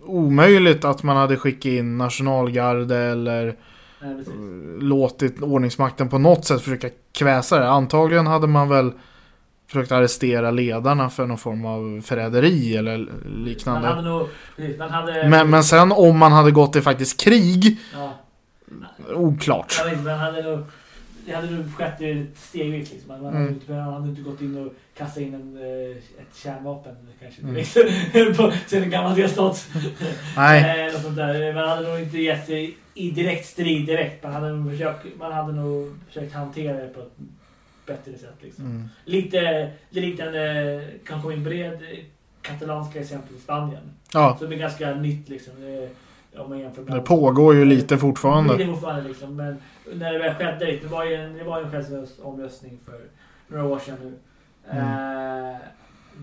omöjligt 0.03 0.85
att 0.85 1.03
man 1.03 1.16
hade 1.16 1.37
skickat 1.37 1.64
in 1.64 1.99
nationalgarde 1.99 2.96
eller 2.96 3.57
nej, 4.07 4.25
låtit 4.81 5.42
ordningsmakten 5.42 6.09
på 6.09 6.19
något 6.19 6.45
sätt 6.45 6.62
försöka 6.62 6.88
kväsa 7.12 7.59
det. 7.59 7.69
Antagligen 7.69 8.27
hade 8.27 8.47
man 8.47 8.69
väl 8.69 8.92
försökt 9.69 9.92
arrestera 9.92 10.51
ledarna 10.51 11.11
för 11.11 11.27
någon 11.27 11.38
form 11.38 11.64
av 11.64 12.01
förräderi 12.05 12.77
eller 12.77 12.99
Man 12.99 13.45
liknande. 13.45 13.88
hade 13.88 14.03
nog, 14.03 14.29
man 14.79 14.90
hade... 14.90 15.29
Men, 15.29 15.51
men 15.51 15.64
sen 15.64 15.92
om 15.92 16.19
man 16.19 16.33
hade 16.33 16.51
gått 16.51 16.73
till 16.73 16.83
faktiskt 16.83 17.21
krig, 17.21 17.79
Ja, 17.95 18.12
oklart. 19.14 19.75
jag 19.85 19.90
vet 19.90 20.05
man 20.05 20.19
hade 20.19 20.42
nog... 20.42 20.64
Det 21.27 21.33
hade 21.35 21.51
nog 21.51 21.75
skett 21.75 21.99
stegvis 22.37 22.92
liksom. 22.92 23.09
Man, 23.09 23.23
man, 23.23 23.27
hade 23.33 23.38
Mm. 23.45 23.55
inte, 23.55 23.73
man 23.73 23.92
hade 23.95 24.09
inte 24.09 24.23
gått 24.23 24.40
in 24.40 24.66
och 24.66 24.73
kastat 24.99 25.23
in 25.23 25.35
en, 25.35 25.57
eh, 25.57 25.97
ett 26.23 26.37
kärnvapen 26.42 26.95
kanske. 27.21 27.42
Mm. 27.42 28.35
på 28.37 28.53
sin 28.66 28.83
en 28.83 28.90
gammal 28.90 29.14
delstat. 29.16 29.69
Nej, 30.37 30.87
Eh, 30.87 30.92
något 30.92 31.03
sånt 31.03 31.16
där. 31.16 31.55
Man 31.55 31.69
hade 31.69 31.88
nog 31.90 32.01
inte 32.01 32.19
gett 32.19 32.47
sig 32.47 32.77
i 32.96 33.11
direkt 33.11 33.46
strid 33.46 33.87
direkt. 33.87 34.22
Man 34.22 34.32
hade 34.32 34.52
nog 34.52 34.70
försökt, 34.70 35.06
man 35.18 35.32
hade 35.32 35.52
nog 35.52 35.98
försökt 36.06 36.32
hantera 36.32 36.76
det 36.76 36.88
på 36.88 37.00
ett 37.00 37.12
bättre 37.87 38.18
sätt. 38.18 38.35
Liksom. 38.40 38.64
mm. 38.64 38.88
Lite, 39.04 39.70
liknande, 39.90 40.85
kan 41.04 41.22
komma 41.22 41.35
in 41.35 41.44
på 41.44 41.50
det, 41.50 41.80
katalanska 42.42 43.00
exemplet 43.00 43.38
i 43.38 43.40
Spanien. 43.40 43.82
Ja, 44.12 44.37
Som 44.38 44.52
är 44.52 44.56
ganska 44.56 44.94
nytt 44.94 45.28
liksom. 45.28 45.52
Det, 45.61 45.90
om 46.38 46.48
man 46.48 46.59
jämför 46.59 46.82
med 46.82 46.92
det 46.96 47.00
pågår 47.00 47.54
ju 47.54 47.64
lite 47.64 47.87
Det 47.87 47.94
är 47.94 47.98
fortfarande. 47.98 48.66
fortfarande 48.66 49.09
liksom. 49.09 49.37
Men 49.37 49.59
när 49.94 50.12
det 50.12 50.18
väl 50.18 50.35
skedde, 50.35 50.66
det 50.82 50.87
var 50.87 51.04
ju 51.04 51.14
en, 51.14 51.35
det 51.35 51.44
var 51.44 51.62
en 51.62 51.70
självomröstning 51.70 52.78
för 52.85 53.00
några 53.48 53.64
år 53.64 53.78
sedan 53.78 53.96
nu. 54.02 54.12
Mm. 54.70 54.85
Eh, 55.52 55.56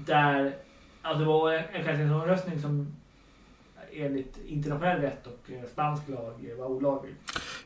där, 0.06 0.54
alltså 1.02 1.20
det 1.20 1.26
var 1.26 1.54
en 1.54 1.64
självständighetsomröstning 1.74 2.62
som 2.62 2.96
enligt 3.96 4.38
internationell 4.48 5.02
rätt 5.02 5.28
och 5.28 5.52
eh, 5.52 5.70
spansk 5.72 6.10
lag 6.10 6.34
eh, 6.52 6.58
var 6.58 6.66
olaglig. 6.66 7.16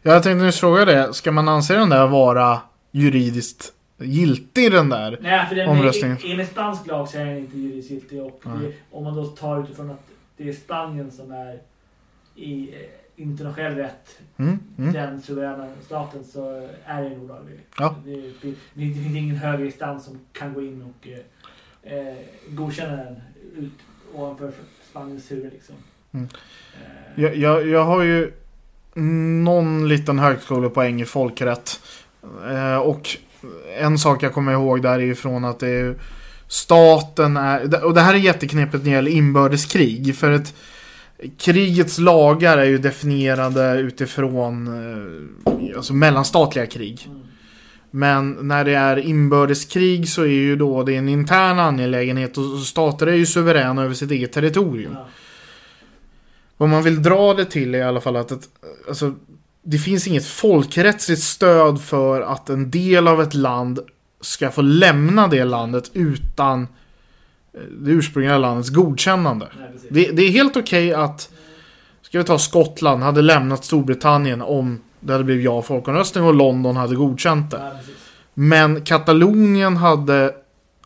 Jag 0.02 0.24
tänkte 0.24 0.46
nyss 0.46 0.60
fråga 0.60 0.86
det. 0.86 1.14
Ska 1.14 1.32
man 1.32 1.48
anse 1.48 1.74
den 1.74 1.90
där 1.90 2.08
vara 2.08 2.62
juridiskt 2.92 3.74
giltig 3.98 4.72
den 4.72 4.90
där? 4.90 5.18
Nej, 5.22 5.46
för 5.48 5.56
den 5.56 5.70
Omröstningen. 5.70 6.18
är, 6.18 6.32
enligt 6.32 6.50
spansk 6.52 6.88
lag 6.88 7.10
så 7.10 7.18
är 7.18 7.26
den 7.26 7.38
inte 7.38 7.58
juridiskt 7.58 7.92
giltig. 7.92 8.22
Och 8.22 8.42
det, 8.44 8.74
om 8.92 9.04
man 9.04 9.16
då 9.16 9.26
tar 9.26 9.64
utifrån 9.64 9.90
att 9.90 10.08
det 10.38 10.50
är 10.50 10.54
Spanien 10.54 11.12
som 11.12 11.32
är 11.32 11.60
i 12.36 12.70
eh, 12.74 13.24
internationell 13.24 13.76
rätt 13.76 14.20
Mm, 14.38 14.60
mm. 14.78 14.94
den 14.94 15.22
suveräna 15.22 15.68
staten 15.86 16.24
så 16.24 16.70
är 16.86 17.04
den 17.04 17.22
olaglig. 17.22 17.60
Ja. 17.78 17.96
Det, 18.06 18.16
det, 18.16 18.54
det, 18.74 18.82
finns 18.94 19.16
ingen 19.16 19.36
högre 19.36 19.66
instans 19.66 20.06
som 20.06 20.20
kan 20.32 20.54
gå 20.54 20.62
in 20.62 20.82
och 20.82 21.08
eh, 21.92 22.16
godkänna 22.50 22.96
den 22.96 23.22
ut 23.56 23.74
ovanför 24.14 24.52
Spaniens 24.90 25.32
huvud. 25.32 25.54
Liksom. 25.54 25.76
Mm. 26.14 26.28
Jag, 27.16 27.36
jag, 27.36 27.68
jag 27.68 27.86
har 27.86 28.02
ju 28.02 28.32
någon 29.44 29.88
liten 29.88 30.20
högskolepoäng 30.20 31.02
i 31.02 31.06
folkrätt. 31.06 31.80
Eh, 32.52 32.78
och 32.78 33.10
en 33.78 34.00
sak 34.00 34.24
jag 34.24 34.34
kommer 34.34 34.52
ihåg 34.52 34.82
där 34.82 34.94
är 34.94 35.00
ju 35.00 35.16
från 35.16 35.46
att 35.46 35.60
det 35.60 35.70
är 35.70 35.96
staten 36.48 37.38
är, 37.38 37.84
och 37.84 37.94
det 37.94 38.02
här 38.02 38.14
är 38.14 38.18
jätteknepigt 38.18 38.84
när 38.84 38.92
det 38.92 38.96
gäller 38.96 39.12
inbördeskrig. 39.12 40.16
För 40.16 40.32
att 40.32 40.54
krigets 41.38 41.98
lagar 41.98 42.58
är 42.58 42.66
ju 42.66 42.78
definierade 42.78 43.80
utifrån 43.80 44.68
eh, 44.68 45.78
alltså 45.78 45.94
mellanstatliga 45.94 46.66
krig. 46.66 47.06
mm. 47.10 47.22
Men 47.92 48.38
när 48.42 48.66
det 48.66 48.76
är 48.76 48.98
inbördeskrig 48.98 50.10
så 50.10 50.22
är 50.22 50.28
ju 50.28 50.56
då 50.56 50.84
det 50.84 50.96
en 50.96 51.10
intern 51.10 51.60
angelägenhet 51.60 52.38
och 52.38 52.60
stater 52.60 53.08
är 53.08 53.14
ju 53.14 53.26
suveräna 53.26 53.84
över 53.84 53.94
sitt 53.94 54.12
eget 54.12 54.34
territorium. 54.34 54.96
Vad 56.58 56.70
man 56.70 56.84
vill 56.84 57.04
dra 57.04 57.34
det 57.34 57.46
till 57.46 57.76
är 57.76 57.80
i 57.80 57.84
alla 57.84 58.02
fall 58.02 58.16
att 58.16 58.32
ett, 58.32 58.50
alltså, 58.88 59.14
det 59.64 59.78
finns 59.78 60.08
inget 60.08 60.26
folkrättsligt 60.26 61.22
stöd 61.22 61.82
för 61.82 62.22
att 62.22 62.50
en 62.50 62.72
del 62.72 63.08
av 63.08 63.22
ett 63.22 63.34
land 63.34 63.80
ska 64.22 64.52
få 64.52 64.62
lämna 64.62 65.28
det 65.28 65.44
landet 65.44 65.92
utan 65.94 66.62
eh, 67.54 67.60
det 67.72 67.92
ursprungliga 67.92 68.38
landets 68.38 68.70
godkännande. 68.70 69.48
Nej. 69.60 69.70
Det, 69.90 70.12
det 70.12 70.24
är 70.24 70.32
helt 70.32 70.58
okej 70.58 70.94
att, 70.94 71.30
ska 72.02 72.18
vi 72.18 72.24
ta 72.24 72.40
Skottland, 72.40 73.04
hade 73.04 73.22
lämnat 73.22 73.66
Storbritannien 73.66 74.42
om 74.42 74.80
det 75.00 75.12
hade 75.12 75.24
blivit 75.24 75.46
ja 75.46 75.62
folkomröstning 75.62 76.24
och 76.24 76.34
London 76.34 76.76
hade 76.76 76.96
godkänt 76.96 77.52
det. 77.52 77.72
Precis. 77.78 77.96
Men 78.34 78.82
Katalonien 78.82 79.78
hade 79.78 80.34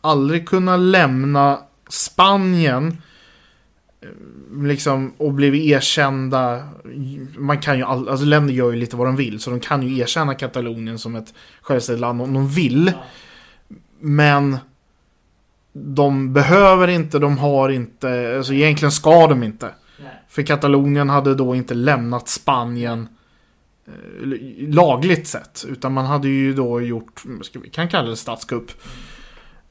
aldrig 0.00 0.48
kunnat 0.48 0.80
lämna 0.80 1.58
Spanien 1.88 3.02
liksom 4.62 5.12
och 5.16 5.32
blivit 5.32 5.62
erkända. 5.62 6.68
Man 7.36 7.58
kan 7.58 7.78
ju 7.78 7.84
all, 7.84 8.08
alltså 8.08 8.26
länder 8.26 8.54
gör 8.54 8.70
ju 8.70 8.76
lite 8.76 8.96
vad 8.96 9.06
de 9.06 9.16
vill 9.16 9.40
så 9.40 9.50
de 9.50 9.60
kan 9.60 9.82
ju 9.82 9.98
erkänna 9.98 10.34
Katalonien 10.34 10.98
som 10.98 11.16
ett 11.16 11.34
självständigt 11.62 12.00
land 12.00 12.22
om 12.22 12.34
de 12.34 12.48
vill. 12.48 12.92
Men 14.00 14.56
de 15.72 16.32
behöver 16.32 16.88
inte, 16.88 17.18
de 17.18 17.38
har 17.38 17.68
inte, 17.68 18.34
alltså 18.36 18.52
egentligen 18.52 18.92
ska 18.92 19.26
de 19.26 19.42
inte. 19.42 19.70
För 20.28 20.42
Katalonien 20.42 21.10
hade 21.10 21.34
då 21.34 21.54
inte 21.54 21.74
lämnat 21.74 22.28
Spanien 22.28 23.08
eh, 23.86 24.28
lagligt 24.68 25.26
sett. 25.26 25.64
Utan 25.68 25.92
man 25.92 26.06
hade 26.06 26.28
ju 26.28 26.54
då 26.54 26.80
gjort, 26.80 27.22
ska 27.42 27.58
vi 27.58 27.70
kan 27.70 27.88
kalla 27.88 28.10
det 28.10 28.16
statskupp. 28.16 28.70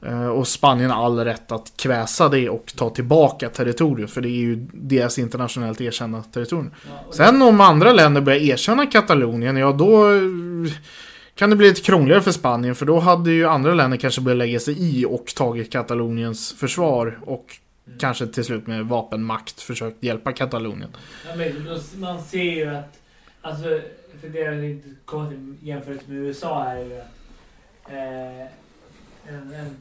Eh, 0.06 0.26
och 0.26 0.48
Spanien 0.48 0.90
har 0.90 1.04
all 1.06 1.18
rätt 1.24 1.52
att 1.52 1.72
kväsa 1.76 2.28
det 2.28 2.48
och 2.48 2.72
ta 2.76 2.90
tillbaka 2.90 3.48
territoriet. 3.48 4.10
För 4.10 4.20
det 4.20 4.28
är 4.28 4.40
ju 4.40 4.56
deras 4.72 5.18
internationellt 5.18 5.80
erkända 5.80 6.22
territorium. 6.22 6.70
Ja, 6.88 7.12
Sen 7.12 7.42
om 7.42 7.60
andra 7.60 7.92
länder 7.92 8.20
börjar 8.20 8.38
erkänna 8.40 8.86
Katalonien, 8.86 9.56
ja 9.56 9.72
då 9.72 10.12
eh, 10.14 10.20
kan 11.34 11.50
det 11.50 11.56
bli 11.56 11.68
lite 11.68 11.80
krångligare 11.82 12.22
för 12.22 12.32
Spanien. 12.32 12.74
För 12.74 12.86
då 12.86 12.98
hade 12.98 13.30
ju 13.30 13.46
andra 13.48 13.74
länder 13.74 13.96
kanske 13.96 14.20
börjat 14.20 14.38
lägga 14.38 14.60
sig 14.60 14.74
i 15.00 15.04
och 15.06 15.26
tagit 15.36 15.72
Kataloniens 15.72 16.52
försvar. 16.52 17.18
Och 17.26 17.46
Mm. 17.86 17.98
kanske 17.98 18.26
till 18.26 18.44
slut 18.44 18.66
med 18.66 18.86
vapenmakt 18.86 19.60
försökt 19.60 20.02
hjälpa 20.04 20.32
Katalonien. 20.32 20.90
Ja, 21.28 21.36
men 21.36 21.64
då- 21.64 21.98
man 22.06 22.22
ser 22.22 22.42
ju 22.42 22.66
att, 22.68 22.98
alltså, 23.40 23.62
för 24.20 24.28
det 24.28 24.38
är 24.42 24.62
inte 24.62 24.88
till 24.88 25.54
jämförelse 25.62 26.04
med 26.08 26.16
USA 26.18 26.64
är 26.64 26.78
ju 26.84 26.94
att 27.00 27.90
eh, 27.90 28.40
en, 29.34 29.52
en, 29.54 29.76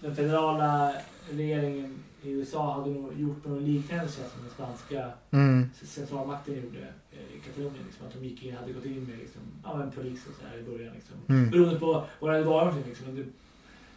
den 0.00 0.16
federala 0.16 0.92
regeringen 1.30 1.98
i 2.22 2.30
USA 2.30 2.72
hade 2.74 2.90
nog 2.90 3.20
gjort 3.20 3.44
något 3.46 3.62
liknande 3.62 4.08
sätt 4.08 4.30
som 4.32 4.42
den 4.42 4.50
spanska 4.50 5.10
Mm. 5.30 5.70
centralmakten 5.82 6.54
gjorde 6.54 6.78
eh, 7.12 7.36
i 7.36 7.40
Katalonien. 7.46 7.84
Liksom, 7.86 8.06
att 8.06 8.12
de 8.12 8.24
gick 8.24 8.42
in, 8.44 8.56
hade 8.56 8.72
gått 8.72 8.84
in 8.84 9.04
med 9.04 9.18
liksom, 9.18 9.40
ja, 9.64 9.76
men 9.76 9.90
polis 9.90 10.26
och 10.26 10.34
så 10.40 10.46
här 10.48 10.58
i 10.58 10.62
början. 10.62 10.94
Liksom. 10.94 11.16
Mm. 11.28 11.50
Beroende 11.50 11.80
på 11.80 12.04
vad 12.20 12.30
det 12.30 12.36
hade 12.38 12.50
varit. 12.50 12.86
Liksom. 12.86 13.14
Det, 13.16 13.24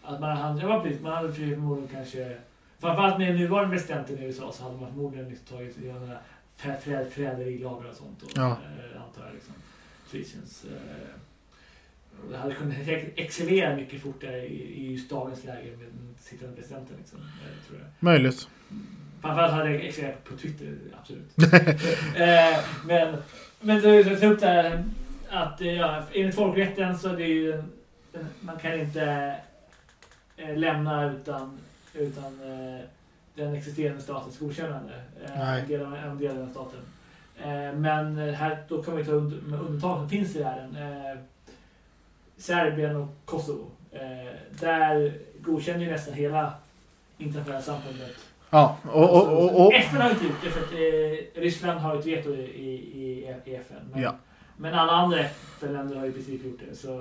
att 0.02 0.20
man 0.22 0.38
hade, 0.38 0.62
ja, 0.62 0.84
precis, 0.84 1.02
man 1.02 1.12
hade 1.14 1.34
förmodligen 1.34 1.90
kanske 1.96 2.38
Framförallt 2.80 3.18
med 3.18 3.36
nuvarande 3.36 3.76
presidenten 3.78 4.20
i 4.20 4.24
USA 4.26 4.52
så 4.52 4.64
hade 4.64 4.78
man 4.78 4.90
förmodligen 4.92 5.30
liksom 5.30 5.58
tagit 5.58 5.78
några 5.84 6.18
förräderilagar 7.10 7.90
och 7.90 7.96
sånt. 7.96 8.24
Och, 8.24 8.30
Ja. 8.36 8.48
eh, 8.52 9.02
antar 9.04 9.26
jag 9.26 9.34
liksom. 9.34 9.54
Treasons. 10.12 10.66
Eh, 10.66 11.08
det 12.32 12.38
hade 12.38 12.54
kunnat 12.56 12.78
excellera 13.16 13.76
mycket 13.76 14.02
fortare 14.02 14.46
i, 14.48 14.92
just 14.92 15.10
dagens 15.10 15.44
läge 15.46 15.70
med 15.78 15.88
den 15.88 16.16
sittande 16.20 16.56
presidenten. 16.56 16.96
Liksom, 17.00 17.20
tror 17.68 17.80
jag. 17.80 17.88
Möjligt. 18.00 18.50
Framförallt 19.22 19.54
hade 19.54 19.70
det 19.70 19.80
excellerat 19.80 20.24
på 20.24 20.38
Twitter, 20.38 20.78
absolut. 21.02 21.30
eh, 22.18 22.60
men 22.86 23.18
men 23.62 23.82
du 23.82 24.04
tog 24.04 24.32
upp 24.32 24.40
det 24.40 24.48
här 24.48 24.84
att 25.30 25.62
eh, 25.62 25.74
ja, 25.74 26.04
enligt 26.14 26.36
folkrätten 26.36 26.98
så 26.98 27.10
är 27.10 27.18
det 27.18 27.28
ju 27.28 27.64
man 28.42 28.58
kan 28.60 28.80
inte 28.80 29.36
eh, 30.38 30.58
lämna 30.58 31.12
utan, 31.12 31.60
utan 31.94 32.40
den 33.36 33.56
existerande 33.56 34.02
statens 34.02 34.40
godkännande. 34.40 34.94
Eh, 35.26 35.32
Nej. 35.38 35.62
en 35.62 35.68
del 35.68 35.82
av- 35.86 35.96
en 35.96 36.18
del 36.18 36.32
av 36.32 36.38
den 36.38 36.50
staten. 36.52 36.80
Men 37.82 38.18
här, 38.18 38.64
då 38.68 38.84
kan 38.84 38.98
vi 38.98 39.06
ta 39.06 39.12
und- 39.12 39.42
med 39.48 39.60
undantag 39.60 39.98
som 40.00 40.10
finns 40.10 40.36
i 40.36 40.40
världen. 40.44 40.78
Serbien 42.42 42.96
och 42.96 43.08
Kosovo. 43.26 43.72
Eh, 43.92 44.00
där 44.60 45.14
godkänner 45.42 45.86
ju 45.86 45.92
nästan 45.92 46.14
hela 46.14 46.54
internationella 47.18 47.62
samfundet 47.62 48.16
Ja, 48.50 48.78
och, 48.92 49.10
och, 49.10 49.28
och, 49.28 49.66
och, 49.66 49.74
FN 49.74 50.02
har 50.02 50.10
inte 50.10 50.26
gjort 50.26 50.44
det 50.44 50.50
för 50.50 50.60
att 50.62 50.72
eh, 50.74 51.42
Ryssland 51.42 51.80
har 51.80 51.96
ett 52.00 52.06
veto 52.06 52.30
i, 52.30 52.42
i, 52.42 53.36
i 53.46 53.56
FN. 53.56 53.78
Men, 53.94 54.02
Ja. 54.02 54.16
men 54.58 54.74
alla 54.74 54.92
andra 54.92 55.20
FN-länder 55.20 55.96
har 55.96 56.06
i 56.06 56.12
princip 56.12 56.46
gjort 56.46 56.60
det. 56.70 56.76
Så, 56.76 56.94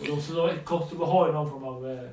och 0.00 0.06
de, 0.06 0.34
då, 0.34 0.50
Kosovo 0.64 1.04
har 1.04 1.26
ju 1.26 1.32
någon 1.32 1.50
form 1.50 1.64
av 1.64 1.90
eh, 1.90 2.08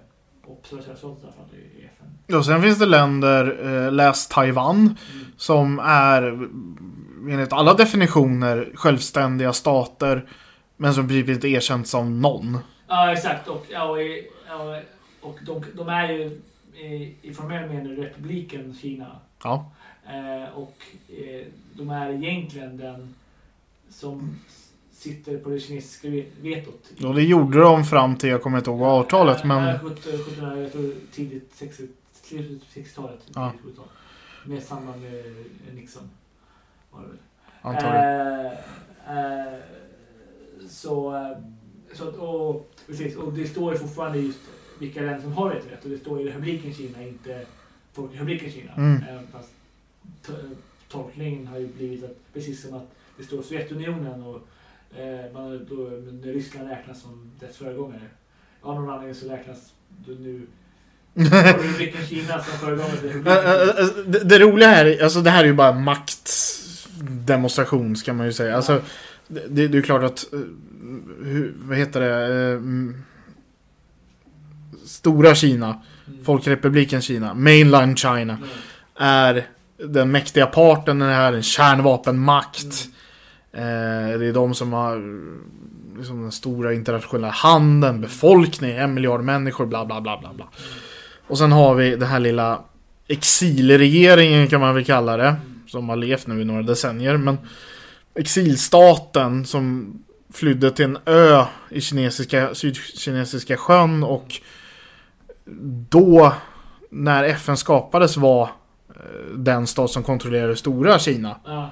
och 2.35 2.45
sen 2.45 2.61
finns 2.61 2.79
det 2.79 2.85
länder, 2.85 3.59
eh, 3.85 3.91
läs 3.91 4.27
Taiwan, 4.27 4.75
Mm. 4.75 4.95
som 5.37 5.79
är 5.83 6.21
enligt 7.29 7.53
alla 7.53 7.73
definitioner 7.73 8.71
självständiga 8.75 9.53
stater. 9.53 10.25
Men 10.81 10.93
som 10.93 11.07
princip 11.07 11.29
inte 11.29 11.47
erkänt 11.47 11.87
som 11.87 12.21
någon. 12.21 12.57
Ja, 12.87 13.13
exakt. 13.13 13.47
Och, 13.47 13.65
ja, 13.69 13.83
och, 13.83 14.01
ja, 14.47 14.81
och 15.21 15.39
de, 15.45 15.63
de 15.75 15.89
är 15.89 16.09
ju 16.11 16.41
i, 16.75 17.15
i 17.21 17.33
formell 17.33 17.69
mening 17.69 17.95
republiken 17.95 18.75
Kina. 18.81 19.19
Ja. 19.43 19.71
Eh, 20.05 20.57
och 20.57 20.75
eh, 21.09 21.45
de 21.73 21.89
är 21.89 22.09
egentligen 22.13 22.77
den 22.77 23.15
som 23.89 24.39
sitter 24.91 25.37
på 25.37 25.49
det 25.49 25.59
kinesiska 25.59 26.09
ve- 26.09 26.25
vetot. 26.41 26.89
Och 27.03 27.15
det 27.15 27.23
gjorde 27.23 27.59
de 27.59 27.83
fram 27.85 28.15
till, 28.17 28.29
jag 28.29 28.41
kommer 28.43 28.57
inte 28.57 28.69
ihåg 28.69 28.81
avtalet, 28.83 29.43
men... 29.43 29.63
Ja, 29.63 29.73
1700, 29.75 30.13
1700, 30.19 30.61
jag 30.61 30.71
tror 30.71 30.93
tidigt 31.11 31.51
60, 31.55 31.83
slutet 32.23 32.67
60-talet. 32.73 33.19
Ja. 33.35 33.51
tidigt 33.61 33.75
70-tal. 33.77 33.85
Med 34.45 34.63
samband 34.63 35.01
med 35.01 35.23
Nixon. 35.75 36.09
Antagligen. 37.61 38.45
Eh, 38.45 38.51
eh, 39.17 39.59
så, 40.69 41.15
eh, 41.15 41.37
så 41.93 42.07
och, 42.07 42.71
precis, 42.87 43.15
och 43.15 43.33
det 43.33 43.47
står 43.47 43.73
ju 43.73 43.79
fortfarande 43.79 44.19
just 44.19 44.39
vilka 44.79 45.01
länder 45.01 45.21
som 45.21 45.33
har 45.33 45.49
rätt 45.49 45.83
Och 45.83 45.89
det 45.89 45.97
står 45.97 46.21
ju 46.21 46.27
republiken 46.27 46.73
Kina, 46.73 47.03
inte 47.03 47.45
Folkrepubliken 47.93 48.51
Kina. 48.51 48.71
Mm. 48.77 49.01
Fast 49.31 49.49
to- 50.27 50.55
tolkningen 50.91 51.47
har 51.47 51.59
ju 51.59 51.67
blivit 51.67 52.03
att, 52.03 52.17
precis 52.33 52.61
som 52.61 52.73
att 52.73 52.91
det 53.17 53.23
står 53.23 53.41
Sovjetunionen 53.41 54.23
och 54.23 54.35
eh, 54.99 55.31
man, 55.33 55.65
då, 55.69 55.75
men 55.75 56.21
Ryssland 56.23 56.69
räknas 56.69 57.01
som 57.01 57.31
dess 57.39 57.57
föregångare. 57.57 58.01
Av 58.61 58.75
någon 58.75 58.89
anledning 58.89 59.15
så 59.15 59.29
räknas 59.29 59.73
nu 60.07 60.41
Republiken 61.23 62.05
Kina 62.05 62.43
som 62.43 62.59
föregångare 62.59 62.97
till 62.97 63.23
Det, 64.11 64.19
det 64.23 64.39
roliga 64.39 64.67
här, 64.69 64.85
är- 64.85 65.03
alltså 65.03 65.21
det 65.21 65.29
här 65.29 65.43
är 65.43 65.47
ju 65.47 65.53
bara 65.53 65.71
maktdemonstration 65.79 67.95
ska 67.95 68.13
man 68.13 68.25
ju 68.25 68.33
säga. 68.33 68.55
Alltså, 68.55 68.81
det, 69.29 69.47
det 69.47 69.63
är 69.63 69.69
ju 69.69 69.81
klart 69.81 70.03
att, 70.03 70.33
eh, 70.33 70.39
hur, 71.23 71.53
vad 71.61 71.77
heter 71.77 71.99
det, 71.99 72.25
eh, 72.25 72.51
mm, 72.57 72.95
Stora 74.85 75.35
Kina, 75.35 75.81
Mm. 76.07 76.25
Folkrepubliken 76.25 77.01
Kina, 77.01 77.33
Mainland 77.33 77.99
China, 77.99 78.37
Mm. 78.37 78.43
är 78.95 79.47
den 79.77 80.11
mäktiga 80.11 80.45
parten, 80.45 80.99
den 80.99 81.09
är 81.09 81.33
en 81.33 81.43
kärnvapenmakt. 81.43 82.87
Eh, 83.53 84.19
det 84.19 84.25
är 84.25 84.33
de 84.33 84.53
som 84.53 84.73
har 84.73 84.95
liksom, 85.97 86.21
den 86.21 86.31
stora 86.31 86.73
internationella 86.73 87.29
handeln, 87.29 88.01
befolkning, 88.01 88.71
en 88.71 88.93
miljard 88.93 89.21
människor, 89.23 89.65
bla 89.65 89.85
bla 89.85 90.01
bla 90.01 90.17
bla 90.19 90.33
bla. 90.33 90.45
Och 91.27 91.37
sen 91.37 91.51
har 91.51 91.75
vi 91.75 91.95
den 91.95 92.07
här 92.09 92.19
lilla 92.19 92.61
exilregeringen 93.07 94.47
kan 94.47 94.61
man 94.61 94.75
väl 94.75 94.85
kalla 94.85 95.17
det. 95.17 95.35
Som 95.67 95.89
har 95.89 95.95
levt 95.95 96.27
nu 96.27 96.41
i 96.41 96.45
några 96.45 96.61
decennier. 96.61 97.17
Men 97.17 97.37
exilstaten 98.19 99.45
som 99.45 99.93
flydde 100.33 100.71
till 100.71 100.85
en 100.85 100.97
ö 101.05 101.43
i 101.69 101.81
kinesiska, 101.81 102.55
sydkinesiska 102.55 103.57
sjön 103.57 104.03
och 104.03 104.41
då 105.89 106.33
när 106.89 107.23
FN 107.23 107.57
skapades 107.57 108.17
var 108.17 108.43
eh, 108.89 109.35
den 109.35 109.67
stat 109.67 109.91
som 109.91 110.03
kontrollerade 110.03 110.55
stora 110.55 110.99
Kina. 110.99 111.35
Ja. 111.45 111.69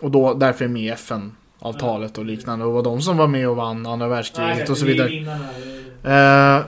Och 0.00 0.10
då 0.10 0.34
därför 0.34 0.64
är 0.64 0.68
med 0.68 0.82
i 0.82 0.88
FN-avtalet 0.88 2.18
och 2.18 2.24
liknande. 2.24 2.64
Och 2.64 2.72
var 2.72 2.82
de 2.82 3.02
som 3.02 3.16
var 3.16 3.26
med 3.26 3.48
och 3.48 3.56
vann 3.56 3.86
andra 3.86 4.08
världskriget 4.08 4.56
Nej, 4.56 4.70
och 4.70 4.78
så 4.78 4.86
vidare. 4.86 5.10
Eh, 6.04 6.64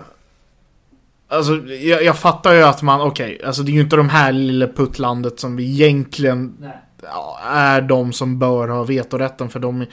alltså, 1.28 1.54
jag, 1.66 2.04
jag 2.04 2.18
fattar 2.18 2.54
ju 2.54 2.62
att 2.62 2.82
man, 2.82 3.00
okej, 3.00 3.40
alltså 3.44 3.62
det 3.62 3.70
är 3.70 3.74
ju 3.74 3.80
inte 3.80 3.96
de 3.96 4.08
här 4.08 4.32
lilla 4.32 4.66
puttlandet 4.66 5.40
som 5.40 5.58
egentligen 5.58 6.56
Nej. 6.60 6.80
Ja, 7.04 7.38
är 7.44 7.80
de 7.80 8.12
som 8.12 8.38
bör 8.38 8.68
ha 8.68 8.84
vetorätten 8.84 9.50
för 9.50 9.60
de 9.60 9.86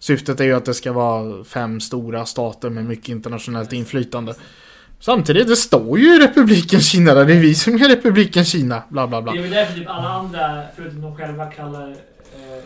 Syftet 0.00 0.40
är 0.40 0.44
ju 0.44 0.52
att 0.52 0.64
det 0.64 0.74
ska 0.74 0.92
vara 0.92 1.44
fem 1.44 1.80
stora 1.80 2.26
stater 2.26 2.70
med 2.70 2.84
mycket 2.84 3.08
internationellt 3.08 3.72
inflytande. 3.72 4.34
Samtidigt, 5.00 5.48
det 5.48 5.56
står 5.56 5.98
ju 5.98 6.14
i 6.16 6.18
republiken 6.18 6.80
Kina 6.80 7.14
där, 7.14 7.24
det 7.24 7.34
är 7.34 7.40
vi 7.40 7.54
som 7.54 7.74
är 7.74 7.88
republiken 7.88 8.44
Kina, 8.44 8.82
bla 8.88 9.06
bla 9.06 9.22
bla. 9.22 9.32
Det 9.32 9.38
är 9.38 9.42
väl 9.42 9.50
därför 9.50 9.74
typ 9.74 9.88
alla 9.88 10.08
andra, 10.08 10.62
förutom 10.76 11.00
de 11.00 11.16
själva, 11.16 11.46
kallar, 11.46 11.90
eh, 11.90 12.62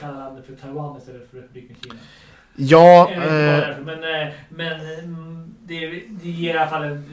kallar 0.00 0.18
landet 0.18 0.46
för 0.46 0.54
Taiwan 0.54 0.98
istället 0.98 1.30
för 1.30 1.36
Republiken 1.36 1.76
Kina. 1.82 1.94
Ja, 2.56 3.10
eh, 3.12 3.20
för, 3.20 3.82
men, 3.84 4.22
eh, 4.22 4.34
men 4.48 4.80
mm, 4.98 5.54
det, 5.64 6.02
det 6.08 6.30
ger 6.30 6.54
i 6.54 6.58
alla 6.58 6.70
fall 6.70 6.84
en... 6.84 7.04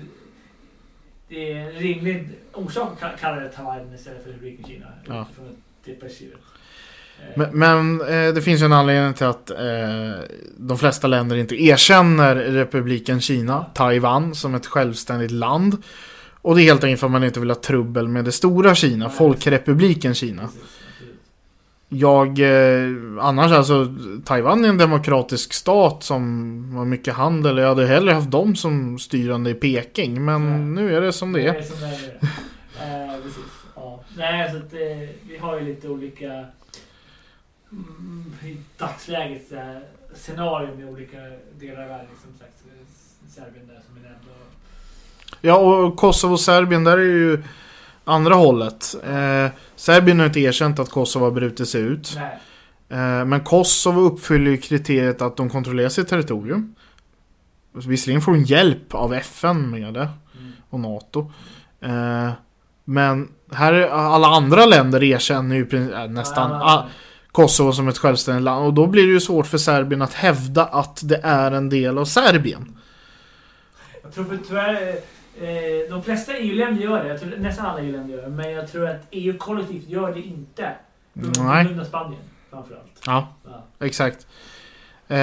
Det 1.28 1.52
är 1.52 1.56
en 1.56 1.72
rimlig 1.72 2.30
orsak 2.54 2.92
att 2.92 3.12
ka- 3.12 3.20
kalla 3.20 3.40
det 3.42 3.50
Taiwan 3.50 3.94
istället 3.96 4.24
för 4.24 4.30
Republiken 4.30 4.66
Kina. 4.66 4.86
Ja. 5.08 5.22
Utifrån 5.22 5.56
perspektivet. 5.94 6.38
Eh, 7.20 7.26
Men, 7.36 7.60
men 7.60 8.02
eh, 8.28 8.34
det 8.34 8.42
finns 8.42 8.62
ju 8.62 8.66
en 8.66 8.74
anledning 8.74 9.14
till 9.14 9.26
att 9.26 9.50
eh, 9.50 9.58
de 10.58 10.78
flesta 10.78 11.08
länder 11.08 11.36
inte 11.36 11.56
erkänner 11.64 12.36
republiken 12.36 13.22
Kina, 13.22 13.66
Taiwan, 13.74 14.36
som 14.36 14.56
ett 14.56 14.66
självständigt 14.66 15.32
land. 15.32 15.78
Och 16.42 16.56
det 16.56 16.62
är 16.62 16.64
helt 16.64 16.84
enkelt 16.84 17.00
för 17.00 17.08
att 17.08 17.12
man 17.12 17.24
inte 17.24 17.40
vill 17.40 17.50
ha 17.50 17.56
trubbel 17.56 18.08
med 18.08 18.26
det 18.26 18.32
stora 18.32 18.76
Kina, 18.76 19.10
folkrepubliken 19.10 20.14
Kina. 20.14 20.50
Jag, 21.90 22.40
eh, 22.40 22.90
annars 23.22 23.52
alltså, 23.52 23.96
Taiwan 24.26 24.66
är 24.66 24.70
en 24.70 24.78
demokratisk 24.78 25.54
stat 25.54 26.04
som 26.04 26.22
har 26.76 26.86
mycket 26.86 27.14
handel. 27.14 27.58
Jag 27.58 27.68
hade 27.68 27.88
hellre 27.88 28.14
haft 28.14 28.32
dem 28.32 28.56
som 28.56 29.00
styrande 29.00 29.50
i 29.50 29.54
Peking, 29.54 30.26
men 30.26 30.48
Ja. 30.52 30.58
nu 30.58 30.96
är 30.96 31.02
det 31.02 31.14
som 31.14 31.34
det 31.34 31.42
är. 31.42 31.54
Det 31.54 31.60
är 31.60 31.64
som 31.64 31.80
det 31.80 31.86
är. 32.84 33.10
Nej, 34.18 34.52
så 34.52 34.58
att, 34.58 34.74
eh, 34.74 35.10
vi 35.28 35.38
har 35.42 35.60
ju 35.60 35.66
lite 35.66 35.90
olika 35.90 36.46
mm, 37.72 38.34
i 38.44 38.58
dagsläget 38.78 39.52
här, 39.52 39.82
scenarion 40.14 40.82
i 40.82 40.86
olika 40.86 41.18
delar 41.60 41.82
av 41.82 41.90
världen. 41.90 42.08
Som 42.24 42.40
sagt, 42.40 42.64
Serbien 43.28 43.68
där 43.68 43.82
som 43.88 43.98
är 43.98 44.10
nämnd. 44.10 44.26
Och, 44.30 44.56
Ja, 45.42 45.58
och 45.58 45.98
Kosovo-Serbien, 45.98 46.84
där 46.84 46.98
är 46.98 47.02
ju 47.02 47.44
andra 48.04 48.36
hållet. 48.36 48.96
Eh, 49.04 49.48
Serbien 49.76 50.20
har 50.20 50.26
inte 50.26 50.40
erkänt 50.40 50.80
att 50.80 50.90
Kosovo 50.90 51.24
har 51.24 51.32
brutit 51.32 51.70
sig 51.70 51.82
ut. 51.82 52.18
Eh, 52.90 53.26
men 53.26 53.40
Kosovo 53.40 54.02
uppfyller 54.02 54.52
ju 54.52 54.58
kriteriet 54.58 55.22
att 55.22 55.38
de 55.38 55.50
kontrollerar 55.50 55.90
sitt 55.90 56.08
territorium. 56.08 56.76
Visserligen 57.72 58.22
får 58.22 58.32
de 58.32 58.44
hjälp 58.44 58.94
av 58.94 59.14
FN 59.14 59.70
med 59.70 59.94
det, 59.94 60.10
mm. 60.40 60.52
och 60.70 60.80
NATO. 60.80 61.32
Eh, 61.82 62.32
men 62.84 63.30
här, 63.56 63.74
är- 63.74 63.88
alla 63.90 64.28
andra 64.28 64.66
länder 64.66 65.04
erkänner 65.04 65.56
ju 65.56 65.92
äh, 65.94 66.08
nästan 66.08 66.52
Ja, 66.52 66.88
Kosovo 67.32 67.72
som 67.72 67.88
ett 67.88 67.98
självständigt 67.98 68.44
land. 68.44 68.66
Och 68.66 68.74
då 68.74 68.88
blir 68.88 69.08
det 69.08 69.14
ju 69.14 69.20
svårt 69.20 69.48
för 69.48 69.58
Serbien 69.58 70.02
att 70.02 70.14
hävda 70.14 70.66
att 70.66 71.00
det 71.04 71.20
är 71.24 71.52
en 71.52 71.70
del 71.70 71.98
av 71.98 72.06
Serbien. 72.06 72.78
Jag 74.04 74.14
tror 74.14 74.26
för 74.26 74.38
tyvärr, 74.48 74.88
eh, 75.42 75.90
de 75.90 76.04
flesta 76.04 76.34
EU-länder 76.38 76.84
gör 76.84 77.04
det. 77.04 77.10
Jag 77.10 77.20
tror 77.20 77.34
nästan 77.38 77.66
alla 77.66 77.80
EU-länder 77.82 78.16
gör 78.16 78.22
det. 78.24 78.30
Men 78.30 78.52
jag 78.52 78.72
tror 78.72 78.88
att 78.90 79.02
EU 79.12 79.38
kollektivt 79.38 79.88
gör 79.90 80.14
det 80.14 80.22
inte. 80.22 80.72
På 81.36 81.44
Nej. 81.44 81.80
av 81.80 81.84
Spanien 81.86 82.22
framförallt. 82.50 83.02
Ja, 83.06 83.28
Ja. 83.46 83.86
exakt. 83.86 84.28
Eh, 85.08 85.18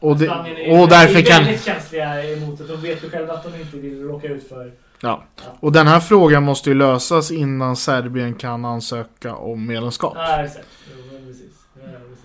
och, 0.00 0.16
det, 0.16 0.26
är, 0.26 0.80
och 0.80 0.88
därför 0.88 1.18
är 1.18 1.22
kan... 1.22 1.44
väldigt 1.44 1.64
känsliga 1.64 2.24
emot 2.32 2.58
det. 2.58 2.66
De 2.66 2.76
vet 2.80 3.04
ju 3.04 3.10
själva 3.10 3.32
att 3.34 3.44
de 3.44 3.60
inte 3.60 3.76
vill 3.76 4.02
råka 4.02 4.28
ut 4.28 4.48
för... 4.48 4.72
Ja. 5.00 5.24
Och 5.60 5.72
den 5.72 5.86
här 5.86 6.00
frågan 6.00 6.42
måste 6.42 6.70
ju 6.70 6.74
lösas 6.76 7.30
innan 7.30 7.76
Serbien 7.76 8.34
kan 8.34 8.64
ansöka 8.64 9.34
om 9.34 9.66
medlemskap 9.66 10.12
Ja, 10.16 10.42
exakt. 10.44 10.66
Jo, 10.96 11.02
men 11.12 11.26
precis. 11.26 11.44
Ja, 11.74 11.82
precis. 12.08 12.24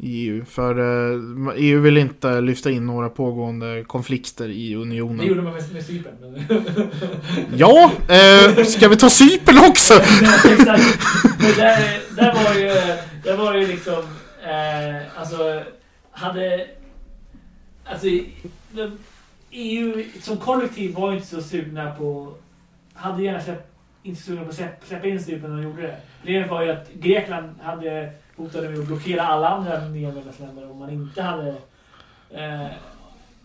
i 0.00 0.28
EU. 0.28 0.44
För 0.44 0.78
eh, 0.78 1.20
EU 1.56 1.80
vill 1.80 1.98
inte 1.98 2.40
lyfta 2.40 2.70
in 2.70 2.86
några 2.86 3.08
pågående 3.08 3.84
konflikter 3.86 4.48
i 4.48 4.68
Det 4.70 4.76
unionen. 4.76 5.26
gjorde 5.26 5.42
man 5.42 5.52
med, 5.52 5.72
med 5.72 5.84
Cypern. 5.84 6.14
Men... 6.20 6.46
Ja, 7.56 7.90
eh, 8.08 8.64
ska 8.64 8.88
vi 8.88 8.96
ta 8.96 9.10
Cypern 9.10 9.58
också? 9.70 9.94
Nej, 10.22 10.52
exakt. 10.52 10.98
Men 11.38 11.52
där, 11.56 12.00
där 12.16 12.34
var 12.34 12.54
ju, 12.54 12.96
där 13.24 13.36
var 13.36 13.54
ju 13.54 13.66
liksom, 13.66 14.02
eh, 14.44 15.20
alltså, 15.20 15.62
hade, 16.12 16.66
alltså, 17.84 18.06
de- 18.72 18.98
EU 19.52 20.04
som 20.20 20.36
kollektiv 20.36 20.94
var 20.94 21.10
ju 21.10 21.16
inte 21.16 21.28
så 21.28 21.42
sugna 21.42 21.90
på, 21.94 22.34
hade 22.94 23.22
gärna 23.22 23.40
släpp, 23.40 23.72
inte 24.02 24.22
sugna 24.22 24.42
på 24.42 24.48
att 24.48 24.54
släppa, 24.54 24.86
släppa 24.86 25.06
in 25.06 25.22
Cypern 25.22 25.50
när 25.50 25.56
de 25.56 25.62
gjorde 25.62 25.82
det. 25.82 25.96
Problemet 26.20 26.50
var 26.50 26.62
ju 26.62 26.70
att 26.70 26.92
Grekland 26.94 27.60
hade 27.62 28.12
hotade 28.36 28.68
med 28.68 28.78
att 28.78 28.86
blockera 28.86 29.22
alla 29.22 29.48
andra 29.48 29.88
medlemsländer 29.88 30.70
om 30.70 30.78
man 30.78 30.90
inte 30.90 31.22
hade 31.22 31.48
eh, 32.30 32.66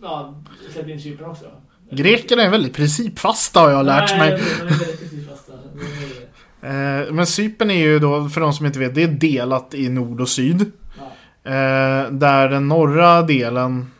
ja, 0.02 0.34
släppt 0.74 0.90
in 0.90 1.02
Cypern 1.02 1.30
också. 1.30 1.46
Grekerna 1.92 2.44
är 2.44 2.50
väldigt 2.50 2.76
principfasta 2.76 3.60
har 3.60 3.70
jag 3.70 3.86
lärt 3.86 4.18
Nej, 4.18 4.20
mig. 4.20 4.44
de 4.60 4.64
är 4.64 4.70
väldigt 4.70 5.00
precis 5.00 5.28
fasta. 5.30 5.54
De 5.74 5.80
är 5.80 5.86
det. 6.22 7.08
Eh, 7.08 7.14
men 7.14 7.26
Cypern 7.26 7.72
är 7.72 7.76
ju 7.76 8.00
då, 8.00 8.30
för 8.30 8.42
de 8.42 8.54
som 8.54 8.66
inte 8.66 8.80
vet, 8.80 8.96
det 8.96 9.04
är 9.04 9.08
delat 9.08 9.74
i 9.74 9.90
nord 9.90 10.22
och 10.22 10.30
syd. 10.30 10.72
Ja. 10.98 11.52
Eh, 11.52 12.12
där 12.12 12.50
den 12.50 12.68
norra 12.68 13.22
delen, 13.22 13.92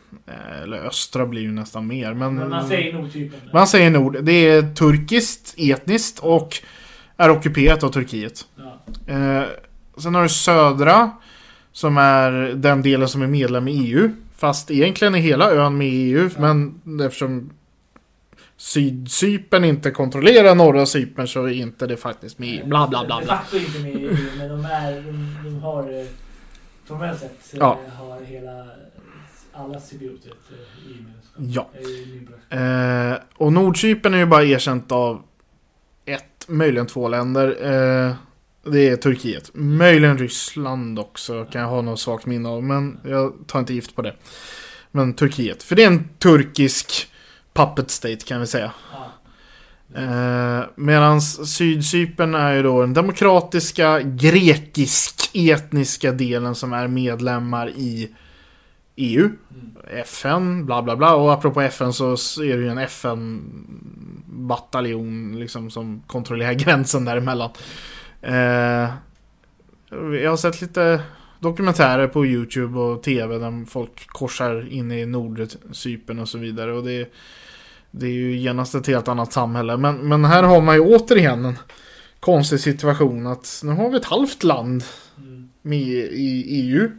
eller 0.62 0.78
östra 0.78 1.26
blir 1.26 1.42
ju 1.42 1.52
nästan 1.52 1.86
mer. 1.86 2.14
Men, 2.14 2.34
Men 2.34 2.50
man 2.50 2.68
säger 2.68 2.92
Nordcypern. 2.92 3.40
man 3.52 3.66
säger 3.66 3.90
nord. 3.90 4.16
Det 4.22 4.32
är 4.48 4.74
turkiskt, 4.74 5.54
etniskt 5.56 6.18
och 6.18 6.56
är 7.16 7.30
ockuperat 7.30 7.82
av 7.82 7.88
Turkiet. 7.88 8.46
Ja. 8.56 9.12
Eh, 9.14 9.42
sen 9.98 10.14
har 10.14 10.22
du 10.22 10.28
södra, 10.28 11.10
som 11.72 11.98
är 11.98 12.32
den 12.54 12.82
delen 12.82 13.08
som 13.08 13.22
är 13.22 13.26
medlem 13.26 13.68
i 13.68 13.72
EU. 13.90 14.10
Fast 14.36 14.70
egentligen 14.70 15.14
är 15.14 15.18
hela 15.18 15.50
ön 15.50 15.78
med 15.78 15.88
i 15.88 15.90
EU, 16.12 16.30
Ja. 16.34 16.40
men 16.40 16.80
eftersom 17.00 17.50
Sydcypern 18.56 19.64
inte 19.64 19.90
kontrollerar 19.90 20.54
norra 20.54 20.86
Cypern 20.86 21.28
så 21.28 21.44
är 21.44 21.52
inte 21.52 21.86
det 21.86 21.96
faktiskt 21.96 22.38
med 22.38 22.48
i 22.48 22.58
EU. 22.58 22.66
Bla 22.66 22.88
bla 22.88 23.04
bla 23.06 23.18
De 23.18 23.24
bla. 23.24 23.36
facto 23.36 23.56
inte 23.56 23.78
med 23.78 23.90
i 23.94 23.98
EU, 24.04 24.16
men 24.38 24.48
de, 24.48 24.64
är, 24.64 24.92
de, 24.92 25.36
de 25.44 25.60
har 25.62 26.00
eh, 26.00 26.06
formellt 26.86 27.20
sett 27.20 27.54
eh, 27.54 27.58
Ja. 27.58 27.78
har 27.98 28.20
hela 28.24 28.66
alla 29.58 29.76
ett 29.76 29.92
eh, 29.92 29.98
EU-medlemskap. 30.86 31.66
Ja. 32.50 32.56
Eh, 32.56 33.18
och 33.34 33.52
Nordcypern 33.52 34.14
är 34.14 34.18
ju 34.18 34.26
bara 34.26 34.44
erkänt 34.44 34.92
av 34.92 35.22
ett, 36.04 36.48
möjligen 36.48 36.86
två 36.86 37.08
länder. 37.08 37.48
Eh, 37.48 38.14
det 38.72 38.88
är 38.88 38.96
Turkiet. 38.96 39.50
Möjligen 39.54 40.18
Ryssland 40.18 40.98
också 40.98 41.44
kan 41.44 41.60
jag 41.60 41.68
ha 41.68 41.82
något 41.82 42.00
svagt 42.00 42.26
minne 42.26 42.48
av. 42.48 42.62
Men 42.62 43.00
jag 43.04 43.34
tar 43.46 43.58
inte 43.58 43.74
gift 43.74 43.94
på 43.94 44.02
det. 44.02 44.14
Men 44.90 45.14
Turkiet. 45.14 45.62
För 45.62 45.76
det 45.76 45.82
är 45.82 45.86
en 45.86 46.08
turkisk 46.18 47.12
puppet 47.52 47.90
state 47.90 48.16
kan 48.16 48.40
vi 48.40 48.46
säga. 48.46 48.72
Ja. 48.92 49.12
Eh, 49.94 50.64
Medan 50.74 51.20
Sydcypern 51.20 52.34
är 52.34 52.54
ju 52.54 52.62
då 52.62 52.80
den 52.80 52.94
demokratiska 52.94 54.00
grekisk 54.00 55.30
etniska 55.32 56.12
delen 56.12 56.54
som 56.54 56.72
är 56.72 56.88
medlemmar 56.88 57.70
i 57.70 58.10
EU. 58.98 59.30
FN, 59.90 60.66
bla 60.66 60.82
bla 60.82 60.96
bla. 60.96 61.14
Och 61.14 61.32
apropå 61.32 61.60
FN 61.60 61.92
så 61.92 62.12
är 62.42 62.56
det 62.56 62.62
ju 62.62 62.68
en 62.68 62.78
FN-bataljon 62.78 65.40
liksom 65.40 65.70
som 65.70 66.02
kontrollerar 66.06 66.52
gränsen 66.64 67.04
däremellan. 67.04 67.50
Eh, 68.22 68.88
jag 70.22 70.30
har 70.30 70.36
sett 70.36 70.60
lite 70.60 71.02
dokumentärer 71.40 72.06
på 72.06 72.26
YouTube 72.26 72.78
och 72.78 73.02
TV 73.02 73.38
där 73.38 73.64
folk 73.64 74.06
korsar 74.06 74.72
in 74.72 74.92
i 74.92 75.06
Nordcypern 75.06 76.18
och 76.18 76.28
så 76.28 76.38
vidare. 76.38 76.72
Och 76.72 76.84
det, 76.84 77.12
det 77.90 78.06
är 78.06 78.10
ju 78.10 78.36
genast 78.36 78.74
ett 78.74 78.86
helt 78.86 79.08
annat 79.08 79.32
samhälle. 79.32 79.76
Men, 79.76 80.08
men 80.08 80.24
här 80.24 80.42
har 80.42 80.60
man 80.60 80.74
ju 80.74 80.80
återigen 80.80 81.44
en 81.44 81.58
konstig 82.20 82.60
situation 82.60 83.26
att 83.26 83.60
nu 83.64 83.72
har 83.72 83.90
vi 83.90 83.96
ett 83.96 84.04
halvt 84.04 84.44
land 84.44 84.84
Mm. 85.18 85.48
med 85.62 86.08
i 86.12 86.44
EU. 86.48 86.90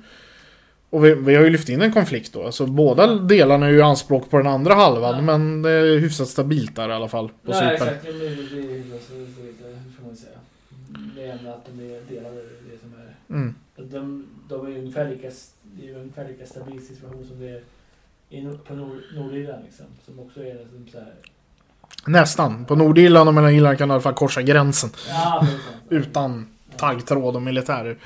Och 0.89 1.06
vi, 1.06 1.13
vi 1.13 1.36
har 1.36 1.43
ju 1.43 1.49
lyft 1.49 1.69
in 1.69 1.82
en 1.82 1.91
konflikt 1.91 2.34
då. 2.34 2.45
Alltså 2.45 2.65
båda 2.65 3.15
delarna 3.15 3.65
är 3.65 3.71
ju 3.71 3.82
anspråk 3.82 4.30
på 4.30 4.38
den 4.38 4.47
andra 4.47 4.73
halvan. 4.73 5.15
Ja. 5.15 5.21
Men 5.21 5.62
det 5.62 5.71
är 5.71 5.99
hyfsat 5.99 6.28
stabilt 6.28 6.75
där 6.75 6.89
i 6.89 6.93
alla 6.93 7.08
fall. 7.08 7.30
På 7.45 7.54
Cypern. 7.54 7.69
exakt. 7.73 8.06
Det, 8.06 8.12
det, 8.12 8.30
det, 8.30 8.36
det 8.36 8.99
får 9.97 10.06
man 10.06 10.15
säga. 10.15 10.38
Det 11.15 11.23
är 11.23 11.38
ändå 11.38 11.49
att 11.49 11.65
de 11.65 11.84
är 11.84 12.02
delade 12.10 12.36
det 12.36 12.80
som 12.82 12.93
är. 12.99 13.36
Mm. 13.36 13.56
De, 13.75 14.28
de 14.49 14.67
är 14.67 14.78
ungefär 14.78 15.10
lika, 15.10 15.32
det 15.63 15.84
är 15.84 15.88
ju 15.88 15.95
ungefär 15.95 16.28
lika 16.28 16.45
stabil 16.45 16.88
situation 16.88 17.25
som 17.28 17.39
det 17.39 17.49
är 17.49 17.62
i, 18.30 18.58
på 18.67 18.73
Nord, 18.73 18.97
Nordirland 19.15 19.63
liksom. 19.63 19.86
Som 20.06 20.19
också 20.19 20.39
är 20.39 20.54
liksom 20.54 20.88
så 20.91 20.97
här. 20.97 21.13
Nästan. 22.06 22.65
På 22.65 22.75
Nordirland 22.75 23.28
och 23.28 23.36
Mellanirland 23.36 23.78
kan 23.78 23.88
du 23.88 23.91
i 23.91 23.93
alla 23.93 24.02
fall 24.02 24.13
korsa 24.13 24.41
gränsen. 24.41 24.89
Ja. 25.10 25.47
Utan 25.89 26.47
taggtråd 26.78 27.36
och 27.36 27.41
militärer. 27.41 27.97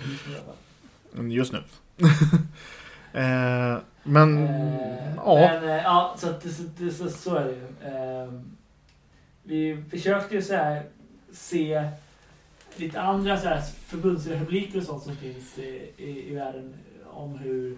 Ja. 1.16 1.24
Just 1.24 1.54
nu. 1.54 1.60
eh, 3.14 3.78
men... 4.04 4.48
Eh, 4.48 5.16
ja. 5.16 5.36
Men, 5.62 5.70
eh, 5.70 5.84
ja, 5.84 6.16
så, 6.18 6.28
så, 6.28 6.92
så, 6.92 7.10
så 7.10 7.36
är 7.36 7.46
det 7.46 7.52
ju. 7.52 7.94
Eh, 7.94 8.30
vi 9.44 9.84
försökte 9.92 10.36
ju 10.36 10.42
så 10.42 10.54
här 10.54 10.84
se 11.34 11.90
lite 12.76 13.02
andra 13.02 13.38
så 13.38 13.48
här 13.48 13.62
förbundsrepubliker 13.88 14.80
och 14.80 14.86
sånt 14.86 15.04
som 15.04 15.16
finns 15.16 15.58
i, 15.58 15.92
i, 15.98 16.32
i 16.32 16.36
världen. 16.36 16.74
Om 17.14 17.38
hur... 17.38 17.78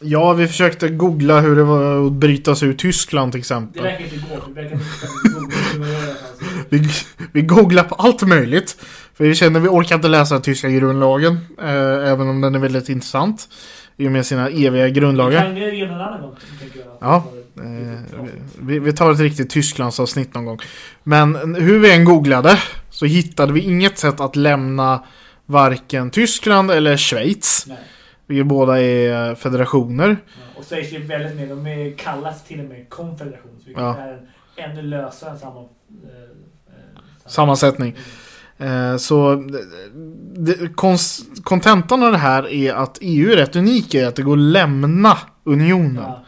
Ja, 0.00 0.32
vi 0.32 0.46
försökte 0.46 0.88
googla 0.88 1.40
hur 1.40 1.56
det 1.56 1.62
var 1.62 2.06
att 2.06 2.12
bryta 2.12 2.56
sig 2.56 2.68
ur 2.68 2.74
Tyskland 2.74 3.32
till 3.32 3.38
Det 3.38 3.42
exempel. 3.42 3.82
verkar 3.82 4.04
inte 4.04 4.16
gå. 4.16 4.46
Det 4.46 4.62
verkar 4.62 4.76
inte 4.76 4.84
gå. 5.34 5.40
Alltså. 5.84 6.44
Vi, 6.68 6.88
vi 7.32 7.42
googlar 7.42 7.84
på 7.84 7.94
allt 7.94 8.22
möjligt. 8.22 8.76
För 9.14 9.24
vi 9.24 9.34
känner 9.34 9.60
vi 9.60 9.68
orkar 9.68 9.94
inte 9.96 10.08
läsa 10.08 10.34
den 10.34 10.42
tyska 10.42 10.68
grundlagen. 10.68 11.38
Eh, 11.58 12.10
även 12.10 12.28
om 12.28 12.40
den 12.40 12.54
är 12.54 12.58
väldigt 12.58 12.88
intressant. 12.88 13.48
I 13.96 14.08
och 14.08 14.12
med 14.12 14.26
sina 14.26 14.48
eviga 14.48 14.84
Vi 14.84 14.90
grundlagar. 14.90 15.42
kan 15.42 15.56
ju 15.56 15.74
göra 15.78 15.94
en 15.94 16.00
annan 16.00 16.20
gång. 16.22 16.36
Ja, 17.00 17.24
Eh, 17.56 18.24
vi, 18.60 18.78
vi 18.78 18.92
tar 18.92 19.12
ett 19.12 19.20
riktigt 19.20 19.50
Tysklandsavsnitt 19.50 20.34
någon 20.34 20.44
gång. 20.44 20.58
Men 21.02 21.54
hur 21.54 21.78
vi 21.78 21.92
än 21.94 22.04
googlade 22.04 22.58
så 22.90 23.04
hittade 23.06 23.52
vi 23.52 23.60
inget 23.60 23.98
sätt 23.98 24.20
att 24.20 24.36
lämna 24.36 25.04
varken 25.46 26.10
Tyskland 26.10 26.70
eller 26.70 26.96
Schweiz. 26.96 27.64
Nej. 27.68 27.76
Vi 28.26 28.44
båda 28.44 28.80
är 28.80 29.34
federationer. 29.34 30.08
Ja, 30.26 30.60
och 30.60 30.64
Schweiz 30.64 30.92
är 30.92 30.98
väldigt 30.98 31.36
med. 31.36 31.48
De 31.48 31.94
kallas 31.96 32.44
till 32.44 32.60
och 32.60 32.66
med 32.66 32.88
konfederation. 32.88 33.50
Vilket 33.66 33.82
Ja. 33.82 33.96
är 33.98 34.12
en 34.56 34.70
ännu 34.70 34.82
lösare 34.82 35.38
samma, 35.38 35.60
eh, 35.60 35.64
eh, 36.66 37.00
Sammansättning. 37.26 37.88
Eh, 37.96 38.02
så 38.98 39.34
det- 40.36 40.58
kons- 40.76 41.42
kontentan 41.44 42.02
av 42.02 42.12
det 42.12 42.18
här 42.18 42.52
är 42.52 42.72
att 42.74 42.98
EU 43.00 43.32
är 43.32 43.36
rätt 43.36 43.56
unik 43.56 43.94
i 43.94 44.04
att 44.04 44.16
det 44.16 44.22
går 44.22 44.32
att 44.36 44.38
lämna 44.42 45.18
unionen. 45.44 45.96
Ja. 46.06 46.24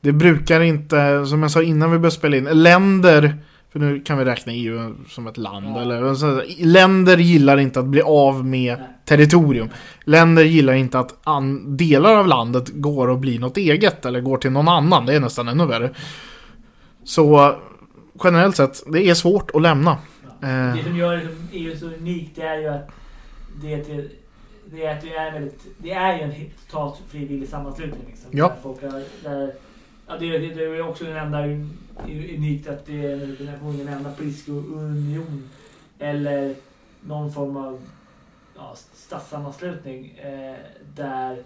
Det 0.00 0.12
brukar 0.12 0.60
inte, 0.60 1.26
som 1.26 1.42
jag 1.42 1.50
sa 1.50 1.62
innan 1.62 1.90
vi 1.90 1.98
började 1.98 2.16
spela 2.16 2.36
in, 2.36 2.44
länder, 2.44 3.36
för 3.72 3.78
nu 3.78 4.00
kan 4.00 4.18
vi 4.18 4.24
räkna 4.24 4.52
EU 4.52 4.94
som 5.08 5.26
ett 5.26 5.36
land, 5.38 5.66
Ja. 5.76 5.80
eller 5.82 6.14
så, 6.14 6.42
länder 6.58 7.16
gillar 7.16 7.56
inte 7.58 7.80
att 7.80 7.86
bli 7.86 8.02
av 8.02 8.44
med 8.44 8.78
Nej. 8.78 8.88
territorium. 9.04 9.68
Länder 10.04 10.44
gillar 10.44 10.72
inte 10.72 10.98
att 10.98 11.14
an, 11.24 11.76
delar 11.76 12.14
av 12.14 12.26
landet 12.26 12.68
går 12.74 13.08
och 13.08 13.18
blir 13.18 13.38
något 13.38 13.56
eget, 13.56 14.04
eller 14.06 14.20
går 14.20 14.36
till 14.36 14.50
någon 14.50 14.68
annan, 14.68 15.06
det 15.06 15.14
är 15.14 15.20
nästan 15.20 15.48
ännu 15.48 15.66
värre. 15.66 15.90
Så 17.04 17.54
generellt 18.24 18.56
sett, 18.56 18.82
det 18.92 19.08
är 19.10 19.14
svårt 19.14 19.50
att 19.54 19.62
lämna. 19.62 19.96
Eh. 20.42 20.76
Det 20.76 20.82
som 20.84 20.96
gör 20.96 21.16
liksom 21.16 21.48
EU 21.52 21.76
så 21.76 21.86
unikt 21.86 22.36
det 22.36 22.42
är 22.42 22.58
ju 22.58 22.66
att 22.68 22.90
det, 23.62 23.76
det, 23.76 24.08
det 24.66 24.84
är 24.86 24.96
att 24.96 25.02
det 25.02 25.14
är 25.14 25.32
väldigt, 25.32 25.64
det 25.78 25.90
är 25.92 26.16
ju 26.16 26.22
en 26.22 26.50
totalt 26.66 27.02
frivillig 27.08 27.48
sammanslutning. 27.48 28.02
Liksom, 28.06 28.30
Ja. 28.32 28.48
Där 28.48 28.56
folk 28.62 28.82
har, 28.82 29.02
där, 29.22 29.54
ja, 30.06 30.16
det, 30.18 30.38
det, 30.38 30.54
det 30.54 30.62
är 30.64 30.88
också 30.88 31.04
den 31.04 31.16
enda 31.16 31.38
un- 31.46 31.68
unikt 32.36 32.68
att 32.68 32.86
det 32.86 33.06
är 33.06 33.16
den 33.78 33.88
enda 33.88 34.12
politiska 34.12 34.52
union 34.52 35.48
eller 35.98 36.54
någon 37.00 37.32
form 37.32 37.56
av 37.56 37.80
ja, 38.56 38.76
statssammanslutning 38.94 40.10
eh, 40.18 40.56
där, 40.94 41.42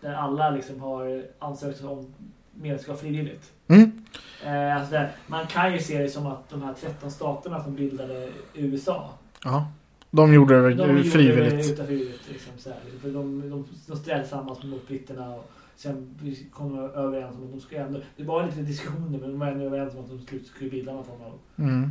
där 0.00 0.14
alla 0.14 0.50
liksom 0.50 0.80
har 0.80 1.24
ansökt 1.38 1.84
om 1.84 2.14
medlemskap 2.54 3.00
frivilligt. 3.00 3.52
Mm. 3.68 4.04
Eh, 4.44 4.76
alltså 4.76 4.92
där, 4.92 5.10
man 5.26 5.46
kan 5.46 5.72
ju 5.72 5.78
se 5.78 5.98
det 6.02 6.08
som 6.08 6.26
att 6.26 6.50
de 6.50 6.62
här 6.62 6.74
13 6.80 7.10
staterna 7.10 7.64
som 7.64 7.74
bildade 7.74 8.28
USA. 8.54 9.10
Ja. 9.44 9.68
De 10.10 10.34
gjorde 10.34 10.62
det 10.62 10.74
De 10.74 10.88
gjorde 10.90 11.04
frivilligt. 11.04 11.50
det 11.66 11.72
utan 11.72 11.86
frivilligt. 11.86 12.28
Liksom, 12.32 12.52
så 12.58 12.68
här. 12.70 12.78
För 13.02 13.08
de, 13.08 13.40
de, 13.50 13.64
de 13.86 13.96
ställde 13.96 14.22
tillsammans 14.22 14.62
mot 14.62 14.88
britterna 14.88 15.34
och 15.34 15.50
sen 15.76 16.14
kom 16.52 16.76
de 16.76 16.90
överens 16.90 17.36
om 17.36 17.44
att 17.44 17.50
de 17.52 17.60
skulle 17.60 17.80
ändå... 17.80 18.00
Det 18.16 18.24
var 18.24 18.46
lite 18.46 18.60
diskussioner 18.60 19.18
men 19.18 19.20
de 19.20 19.38
var 19.38 19.46
ändå 19.46 19.64
överens 19.64 19.94
om 19.94 20.00
att 20.00 20.08
de 20.10 20.20
skulle, 20.20 20.44
skulle 20.44 20.70
bilda 20.70 20.92
någon 20.92 21.04
form 21.04 21.22
av 21.22 21.32
Mm. 21.64 21.90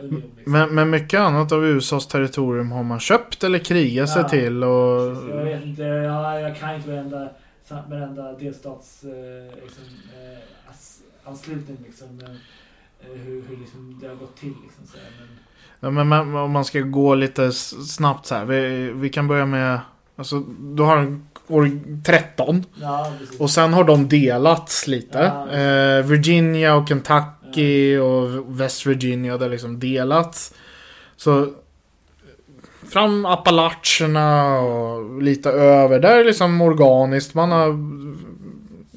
en 0.00 0.04
union. 0.06 0.22
Liksom. 0.36 0.52
Men, 0.52 0.74
men 0.74 0.90
mycket 0.90 1.20
annat 1.20 1.52
av 1.52 1.64
USAs 1.66 2.06
territorium 2.06 2.72
har 2.72 2.82
man 2.82 3.00
köpt 3.00 3.44
eller 3.44 3.58
krigat 3.58 4.08
sig 4.10 4.22
Ja. 4.22 4.28
till 4.28 4.64
och... 4.64 5.00
Jag 5.30 5.44
vet 5.44 5.64
inte, 5.64 5.82
jag, 5.82 6.40
jag 6.42 6.56
kan 6.56 6.74
inte 6.74 6.88
varenda, 6.88 7.28
varenda 7.88 8.32
delstats 8.32 9.04
eh, 9.04 9.54
liksom, 9.64 9.84
eh, 10.14 10.38
anslutning 11.26 11.76
liksom. 11.86 12.08
Men, 12.16 12.30
eh, 13.00 13.20
hur, 13.24 13.44
hur 13.48 13.56
liksom 13.56 13.98
det 14.00 14.08
har 14.08 14.14
gått 14.14 14.36
till 14.36 14.54
liksom. 14.62 14.86
Så 14.86 14.96
här. 14.96 15.10
Men, 15.20 15.28
Ja, 15.80 15.90
men, 15.90 16.36
om 16.36 16.50
man 16.50 16.64
ska 16.64 16.80
gå 16.80 17.14
lite 17.14 17.52
snabbt 17.52 18.26
så 18.26 18.34
här. 18.34 18.44
Vi, 18.44 18.92
vi 18.92 19.08
kan 19.08 19.28
börja 19.28 19.46
med... 19.46 19.80
Alltså, 20.16 20.40
du 20.58 20.82
har 20.82 21.20
år 21.48 21.70
13. 22.04 22.64
ja. 22.80 23.12
Och 23.38 23.50
sen 23.50 23.72
har 23.72 23.84
de 23.84 24.08
delats 24.08 24.86
lite. 24.86 25.18
Ja. 25.18 25.50
Eh, 25.50 26.04
Virginia 26.04 26.74
och 26.74 26.88
Kentucky 26.88 27.96
och 27.96 28.60
West 28.60 28.86
Virginia. 28.86 29.38
Det 29.38 29.44
har 29.44 29.50
liksom 29.50 29.80
delats. 29.80 30.54
Så... 31.16 31.52
Fram 32.88 33.26
Appalacherna 33.26 34.58
och 34.58 35.22
lite 35.22 35.50
över. 35.50 36.00
Där 36.00 36.18
är 36.18 36.24
liksom 36.24 36.60
organiskt. 36.60 37.34
Man 37.34 37.50
har 37.50 37.68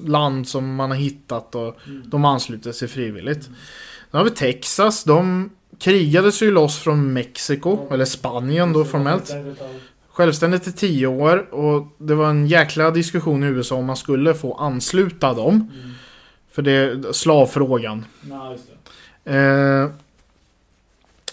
land 0.05 0.47
som 0.47 0.75
man 0.75 0.89
har 0.91 0.97
hittat 0.97 1.55
och 1.55 1.75
Mm. 1.87 2.03
de 2.05 2.25
ansluter 2.25 2.71
sig 2.71 2.87
frivilligt. 2.87 3.43
Sen 3.43 4.17
har 4.17 4.23
vi 4.23 4.29
Texas. 4.29 5.03
De 5.03 5.49
krigade 5.79 6.31
sig 6.31 6.51
loss 6.51 6.79
från 6.79 7.13
Mexiko, 7.13 7.93
eller 7.93 8.05
Spanien 8.05 8.73
då 8.73 8.85
formellt. 8.85 9.31
Självständigt 10.09 10.67
i 10.67 10.71
tio 10.71 11.07
år 11.07 11.53
och 11.53 11.87
det 11.97 12.15
var 12.15 12.29
en 12.29 12.47
jäkla 12.47 12.91
diskussion 12.91 13.43
i 13.43 13.47
USA 13.47 13.75
om 13.75 13.85
man 13.85 13.95
skulle 13.95 14.33
få 14.33 14.53
ansluta 14.53 15.33
dem. 15.33 15.53
Mm. 15.55 15.91
För 16.51 16.61
det 16.61 16.71
är 16.71 17.11
slavfrågan. 17.11 18.05
Just 18.51 18.63
det. 19.23 19.37
Eh, 19.37 19.89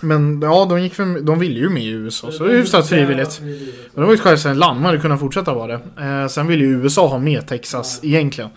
men 0.02 0.40
ja, 0.42 0.64
de, 0.64 0.82
gick 0.82 0.94
för, 0.94 1.20
de 1.20 1.38
ville 1.38 1.61
ju 1.61 1.68
med 1.68 1.82
i 1.82 1.88
USA 1.88 2.32
så 2.32 2.44
det 2.44 2.52
är 2.52 2.56
hyfsat 2.56 2.88
frivilligt. 2.88 3.40
Men 3.40 3.61
det 3.94 4.06
var 4.06 4.14
ett 4.14 4.20
självständigt 4.20 4.61
land, 4.61 4.80
man 4.80 4.87
hade 4.87 4.98
kunnat 4.98 5.20
fortsätta 5.20 5.54
vara 5.54 5.66
det. 5.66 6.02
Eh, 6.04 6.28
sen 6.28 6.46
ville 6.46 6.64
ju 6.64 6.70
USA 6.82 7.06
ha 7.06 7.18
med 7.18 7.46
Texas 7.48 8.00
egentligen. 8.02 8.50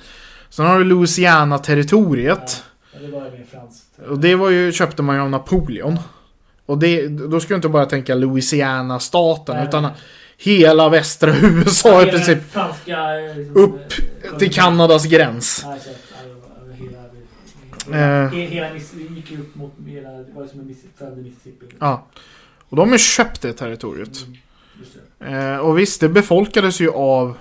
Sen 0.50 0.66
har 0.66 0.78
du 0.80 0.84
Louisiana-territoriet. 0.86 2.64
Ja, 2.94 3.00
det 3.00 3.08
var 3.08 3.26
ju 3.26 3.32
mer 3.32 3.46
franskt. 3.52 3.84
Och 4.10 4.20
det 4.20 4.36
var 4.36 4.50
ju, 4.50 4.72
köpte 4.72 5.02
man 5.02 5.16
ju 5.16 5.22
av 5.22 5.30
Napoleon. 5.30 6.00
Och 6.66 6.78
det, 6.78 7.08
då 7.08 7.40
ska 7.40 7.50
du 7.50 7.56
inte 7.56 7.70
bara 7.70 7.86
tänka 7.86 8.16
Louisiana-staten 8.16 9.68
utan 9.68 9.88
hela 10.38 10.90
västra 10.90 11.36
USA 11.42 12.04
i 12.04 12.06
princip. 12.06 12.52
Franska... 12.52 13.10
liksom, 13.38 13.64
Upp 13.64 13.94
eh, 14.24 14.38
Till 14.38 14.54
Kanadas 14.54 15.06
gräns. 15.06 15.62
Ja, 15.66 15.76
exakt. 15.76 15.98
Ja, 16.12 16.28
det 16.28 16.34
var 16.34 16.74
Hela... 16.76 17.00
Hela, 17.00 17.10
Eh. 17.94 18.30
hela, 18.32 18.50
hela 18.50 18.74
Miss- 18.74 18.92
det 18.92 19.16
gick 19.16 19.32
ju 19.32 19.40
upp 19.40 19.56
mot 19.56 19.74
hela... 19.86 20.10
Det 20.10 20.32
var 20.34 20.48
som 20.48 20.60
en 20.60 20.76
följde 20.98 21.22
Mississippi. 21.22 21.66
Ja. 21.80 22.06
Och 22.70 22.76
de 22.76 22.90
har 22.92 22.98
köpt 22.98 23.42
det 23.42 23.54
territoriet. 23.54 24.26
Mm. 25.20 25.54
Eh, 25.54 25.58
och 25.58 25.80
visst, 25.80 26.02
det 26.02 26.10
befolkades 26.10 26.82
ju 26.82 26.90
av 26.92 27.38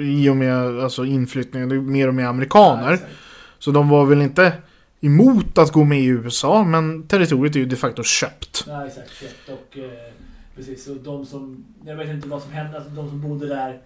i 0.00 0.28
och 0.28 0.36
med 0.36 0.80
alltså 0.80 1.04
inflyttningen, 1.04 1.92
mer 1.92 2.08
och 2.08 2.14
mer 2.14 2.22
Ja, 2.22 2.28
amerikaner. 2.28 2.92
exakt. 2.92 3.12
Så 3.58 3.70
de 3.70 3.88
var 3.88 4.06
väl 4.06 4.22
inte 4.22 4.52
emot 5.00 5.58
att 5.58 5.72
gå 5.72 5.84
med 5.84 6.00
i 6.00 6.04
USA, 6.06 6.64
men 6.64 7.06
territoriet 7.06 7.56
är 7.56 7.60
ju 7.60 7.66
de 7.66 7.76
facto 7.76 8.02
köpt. 8.02 8.64
Ja, 8.68 8.86
exakt. 8.86 9.10
Köpt 9.10 9.48
och... 9.48 9.78
Eh, 9.78 10.12
precis. 10.56 10.88
Och 10.88 10.96
de 10.96 11.26
som... 11.26 11.64
Jag 11.86 11.96
vet 11.96 12.08
inte 12.08 12.28
vad 12.28 12.42
som 12.42 12.52
hände. 12.52 12.76
Alltså 12.76 12.90
de 12.90 13.08
som 13.08 13.20
bodde 13.20 13.46
där... 13.48 13.80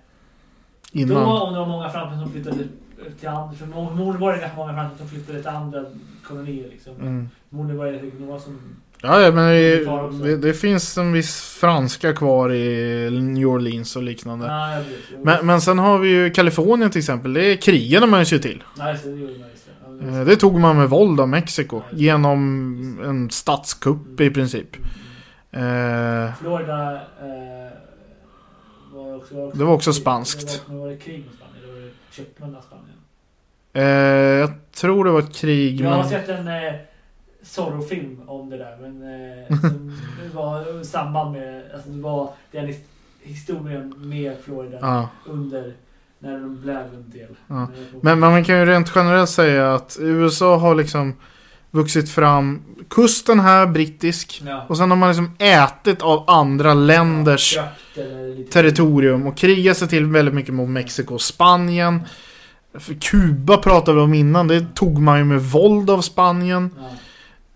Då 0.93 1.01
Innan. 1.01 1.16
om 1.16 1.53
det 1.53 1.59
var 1.59 1.66
många 1.66 1.91
fransmän 1.91 2.20
som 2.20 2.33
flyttade 2.33 2.64
till 3.21 3.29
andra... 3.29 3.57
För 3.57 3.67
förmodligen 3.67 4.21
var 4.21 4.33
det 4.33 4.39
ganska 4.39 4.57
många 4.57 4.73
fransmän 4.75 4.99
som 4.99 5.09
flyttade 5.09 5.39
till 5.39 5.49
andra 5.49 5.85
kolonier 6.25 6.69
liksom. 6.69 6.93
Mm. 7.01 7.29
Förmodligen 7.49 7.79
var 7.79 7.87
det 7.87 8.27
några 8.27 8.41
som... 8.41 8.59
Ja, 9.03 9.21
ja, 9.21 9.31
men 9.33 9.45
det, 9.47 9.85
det, 10.25 10.37
det 10.37 10.55
finns 10.55 10.99
en 10.99 11.13
viss 11.13 11.41
franska 11.41 12.13
kvar 12.13 12.53
i 12.53 13.11
New 13.11 13.47
Orleans 13.47 13.97
och 13.97 14.03
liknande. 14.03 14.47
Ja, 14.47 14.73
jag 14.73 14.79
vet. 14.79 14.89
Jag 15.13 15.25
Men, 15.25 15.47
men 15.47 15.61
sen 15.61 15.79
har 15.79 15.99
vi 15.99 16.09
ju 16.09 16.31
Kalifornien 16.31 16.91
till 16.91 16.99
exempel. 16.99 17.33
Det 17.33 17.57
krigarna 17.57 18.07
man 18.07 18.25
ju 18.25 18.39
till. 18.39 18.65
Nej, 18.79 18.93
just 18.93 19.05
det, 19.05 19.11
det 19.11 19.17
gjorde 19.17 19.39
man 19.39 19.49
just 19.49 19.67
det. 19.67 20.07
Ja, 20.07 20.13
det. 20.13 20.19
Eh, 20.19 20.25
Det 20.25 20.37
tog 20.37 20.61
man 20.61 20.77
med 20.77 20.89
våld 20.91 21.21
av 21.21 21.29
Mexiko. 21.29 21.83
Genom 21.91 22.99
en 23.05 23.31
statskupp 23.31 24.21
i 24.21 24.31
princip. 24.31 24.77
Eh, 25.51 26.35
Florida 26.41 26.93
eh, 26.95 27.73
var 28.93 29.17
också, 29.17 29.35
var 29.35 29.47
också... 29.47 29.59
Det 29.59 29.65
var 29.65 29.75
också 29.75 29.93
spanskt. 29.93 30.63
Var, 30.67 30.77
var 30.77 30.89
det 30.89 30.97
krig 30.97 31.25
man 32.37 32.57
av 32.57 32.61
Spanien? 32.61 32.99
eh, 33.73 33.83
jag 34.41 34.51
tror 34.73 35.05
det 35.05 35.11
var 35.11 35.19
ett 35.21 35.35
krig. 35.37 35.81
Jag 35.81 35.91
har 35.91 35.99
Men, 35.99 36.09
sett 36.09 36.29
en 36.29 36.49
eh, 36.49 36.73
Zorro-film 37.43 38.21
om 38.27 38.51
det 38.51 38.59
där. 38.59 38.77
Men 38.81 39.03
eh, 39.49 39.61
som 39.61 39.97
det 40.23 40.37
var 40.37 40.85
samband 40.85 41.33
med... 41.33 41.62
Alltså 41.75 41.89
det 41.91 42.03
var 42.03 42.31
den 42.53 42.66
his- 42.66 42.85
historien 43.23 43.95
med 43.97 44.37
Florida 44.45 44.79
ja. 44.81 45.09
under 45.27 45.73
när 46.19 46.33
de 46.33 46.61
blev 46.61 46.77
en 46.77 47.11
del. 47.11 47.37
Ja. 47.47 47.62
Eh, 47.62 47.69
men, 48.03 48.19
men 48.21 48.33
man 48.33 48.45
kan 48.45 48.59
ju 48.59 48.64
rent 48.66 48.93
generellt 48.95 49.31
säga 49.31 49.75
att 49.75 49.97
USA 50.01 50.57
har 50.57 50.75
liksom 50.75 51.14
vuxit 51.71 52.11
fram. 52.11 52.62
Kusten 52.89 53.41
här 53.41 53.66
brittisk. 53.66 54.43
Ja. 54.47 54.66
Och 54.69 54.77
sen 54.77 54.91
har 54.91 54.97
man 54.97 55.09
liksom 55.09 55.31
ätit 55.39 56.03
av 56.03 56.25
andra 56.31 56.75
länders 56.75 57.59
lite- 58.37 58.53
territorium 58.53 59.27
och 59.27 59.37
krigat 59.37 59.77
sig 59.77 59.89
till 59.89 60.07
väldigt 60.07 60.35
mycket 60.35 60.55
mot 60.55 60.69
Mexiko 60.69 61.14
och 61.14 61.23
Spanien. 61.23 62.01
För 62.75 62.95
Kuba 62.95 63.57
pratade 63.57 63.97
vi 63.97 64.03
om 64.03 64.14
innan, 64.14 64.49
det 64.49 64.66
tog 64.75 64.99
man 64.99 65.19
ju 65.19 65.25
med 65.25 65.41
våld 65.43 65.91
av 65.91 66.01
Spanien. 66.01 66.71
Ja. 66.79 66.91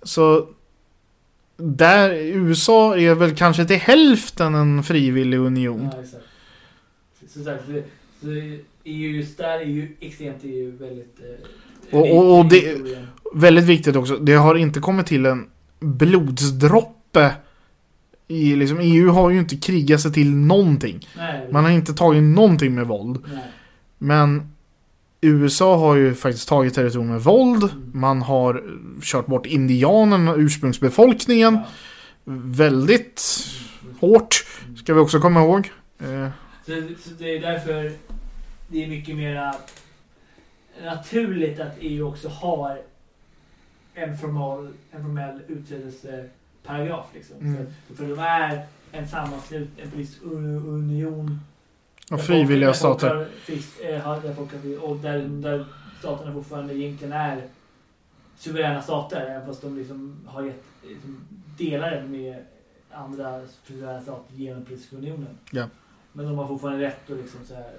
Så 0.03 0.49
där, 1.57 2.11
USA 2.15 2.97
är 2.97 3.15
väl 3.15 3.37
kanske 3.37 3.65
till 3.65 3.77
hälften 3.77 4.55
en 4.55 4.83
frivillig 4.83 5.39
union. 5.39 5.91
Ja. 5.93 6.03
Så, 7.35 7.45
sagt, 7.45 7.63
så, 7.67 7.73
så 8.21 8.29
EU, 8.85 9.11
just 9.11 9.39
där 9.39 9.59
är 9.59 9.65
ju 9.65 9.97
extremt 10.01 10.39
EU 10.43 10.77
väldigt... 10.77 11.19
Eh, 11.21 11.47
Och- 11.93 12.17
och- 12.17 12.39
och 12.39 12.47
det-. 12.47 12.79
Väldigt 13.35 13.65
viktigt 13.65 13.97
också, 13.97 14.17
det 14.17 14.33
har 14.33 14.55
inte 14.55 14.81
kommit 14.81 15.07
till 15.07 15.27
en 15.27 15.47
blodsdroppe. 15.81 17.31
I, 18.29 18.57
liksom, 18.57 18.81
EU 18.81 19.11
har 19.11 19.31
ju 19.31 19.39
inte 19.39 19.57
krigat 19.57 20.01
sig 20.01 20.13
till 20.13 20.31
någonting. 20.35 21.09
Nej, 21.17 21.49
Man 21.53 21.65
har 21.65 21.71
inte 21.71 21.95
tagit 21.95 22.23
någonting 22.23 22.75
med 22.75 22.87
våld. 22.87 23.19
nej. 23.33 23.43
Men 23.99 24.49
USA 25.21 25.77
har 25.77 25.95
ju 25.97 26.15
faktiskt 26.15 26.49
tagit 26.49 26.75
territorium 26.75 27.09
med 27.11 27.21
våld. 27.21 27.63
Mm. 27.63 27.91
Man 27.95 28.23
har 28.23 28.63
kört 29.03 29.27
bort 29.27 29.47
indianerna, 29.47 30.35
ursprungsbefolkningen. 30.37 31.55
Ja. 31.55 31.63
Väldigt 32.45 33.23
hårt, 34.01 34.45
ska 34.77 34.95
vi 34.95 35.01
också 35.01 35.21
komma 35.21 35.41
ihåg. 35.43 35.71
Eh, 36.01 36.29
Så, 36.67 36.73
så 37.05 37.11
det 37.19 37.37
är 37.37 37.41
därför 37.41 37.93
det 38.69 38.85
är 38.85 38.89
mycket 38.89 39.17
mera 39.17 39.55
naturligt 40.85 41.61
att 41.61 41.73
EU 41.81 42.09
också 42.09 42.29
har 42.29 42.83
en 43.95 44.19
formal, 44.19 44.73
en 44.91 45.03
formell 45.03 45.41
utträdelseparagraf. 45.49 47.07
Liksom. 47.15 47.37
Mm. 47.41 47.67
För, 47.89 47.95
för 47.95 48.09
de 48.09 48.19
är 48.19 48.67
en 48.93 49.09
sammanslut, 49.09 49.69
en 49.77 49.91
politisk 49.91 50.23
un- 50.23 50.67
union. 50.69 51.41
och 52.11 52.21
frivilliga 52.21 52.75
stater. 52.75 53.29
har 53.47 53.85
eh, 53.85 54.01
har- 54.01 54.21
där 54.21 54.35
folk 54.35 54.53
har- 54.53 54.85
Och 54.91 54.97
där, 54.97 55.19
där 55.19 55.67
staterna 55.99 56.33
fortfarande 56.33 56.75
egentligen 56.75 57.13
är 57.13 57.43
suveräna 58.37 58.83
stater. 58.83 59.21
Även 59.27 59.47
fast 59.47 59.63
de 59.63 59.77
liksom 59.79 60.17
har 60.27 60.43
gett, 60.43 60.65
liksom, 60.89 61.21
delar 61.59 62.03
med 62.03 62.45
andra 62.91 63.41
suveräna 63.67 64.01
stater 64.01 64.35
genom 64.35 64.65
politiska 64.65 64.97
unionen. 64.97 65.39
Ja. 65.51 65.69
Men 66.13 66.27
de 66.27 66.39
har 66.39 66.47
fortfarande 66.47 66.85
rätt 66.87 67.11
att 67.11 67.17
liksom 67.19 67.41
så 67.45 67.55
här, 67.55 67.71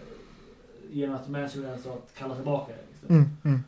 genom 0.92 1.16
att 1.16 1.28
en 1.28 1.50
suverän 1.50 1.80
stat 1.80 2.12
kalla 2.18 2.36
tillbaka 2.36 2.74
det. 2.74 2.84
Liksom. 2.92 3.16
Mm, 3.16 3.30
mm. 3.44 3.64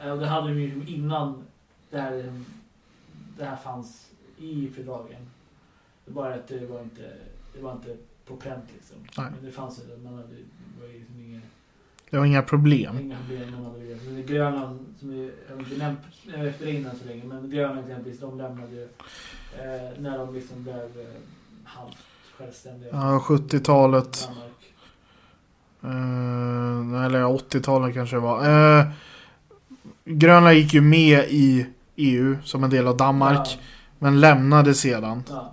Eh, 0.00 0.12
och 0.12 0.18
det 0.18 0.26
hade 0.26 0.48
de 0.48 0.60
ju 0.60 0.66
liksom 0.66 0.94
innan 0.94 1.44
det 1.90 2.00
här, 2.00 2.42
det 3.38 3.44
här 3.44 3.56
fanns 3.56 4.10
i 4.38 4.68
fördragen. 4.68 5.20
Det 6.04 6.12
var 6.12 6.22
bara 6.22 6.34
att 6.34 6.48
det 6.48 6.66
var 6.66 6.82
inte, 6.82 7.12
det 7.54 7.62
var 7.62 7.72
inte 7.72 7.96
på 8.26 8.36
pränt 8.36 8.64
liksom. 8.74 8.96
Nej. 9.18 9.32
Men 9.36 9.44
det 9.44 9.52
fanns 9.52 9.78
ju, 9.78 9.96
man 9.96 10.14
hade, 10.14 10.28
det 10.28 10.80
var 10.80 10.88
liksom 10.88 11.20
inga, 11.20 11.40
Det 12.10 12.18
var 12.18 12.24
inga 12.24 12.42
problem. 12.42 12.98
inga 12.98 13.18
problem 13.18 13.52
man 13.52 13.64
hade 13.64 13.84
det. 13.84 13.98
Men 14.04 14.14
det 14.14 14.22
Grönland, 14.22 14.94
som 15.00 15.10
vi 15.10 15.30
jag 15.48 15.58
inte 15.58 15.76
nämnt 15.76 16.00
efter 16.34 16.66
innan 16.66 16.96
så 16.96 17.04
länge, 17.04 17.24
men 17.24 17.50
Grönland 17.50 17.78
exempelvis, 17.78 18.20
de 18.20 18.38
lämnade 18.38 18.72
ju 18.74 18.82
eh, 18.82 19.98
när 20.00 20.18
de 20.18 20.34
liksom 20.34 20.62
blev 20.62 20.76
eh, 21.00 21.20
halvt 21.64 21.98
självständiga. 22.36 22.90
Ja, 22.92 23.24
70-talet. 23.28 24.28
Eh, 25.84 27.04
eller 27.04 27.24
80-talet 27.24 27.94
kanske 27.94 28.16
det 28.16 28.20
var. 28.20 28.78
Eh, 28.78 28.84
Grönland 30.04 30.56
gick 30.56 30.74
ju 30.74 30.80
med 30.80 31.24
i 31.28 31.66
EU 31.96 32.36
som 32.44 32.64
en 32.64 32.70
del 32.70 32.86
av 32.88 32.96
Danmark. 32.96 33.58
Men 33.98 34.20
lämnade 34.20 34.74
sedan. 34.74 35.22
Ja, 35.28 35.50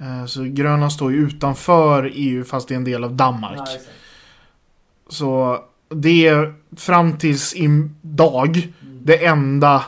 Eh, 0.00 0.24
så 0.26 0.42
Grönland 0.44 0.92
står 0.92 1.12
ju 1.12 1.18
utanför 1.18 2.10
EU 2.14 2.44
fast 2.44 2.68
det 2.68 2.74
är 2.74 2.76
en 2.76 2.84
del 2.84 3.04
av 3.04 3.10
ja, 3.10 3.16
Danmark. 3.16 3.58
ja. 3.68 3.80
Så 5.08 5.58
det 5.88 6.26
är 6.28 6.54
fram 6.76 7.18
tills 7.18 7.54
idag 7.54 8.56
Mm. 8.82 9.00
det 9.04 9.26
enda 9.26 9.84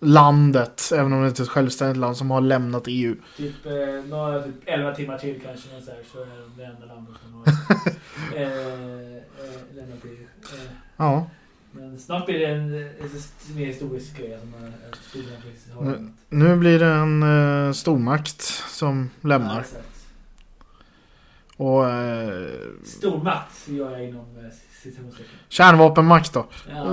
landet, 0.00 0.90
även 0.94 1.12
om 1.12 1.22
det 1.22 1.28
inte 1.28 1.42
är 1.42 1.44
ett 1.44 1.50
självständigt 1.50 1.96
land, 1.96 2.16
som 2.16 2.30
har 2.30 2.40
lämnat 2.40 2.82
EU. 2.86 3.16
Typ, 3.36 3.66
eh, 3.66 3.72
några, 4.08 4.42
typ 4.42 4.54
11 4.64 4.94
timmar 4.94 5.18
till 5.18 5.40
kanske, 5.44 5.68
så, 5.68 5.90
här, 5.90 5.98
så 6.12 6.22
är 6.22 6.26
det 6.26 6.50
det 6.56 6.64
enda 6.64 6.86
landet 6.86 7.14
som 7.22 7.34
har 7.34 7.46
eh, 8.36 8.42
eh, 9.16 9.22
lämnat 9.74 10.04
EU. 10.04 10.12
Eh, 10.52 10.70
Ja. 10.96 11.26
men 11.72 11.98
snart 11.98 12.26
blir 12.26 12.38
det 12.38 12.46
en, 12.46 12.74
en 12.74 13.54
mer 13.56 13.66
historisk 13.66 14.18
grej. 14.18 14.38
Som 14.40 14.52
har 15.76 15.84
Nu-. 15.84 16.08
Nu 16.28 16.56
blir 16.56 16.78
det 16.78 16.86
en 16.86 17.22
eh, 17.22 17.72
stormakt 17.72 18.40
som 18.68 19.10
Ja, 19.20 19.28
lämnar. 19.28 19.60
exakt. 19.60 19.84
Och 21.56 21.88
eh, 21.90 22.48
Stormakt 22.84 23.68
gör 23.68 23.90
jag 23.90 24.08
inom 24.08 24.36
eh. 24.38 24.44
Kärnvapenmakt 25.48 26.32
då. 26.32 26.46
Ja, 26.70 26.84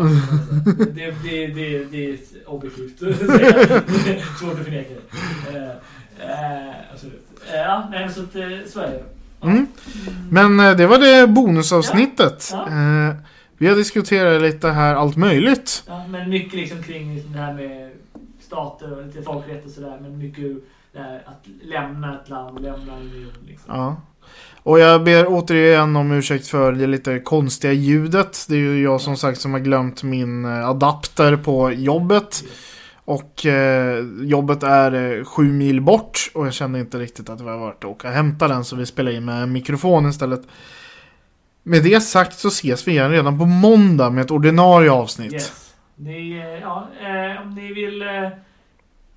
det, 0.93 1.11
det, 1.23 1.47
det, 1.47 1.85
det, 1.85 2.09
är 2.09 2.17
objektivt 2.45 2.99
Svårt 4.39 4.59
att 4.59 4.63
förneka 4.63 4.93
det. 4.93 5.57
Eh, 5.57 6.69
eh, 6.69 6.75
absolut. 6.93 7.27
Eh, 7.53 7.59
ja, 7.59 7.87
nej, 7.91 8.09
så 8.09 8.21
att, 8.21 8.31
så 8.69 8.79
är 8.79 8.87
det. 8.87 9.03
Ja. 9.41 9.47
Mm. 9.47 9.67
Men 10.29 10.77
det 10.77 10.87
var 10.87 10.97
det 10.97 11.27
bonusavsnittet. 11.27 12.49
Ja. 12.51 12.67
Eh, 12.67 13.15
vi 13.57 13.67
har 13.67 13.75
diskuterat 13.75 14.41
lite 14.41 14.69
här 14.69 14.95
allt 14.95 15.15
möjligt. 15.15 15.83
Ja, 15.87 16.07
men 16.07 16.29
mycket 16.29 16.53
liksom 16.53 16.83
kring 16.83 17.15
liksom 17.15 17.33
det 17.33 17.39
här 17.39 17.53
med 17.53 17.91
stater 18.39 18.99
och 18.99 19.05
lite 19.05 19.21
folkrätt 19.21 19.65
och 19.65 19.71
sådär. 19.71 19.97
Men 20.01 20.17
mycket 20.17 20.45
det 20.93 20.99
här 20.99 21.23
att 21.25 21.47
lämna 21.61 22.21
ett 22.21 22.29
land, 22.29 22.61
lämna 22.61 22.93
en 22.93 23.01
union. 23.01 23.33
Liksom. 23.47 23.75
Ja. 23.75 23.95
Och 24.65 24.79
jag 24.79 25.03
ber 25.03 25.25
återigen 25.27 25.95
om 25.95 26.11
ursäkt 26.11 26.47
för 26.47 26.71
det 26.71 26.87
lite 26.87 27.19
konstiga 27.19 27.73
ljudet. 27.73 28.45
Det 28.49 28.55
är 28.55 28.59
ju 28.59 28.83
jag 28.83 29.01
som 29.01 29.17
sagt 29.17 29.41
som 29.41 29.53
har 29.53 29.59
glömt 29.59 30.03
min 30.03 30.45
eh, 30.45 30.69
adapter 30.69 31.37
på 31.37 31.71
jobbet. 31.71 32.43
Och 33.05 33.45
eh, 33.45 34.05
jobbet 34.21 34.63
är 34.63 35.17
eh, 35.17 35.23
sju 35.23 35.43
mil 35.43 35.81
bort 35.81 36.31
och 36.33 36.45
jag 36.45 36.53
kände 36.53 36.79
inte 36.79 36.97
riktigt 36.97 37.29
att 37.29 37.37
det 37.37 37.43
var 37.43 37.65
värt 37.65 37.83
att 37.83 37.89
åka 37.89 38.07
och 38.07 38.13
hämta 38.13 38.47
den 38.47 38.65
så 38.65 38.75
vi 38.75 38.85
spelar 38.85 39.11
in 39.11 39.25
med 39.25 39.49
mikrofon 39.49 40.09
istället. 40.09 40.41
Med 41.63 41.83
det 41.83 42.01
sagt 42.01 42.39
så 42.39 42.47
ses 42.47 42.87
vi 42.87 42.91
igen 42.91 43.11
redan 43.11 43.39
på 43.39 43.45
måndag 43.45 44.09
med 44.09 44.25
ett 44.25 44.31
ordinarie 44.31 44.91
avsnitt. 44.91 45.33
Yes. 45.33 45.73
Ni, 45.95 46.37
eh, 46.37 46.61
ja, 46.61 46.87
eh, 47.01 47.41
om 47.41 47.55
ni 47.55 47.73
vill 47.73 48.01
eh, 48.01 48.29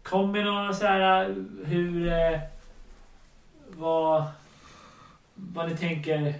kom 0.02 0.32
med 0.32 0.44
några 0.44 0.72
så 0.72 0.86
här 0.86 1.22
eh, 1.22 1.34
hur 1.64 2.08
eh, 2.08 2.40
vad, 3.76 4.24
vad 5.38 5.68
ni 5.70 5.76
tänker. 5.76 6.34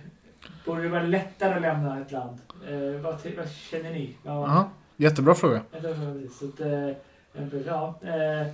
Borde 0.65 0.83
det 0.83 0.89
vara 0.89 1.03
lättare 1.03 1.55
att 1.55 1.63
lämna 1.63 2.01
ett 2.01 2.13
land? 2.13 2.39
Eh, 2.69 3.01
vad, 3.01 3.15
vad 3.37 3.51
känner 3.51 3.91
ni? 3.91 4.17
Vad, 4.23 4.49
Ja, 4.49 4.71
jättebra 4.97 5.35
fråga. 5.35 5.63
Så 6.41 6.49
att, 6.49 6.61
eh, 6.61 6.91
ja, 7.67 8.01
eh, 8.03 8.47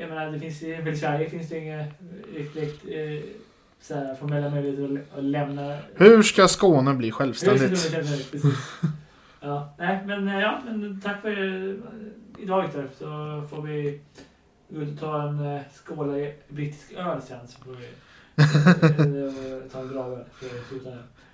jag 0.00 0.08
menar, 0.08 0.30
det 0.32 0.40
finns, 0.40 0.62
i 0.62 0.96
Sverige 0.96 1.30
finns 1.30 1.48
det 1.48 1.58
inga 1.58 1.84
riktigt 2.34 2.84
eh, 2.84 3.30
så 3.80 3.94
här, 3.94 4.14
formella 4.14 4.50
möjligheter 4.50 5.02
att, 5.12 5.18
att 5.18 5.24
lämna 5.24 5.78
Hur 5.94 6.22
ska 6.22 6.48
Skåne 6.48 6.94
bli 6.94 7.10
självständigt? 7.10 7.94
Ja, 9.40 9.74
nej, 9.78 9.98
men, 10.06 10.28
eh, 10.28 10.40
ja, 10.40 10.60
men 10.66 11.00
tack 11.00 11.22
för 11.22 11.30
eh, 11.30 11.74
idag 12.38 12.62
Viktor. 12.62 12.88
Så 12.98 13.06
får 13.50 13.62
vi 13.62 14.00
gå 14.68 14.80
ut 14.80 14.92
och 14.92 15.00
ta 15.00 15.22
en 15.22 15.56
eh, 15.56 15.62
skål 15.74 16.16
i 16.16 16.34
brittisk 16.48 16.92
öl 16.92 17.22
sen. 17.22 17.48
Så 17.48 17.64
får 17.64 17.72
vi 17.72 17.88
Ta 19.72 19.80
en 19.80 19.90
nu. 19.90 20.24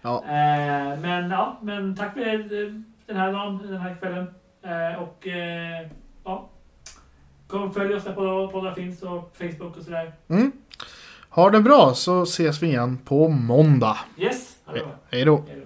Ja. 0.02 0.24
Eh, 0.24 1.00
men 1.00 1.30
ja, 1.30 1.58
men 1.62 1.96
tack 1.96 2.12
för 2.12 2.20
eh, 2.20 2.72
den 3.06 3.16
här 3.16 3.32
dagen, 3.32 3.60
den 3.68 3.80
här 3.80 3.96
kvällen. 4.00 4.26
Eh, 4.62 5.02
och 5.02 5.26
eh, 5.26 5.86
ja. 6.24 6.48
Kom 7.46 7.72
följ 7.72 7.94
oss 7.94 8.04
där 8.04 8.12
på 8.12 8.48
poddar 8.52 8.74
finns 8.74 9.02
och 9.02 9.36
Facebook 9.38 9.76
och 9.76 9.82
sådär. 9.82 10.12
Mm. 10.28 10.52
Ha 11.28 11.50
det 11.50 11.60
bra 11.60 11.94
så 11.94 12.22
ses 12.22 12.62
vi 12.62 12.66
igen 12.66 12.98
på 13.04 13.28
måndag. 13.28 13.96
Yes, 14.18 14.56
ha 14.64 14.72
det 14.72 14.80
bra. 14.80 14.94
Hej 15.10 15.24
då. 15.24 15.44
Hej 15.48 15.60
då. 15.60 15.63